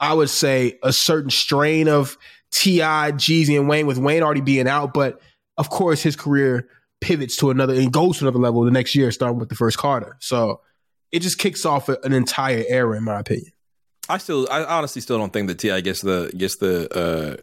I 0.00 0.14
would 0.14 0.30
say 0.30 0.78
a 0.82 0.92
certain 0.92 1.30
strain 1.30 1.88
of 1.88 2.16
T.I., 2.52 3.12
Jeezy, 3.12 3.58
and 3.58 3.68
Wayne, 3.68 3.86
with 3.86 3.98
Wayne 3.98 4.22
already 4.22 4.40
being 4.40 4.68
out, 4.68 4.94
but 4.94 5.20
of 5.58 5.68
course 5.70 6.02
his 6.02 6.14
career 6.16 6.68
pivots 7.00 7.36
to 7.36 7.50
another 7.50 7.74
and 7.74 7.92
goes 7.92 8.18
to 8.18 8.24
another 8.24 8.38
level 8.38 8.62
the 8.64 8.70
next 8.70 8.94
year, 8.94 9.10
starting 9.10 9.38
with 9.38 9.48
the 9.48 9.54
first 9.54 9.78
Carter. 9.78 10.16
So 10.20 10.60
it 11.12 11.20
just 11.20 11.38
kicks 11.38 11.64
off 11.64 11.88
an 11.88 12.12
entire 12.12 12.64
era, 12.68 12.96
in 12.96 13.04
my 13.04 13.20
opinion. 13.20 13.52
I 14.08 14.18
still, 14.18 14.48
I 14.50 14.64
honestly 14.64 15.02
still 15.02 15.18
don't 15.18 15.32
think 15.32 15.48
that 15.48 15.58
T.I. 15.58 15.80
gets 15.82 16.00
the 16.00 16.32
gets 16.36 16.56
the 16.56 16.88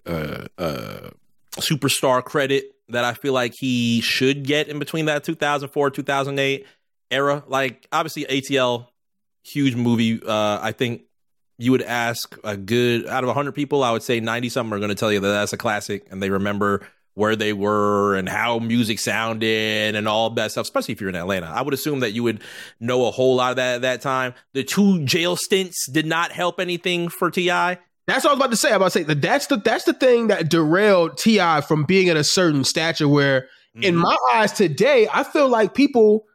uh, 0.08 0.10
uh, 0.10 0.48
uh, 0.58 1.10
superstar 1.58 2.24
credit 2.24 2.66
that 2.90 3.04
I 3.04 3.14
feel 3.14 3.34
like 3.34 3.54
he 3.58 4.02
should 4.02 4.44
get 4.44 4.68
in 4.68 4.80
between 4.80 5.06
that 5.06 5.24
2004 5.24 5.92
2008 5.92 6.66
era. 7.12 7.44
Like 7.48 7.88
obviously 7.92 8.26
ATL, 8.26 8.88
huge 9.44 9.76
movie. 9.76 10.22
Uh, 10.22 10.60
I 10.62 10.72
think 10.72 11.04
you 11.58 11.72
would 11.72 11.82
ask 11.82 12.38
a 12.44 12.58
good 12.58 13.08
out 13.08 13.24
of 13.24 13.28
100 13.28 13.54
people, 13.54 13.84
I 13.84 13.92
would 13.92 14.04
say 14.04 14.20
90 14.20 14.50
something 14.50 14.74
are 14.74 14.80
going 14.80 14.90
to 14.90 14.96
tell 14.96 15.12
you 15.12 15.20
that 15.20 15.28
that's 15.28 15.54
a 15.54 15.58
classic 15.58 16.08
and 16.12 16.22
they 16.22 16.30
remember 16.30 16.86
where 17.16 17.36
they 17.36 17.54
were 17.54 18.16
and 18.16 18.30
how 18.30 18.60
music 18.60 19.00
sounded 19.00 19.96
and 19.96 20.08
all 20.08 20.30
that 20.30 20.52
stuff, 20.52 20.64
especially 20.64 20.94
if 20.94 21.02
you're 21.02 21.10
in 21.10 21.16
Atlanta. 21.16 21.48
I 21.48 21.62
would 21.62 21.74
assume 21.74 22.02
that 22.02 22.12
you 22.12 22.24
would 22.24 22.42
know 22.80 23.08
a 23.08 23.12
whole 23.12 23.36
lot 23.36 23.52
of 23.52 23.56
that 23.56 23.76
at 23.76 23.82
that 23.82 24.02
time. 24.02 24.34
The 24.54 24.64
two 24.64 25.04
jail 25.06 25.36
stints 25.36 25.90
did 25.90 26.06
not 26.06 26.32
help 26.32 26.60
anything 26.60 27.10
for 27.10 27.32
T.I. 27.32 27.80
That's 28.08 28.24
what 28.24 28.32
I 28.32 28.34
was 28.34 28.40
about 28.40 28.52
to 28.52 28.58
say. 28.58 28.70
I 28.70 28.78
was 28.78 28.78
about 28.78 28.86
to 28.86 28.92
say 28.92 29.04
that 29.04 29.22
that's 29.22 29.48
the 29.48 29.58
that's 29.58 29.86
the 29.86 29.94
thing 29.94 30.28
that 30.28 30.50
derailed 30.50 31.18
T.I. 31.18 31.62
from 31.62 31.86
being 31.86 32.10
at 32.10 32.18
a 32.18 32.24
certain 32.24 32.64
stature. 32.64 33.08
Where, 33.08 33.48
in 33.76 33.96
mm-hmm. 33.96 34.02
my 34.02 34.18
eyes, 34.34 34.52
today, 34.52 35.08
I 35.12 35.24
feel 35.24 35.48
like 35.50 35.74
people 35.74 36.26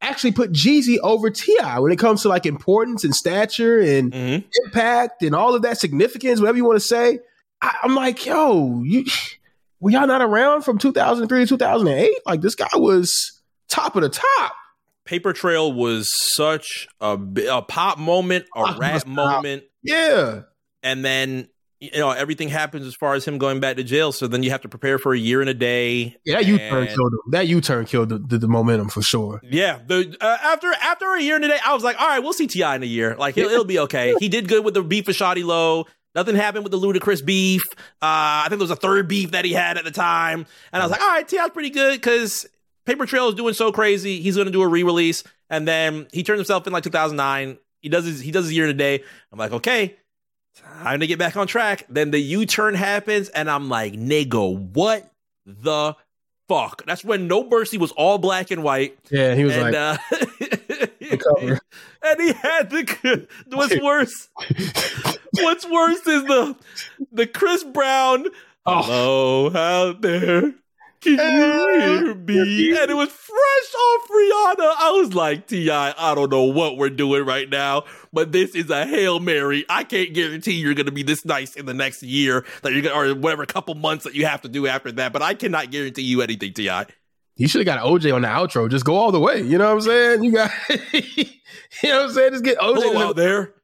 actually 0.00 0.32
put 0.32 0.50
Jeezy 0.52 0.98
over 1.00 1.30
T.I. 1.30 1.78
when 1.78 1.92
it 1.92 1.98
comes 1.98 2.22
to 2.22 2.28
like 2.28 2.44
importance 2.44 3.04
and 3.04 3.14
stature 3.14 3.78
and 3.78 4.12
mm-hmm. 4.12 4.46
impact 4.64 5.22
and 5.22 5.34
all 5.34 5.54
of 5.54 5.62
that 5.62 5.78
significance, 5.78 6.40
whatever 6.40 6.56
you 6.56 6.64
want 6.64 6.76
to 6.76 6.86
say. 6.86 7.20
I, 7.60 7.76
I'm 7.84 7.94
like, 7.94 8.26
yo, 8.26 8.82
you 8.82 9.04
were 9.82 9.90
y'all 9.90 10.06
not 10.06 10.22
around 10.22 10.62
from 10.62 10.78
2003 10.78 11.40
to 11.40 11.46
2008? 11.46 12.14
Like 12.24 12.40
this 12.40 12.54
guy 12.54 12.68
was 12.74 13.42
top 13.68 13.96
of 13.96 14.02
the 14.02 14.08
top. 14.08 14.54
Paper 15.04 15.32
Trail 15.32 15.72
was 15.72 16.08
such 16.36 16.86
a, 17.00 17.18
a 17.50 17.62
pop 17.62 17.98
moment, 17.98 18.46
a 18.54 18.76
rap 18.78 19.04
moment. 19.04 19.64
Yeah. 19.82 20.42
And 20.84 21.04
then, 21.04 21.48
you 21.80 21.98
know, 21.98 22.12
everything 22.12 22.48
happens 22.48 22.86
as 22.86 22.94
far 22.94 23.14
as 23.14 23.26
him 23.26 23.38
going 23.38 23.58
back 23.58 23.74
to 23.74 23.82
jail. 23.82 24.12
So 24.12 24.28
then 24.28 24.44
you 24.44 24.50
have 24.50 24.60
to 24.60 24.68
prepare 24.68 25.00
for 25.00 25.12
a 25.12 25.18
year 25.18 25.40
and 25.40 25.50
a 25.50 25.54
day. 25.54 26.16
Yeah, 26.24 26.36
that 26.36 26.46
U 26.46 26.58
turn 26.58 26.86
killed 26.86 27.12
him. 27.12 27.18
That 27.32 27.48
U 27.48 27.60
turn 27.60 27.84
killed 27.84 28.10
the, 28.10 28.18
the, 28.18 28.38
the 28.38 28.48
momentum 28.48 28.88
for 28.88 29.02
sure. 29.02 29.40
Yeah, 29.42 29.80
the 29.84 30.16
uh, 30.20 30.38
after 30.44 30.68
after 30.80 31.12
a 31.16 31.20
year 31.20 31.34
and 31.34 31.44
a 31.44 31.48
day, 31.48 31.58
I 31.66 31.74
was 31.74 31.82
like, 31.82 32.00
all 32.00 32.06
right, 32.06 32.20
we'll 32.20 32.32
see 32.32 32.46
T.I. 32.46 32.76
in 32.76 32.84
a 32.84 32.86
year. 32.86 33.16
Like 33.16 33.34
he'll, 33.34 33.48
it'll 33.48 33.64
be 33.64 33.80
okay. 33.80 34.14
He 34.20 34.28
did 34.28 34.46
good 34.46 34.64
with 34.64 34.74
the 34.74 34.84
beef 34.84 35.08
with 35.08 35.16
Shawty 35.16 35.44
Lo. 35.44 35.86
Nothing 36.14 36.36
happened 36.36 36.64
with 36.64 36.72
the 36.72 36.78
Ludacris 36.78 37.24
beef. 37.24 37.62
Uh, 37.72 37.76
I 38.02 38.46
think 38.48 38.58
there 38.58 38.64
was 38.64 38.70
a 38.70 38.76
third 38.76 39.08
beef 39.08 39.30
that 39.30 39.44
he 39.44 39.52
had 39.52 39.78
at 39.78 39.84
the 39.84 39.90
time, 39.90 40.46
and 40.72 40.82
I 40.82 40.84
was 40.84 40.90
like, 40.90 41.00
all 41.00 41.08
right, 41.08 41.26
T.I.'s 41.26 41.50
pretty 41.50 41.70
good 41.70 41.94
because 41.94 42.46
Paper 42.84 43.06
Trail 43.06 43.28
is 43.28 43.34
doing 43.34 43.54
so 43.54 43.72
crazy. 43.72 44.20
He's 44.20 44.34
going 44.34 44.46
to 44.46 44.52
do 44.52 44.62
a 44.62 44.68
re-release, 44.68 45.24
and 45.48 45.66
then 45.66 46.06
he 46.12 46.22
turns 46.22 46.38
himself 46.38 46.66
in 46.66 46.72
like 46.72 46.84
2009. 46.84 47.58
He 47.80 47.88
does 47.88 48.04
his 48.04 48.20
he 48.20 48.30
does 48.30 48.46
his 48.46 48.54
year 48.54 48.64
and 48.64 48.72
a 48.72 48.76
day. 48.76 49.02
I'm 49.32 49.38
like, 49.38 49.52
okay, 49.52 49.96
time 50.54 51.00
to 51.00 51.06
get 51.06 51.18
back 51.18 51.36
on 51.36 51.46
track. 51.46 51.86
Then 51.88 52.10
the 52.10 52.18
U 52.18 52.46
turn 52.46 52.74
happens, 52.74 53.28
and 53.30 53.50
I'm 53.50 53.68
like, 53.68 53.94
nigga, 53.94 54.56
what 54.74 55.10
the 55.46 55.96
fuck? 56.48 56.84
That's 56.86 57.04
when 57.04 57.26
No 57.26 57.48
Mercy 57.48 57.78
was 57.78 57.92
all 57.92 58.18
black 58.18 58.50
and 58.50 58.62
white. 58.62 58.98
Yeah, 59.10 59.34
he 59.34 59.44
was 59.44 59.56
and, 59.56 59.72
like, 59.72 59.74
uh, 59.74 59.96
and 62.02 62.20
he 62.20 62.32
had 62.32 62.70
the 62.70 63.26
what's 63.48 63.80
worse. 63.80 64.28
what's 65.40 65.66
worse 65.66 66.06
is 66.06 66.24
the 66.24 66.56
the 67.10 67.26
Chris 67.26 67.64
Brown. 67.64 68.26
Oh. 68.66 68.82
Hello 68.82 69.56
out 69.56 70.02
there. 70.02 70.54
Can 71.00 71.14
you 71.14 71.18
hear 71.18 72.14
me? 72.14 72.78
And 72.78 72.90
it 72.90 72.94
was 72.94 73.08
fresh 73.08 73.74
off 73.74 74.08
Rihanna. 74.08 74.72
I 74.78 74.90
was 75.00 75.14
like, 75.14 75.48
T.I., 75.48 75.94
I 75.98 76.14
don't 76.14 76.30
know 76.30 76.44
what 76.44 76.76
we're 76.76 76.90
doing 76.90 77.24
right 77.24 77.48
now, 77.48 77.84
but 78.12 78.30
this 78.30 78.54
is 78.54 78.70
a 78.70 78.86
Hail 78.86 79.18
Mary. 79.18 79.64
I 79.68 79.82
can't 79.82 80.14
guarantee 80.14 80.52
you're 80.52 80.74
going 80.74 80.86
to 80.86 80.92
be 80.92 81.02
this 81.02 81.24
nice 81.24 81.56
in 81.56 81.66
the 81.66 81.74
next 81.74 82.04
year 82.04 82.44
that 82.62 82.72
you're 82.72 82.82
gonna, 82.82 82.94
or 82.94 83.16
whatever 83.16 83.44
couple 83.46 83.74
months 83.74 84.04
that 84.04 84.14
you 84.14 84.26
have 84.26 84.42
to 84.42 84.48
do 84.48 84.68
after 84.68 84.92
that, 84.92 85.12
but 85.12 85.22
I 85.22 85.34
cannot 85.34 85.72
guarantee 85.72 86.02
you 86.02 86.22
anything, 86.22 86.52
T.I. 86.52 86.86
You 87.34 87.48
should 87.48 87.66
have 87.66 87.76
got 87.76 87.84
OJ 87.84 88.14
on 88.14 88.22
the 88.22 88.28
outro. 88.28 88.70
Just 88.70 88.84
go 88.84 88.94
all 88.94 89.10
the 89.10 89.18
way. 89.18 89.42
You 89.42 89.58
know 89.58 89.74
what 89.74 89.74
I'm 89.74 89.80
saying? 89.80 90.22
You 90.22 90.32
got, 90.32 90.52
you 90.92 91.24
know 91.82 91.96
what 91.96 92.04
I'm 92.04 92.10
saying? 92.12 92.32
Just 92.32 92.44
get 92.44 92.58
OJ 92.58 92.76
Hello 92.76 93.08
out 93.08 93.16
there. 93.16 93.54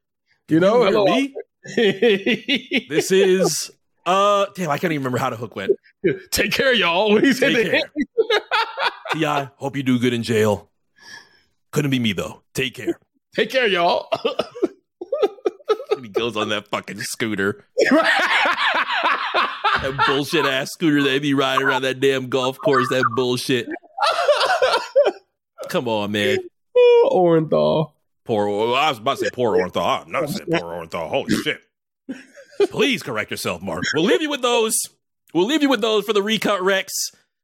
You 0.49 0.59
know, 0.59 0.83
hello. 0.83 1.05
me? 1.05 1.33
This 1.75 3.11
is 3.11 3.71
uh 4.05 4.45
damn, 4.55 4.69
I 4.69 4.77
can't 4.77 4.93
even 4.93 5.03
remember 5.03 5.17
how 5.19 5.29
the 5.29 5.35
hook 5.35 5.55
went. 5.55 5.71
Take 6.31 6.51
care, 6.51 6.73
y'all. 6.73 7.17
He 7.19 7.33
said 7.33 7.53
that- 7.55 7.89
T.I., 9.13 9.49
hope 9.57 9.75
you 9.75 9.81
do 9.83 9.97
good 9.99 10.13
in 10.13 10.21
jail. 10.23 10.69
Couldn't 11.71 11.91
be 11.91 11.99
me 11.99 12.13
though. 12.13 12.41
Take 12.53 12.75
care. 12.75 12.99
Take 13.35 13.49
care, 13.49 13.67
y'all. 13.67 14.07
And 15.91 16.05
he 16.05 16.09
goes 16.09 16.37
on 16.37 16.49
that 16.49 16.67
fucking 16.69 16.99
scooter. 17.01 17.65
that 19.81 20.03
bullshit 20.07 20.45
ass 20.45 20.71
scooter 20.71 21.03
that 21.03 21.21
be 21.21 21.33
riding 21.33 21.65
around 21.65 21.81
that 21.83 21.99
damn 21.99 22.29
golf 22.29 22.57
course. 22.57 22.87
That 22.89 23.03
bullshit. 23.15 23.67
Come 25.67 25.87
on, 25.87 26.11
man. 26.11 26.37
Orenthal. 27.05 27.91
Poor. 28.29 28.47
I 28.75 28.89
was 28.89 28.99
about 28.99 29.17
to 29.17 29.25
say 29.25 29.31
poor 29.33 29.57
Orenthal. 29.57 30.05
I'm 30.05 30.11
not 30.11 30.29
saying 30.29 30.47
poor 30.51 30.71
Orenthal. 30.71 31.09
Holy 31.09 31.33
shit. 31.43 31.61
Please 32.69 33.01
correct 33.01 33.31
yourself, 33.31 33.59
Mark. 33.63 33.81
We'll 33.95 34.03
leave 34.03 34.21
you 34.21 34.29
with 34.29 34.43
those. 34.43 34.77
We'll 35.33 35.47
leave 35.47 35.63
you 35.63 35.69
with 35.69 35.81
those 35.81 36.05
for 36.05 36.13
the 36.13 36.21
Recut 36.21 36.61
Recs. 36.61 36.91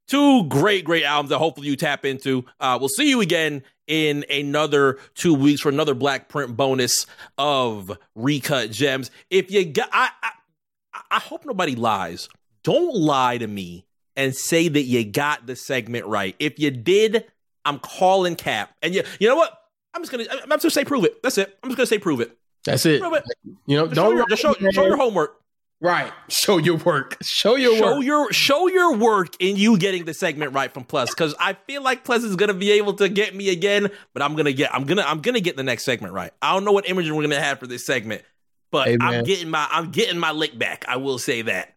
Two 0.08 0.44
great, 0.44 0.86
great 0.86 1.04
albums 1.04 1.32
that 1.32 1.40
hopefully 1.40 1.70
you 1.70 1.76
tap 1.76 2.06
into. 2.06 2.46
Uh, 2.60 2.78
we'll 2.80 2.90
see 2.90 3.10
you 3.10 3.20
again 3.20 3.64
in 3.88 4.26
another 4.30 5.00
two 5.16 5.34
weeks 5.34 5.62
for 5.62 5.70
another 5.70 5.96
Black 5.96 6.30
Print 6.30 6.56
bonus 6.56 7.08
of 7.40 7.98
Recut 8.14 8.70
Gems. 8.70 9.10
If 9.32 9.50
you 9.50 9.66
got, 9.66 9.90
I, 9.92 10.12
I, 10.22 11.02
I 11.10 11.20
hope 11.20 11.48
nobody 11.48 11.74
lies. 11.74 12.30
Don't 12.64 12.96
lie 12.96 13.40
to 13.40 13.48
me 13.48 13.88
and 14.16 14.36
say 14.36 14.68
that 14.68 14.84
you 14.84 15.04
got 15.04 15.48
the 15.48 15.56
segment 15.56 16.06
right. 16.06 16.36
If 16.38 16.60
you 16.60 16.70
did, 16.70 17.26
I'm 17.66 17.80
calling 17.80 18.36
cap. 18.36 18.76
And 18.84 18.94
you, 18.94 19.02
you 19.20 19.28
know 19.28 19.36
what? 19.36 19.60
I'm 19.96 20.02
just 20.02 20.12
gonna, 20.12 20.26
I'm 20.30 20.50
just 20.50 20.64
gonna 20.64 20.70
say 20.72 20.86
prove 20.86 21.06
it. 21.06 21.24
That's 21.24 21.38
it. 21.38 21.58
I'm 21.64 21.70
just 21.70 21.78
gonna 21.78 21.88
say 21.88 22.00
prove 22.00 22.20
it. 22.22 22.38
That's 22.66 22.86
it. 22.86 23.00
Prove 23.00 23.14
it. 23.14 23.24
You 23.66 23.78
know, 23.78 23.86
Just 23.86 23.96
don't 23.96 24.12
show 24.12 24.16
your, 24.18 24.28
just 24.28 24.42
show, 24.42 24.54
show 24.72 24.86
your 24.86 24.98
homework. 24.98 25.38
Right. 25.82 26.12
Show 26.30 26.58
your 26.58 26.78
work. 26.78 27.18
Show 27.22 27.56
your 27.56 27.74
work. 27.74 27.80
show 27.80 27.96
work. 27.96 28.04
your 28.04 28.34
show 28.34 28.68
your 28.68 28.96
work 28.98 29.36
in 29.40 29.56
you 29.56 29.78
getting 29.78 30.06
the 30.06 30.14
segment 30.14 30.54
right 30.54 30.74
from 30.74 30.84
Plus 30.84 31.10
because 31.12 31.36
I 31.40 31.54
feel 31.54 31.82
like 31.82 32.04
Plus 32.04 32.24
is 32.24 32.36
gonna 32.36 32.54
be 32.54 32.72
able 32.72 32.94
to 32.96 33.08
get 33.08 33.36
me 33.36 33.50
again, 33.50 33.90
but 34.14 34.24
I'm 34.24 34.36
gonna 34.36 34.54
get 34.54 34.74
I'm 34.74 34.86
gonna 34.86 35.04
I'm 35.04 35.22
gonna 35.22 35.42
get 35.42 35.58
the 35.58 35.64
next 35.64 35.86
segment 35.86 36.14
right. 36.14 36.32
I 36.42 36.54
don't 36.54 36.66
know 36.66 36.72
what 36.72 36.90
image 36.90 37.10
we're 37.10 37.22
gonna 37.22 37.40
have 37.40 37.60
for 37.60 37.68
this 37.68 37.86
segment, 37.86 38.24
but 38.72 38.88
Hey, 38.88 38.98
I'm 39.00 39.24
getting 39.24 39.50
my 39.50 39.68
I'm 39.70 39.92
getting 39.92 40.18
my 40.18 40.32
lick 40.32 40.58
back. 40.58 40.86
I 40.88 40.98
will 40.98 41.20
say 41.20 41.42
that. 41.44 41.76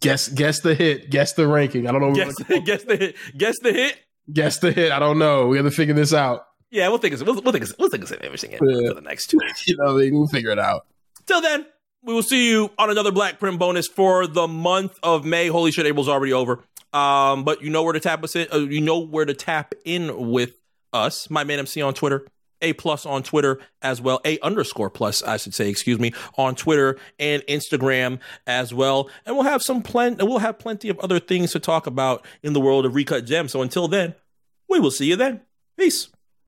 Guess 0.00 0.28
guess 0.28 0.60
the 0.60 0.74
hit. 0.74 1.10
Guess 1.10 1.32
the 1.34 1.46
ranking. 1.48 1.86
I 1.86 1.92
don't 1.92 2.00
know. 2.00 2.14
Guess 2.14 2.34
guess 2.64 2.84
the 2.84 2.96
hit. 2.96 3.16
Guess 3.36 3.58
the 3.60 3.72
hit. 3.72 3.96
Guess 4.32 4.58
the 4.58 4.72
hit. 4.72 4.92
I 4.92 4.98
don't 4.98 5.18
know. 5.18 5.46
We 5.46 5.56
have 5.56 5.66
to 5.66 5.70
figure 5.70 5.94
this 5.94 6.12
out. 6.12 6.46
Yeah, 6.76 6.88
we'll 6.88 6.98
think 6.98 7.14
of 7.14 7.22
we'll, 7.22 7.40
we'll 7.40 7.52
think 7.52 7.64
of 7.64 7.74
we'll 7.78 7.88
think 7.88 8.04
of 8.04 8.12
everything 8.12 8.52
Yeah. 8.52 8.58
for 8.58 8.94
the 8.94 9.00
next 9.00 9.28
two 9.28 9.38
weeks. 9.38 9.64
You 9.66 9.76
know, 9.78 9.84
what 9.94 10.00
I 10.02 10.04
mean? 10.04 10.14
we'll 10.14 10.26
figure 10.28 10.50
it 10.50 10.58
out. 10.58 10.86
Till 11.26 11.40
then, 11.40 11.64
we 12.02 12.12
will 12.12 12.22
see 12.22 12.50
you 12.50 12.70
on 12.78 12.90
another 12.90 13.10
Black 13.12 13.38
Print 13.38 13.58
bonus 13.58 13.88
for 13.88 14.26
the 14.26 14.46
month 14.46 14.98
of 15.02 15.24
May. 15.24 15.48
Holy 15.48 15.70
shit, 15.72 15.86
April's 15.86 16.08
already 16.08 16.32
over. 16.32 16.60
Um, 16.92 17.44
but 17.44 17.62
you 17.62 17.70
know 17.70 17.82
where 17.82 17.92
to 17.94 18.00
tap 18.00 18.22
us 18.22 18.36
in. 18.36 18.46
Uh, 18.52 18.58
you 18.58 18.80
know 18.80 18.98
where 18.98 19.24
to 19.24 19.34
tap 19.34 19.74
in 19.84 20.30
with 20.30 20.52
us. 20.92 21.28
My 21.30 21.44
man 21.44 21.58
MC 21.60 21.80
on 21.82 21.94
Twitter. 21.94 22.26
A 22.62 22.72
plus 22.72 23.04
on 23.04 23.22
Twitter 23.22 23.58
as 23.82 24.00
well. 24.00 24.20
A 24.24 24.38
underscore 24.40 24.88
plus, 24.88 25.22
I 25.22 25.36
should 25.36 25.52
say, 25.54 25.68
excuse 25.68 25.98
me, 25.98 26.12
on 26.38 26.54
Twitter 26.54 26.98
and 27.18 27.42
Instagram 27.42 28.18
as 28.46 28.72
well. 28.72 29.10
And 29.26 29.34
we'll 29.36 29.44
have 29.44 29.62
some 29.62 29.82
plen- 29.82 30.16
we'll 30.18 30.38
have 30.38 30.58
plenty 30.58 30.88
of 30.88 30.98
other 31.00 31.18
things 31.20 31.52
to 31.52 31.60
talk 31.60 31.86
about 31.86 32.24
in 32.42 32.54
the 32.54 32.60
world 32.60 32.86
of 32.86 32.94
Recut 32.94 33.26
Gems. 33.26 33.52
So 33.52 33.60
until 33.60 33.88
then, 33.88 34.14
we 34.70 34.80
will 34.80 34.90
see 34.90 35.04
you 35.06 35.16
then. 35.16 35.42
Peace. 35.78 36.08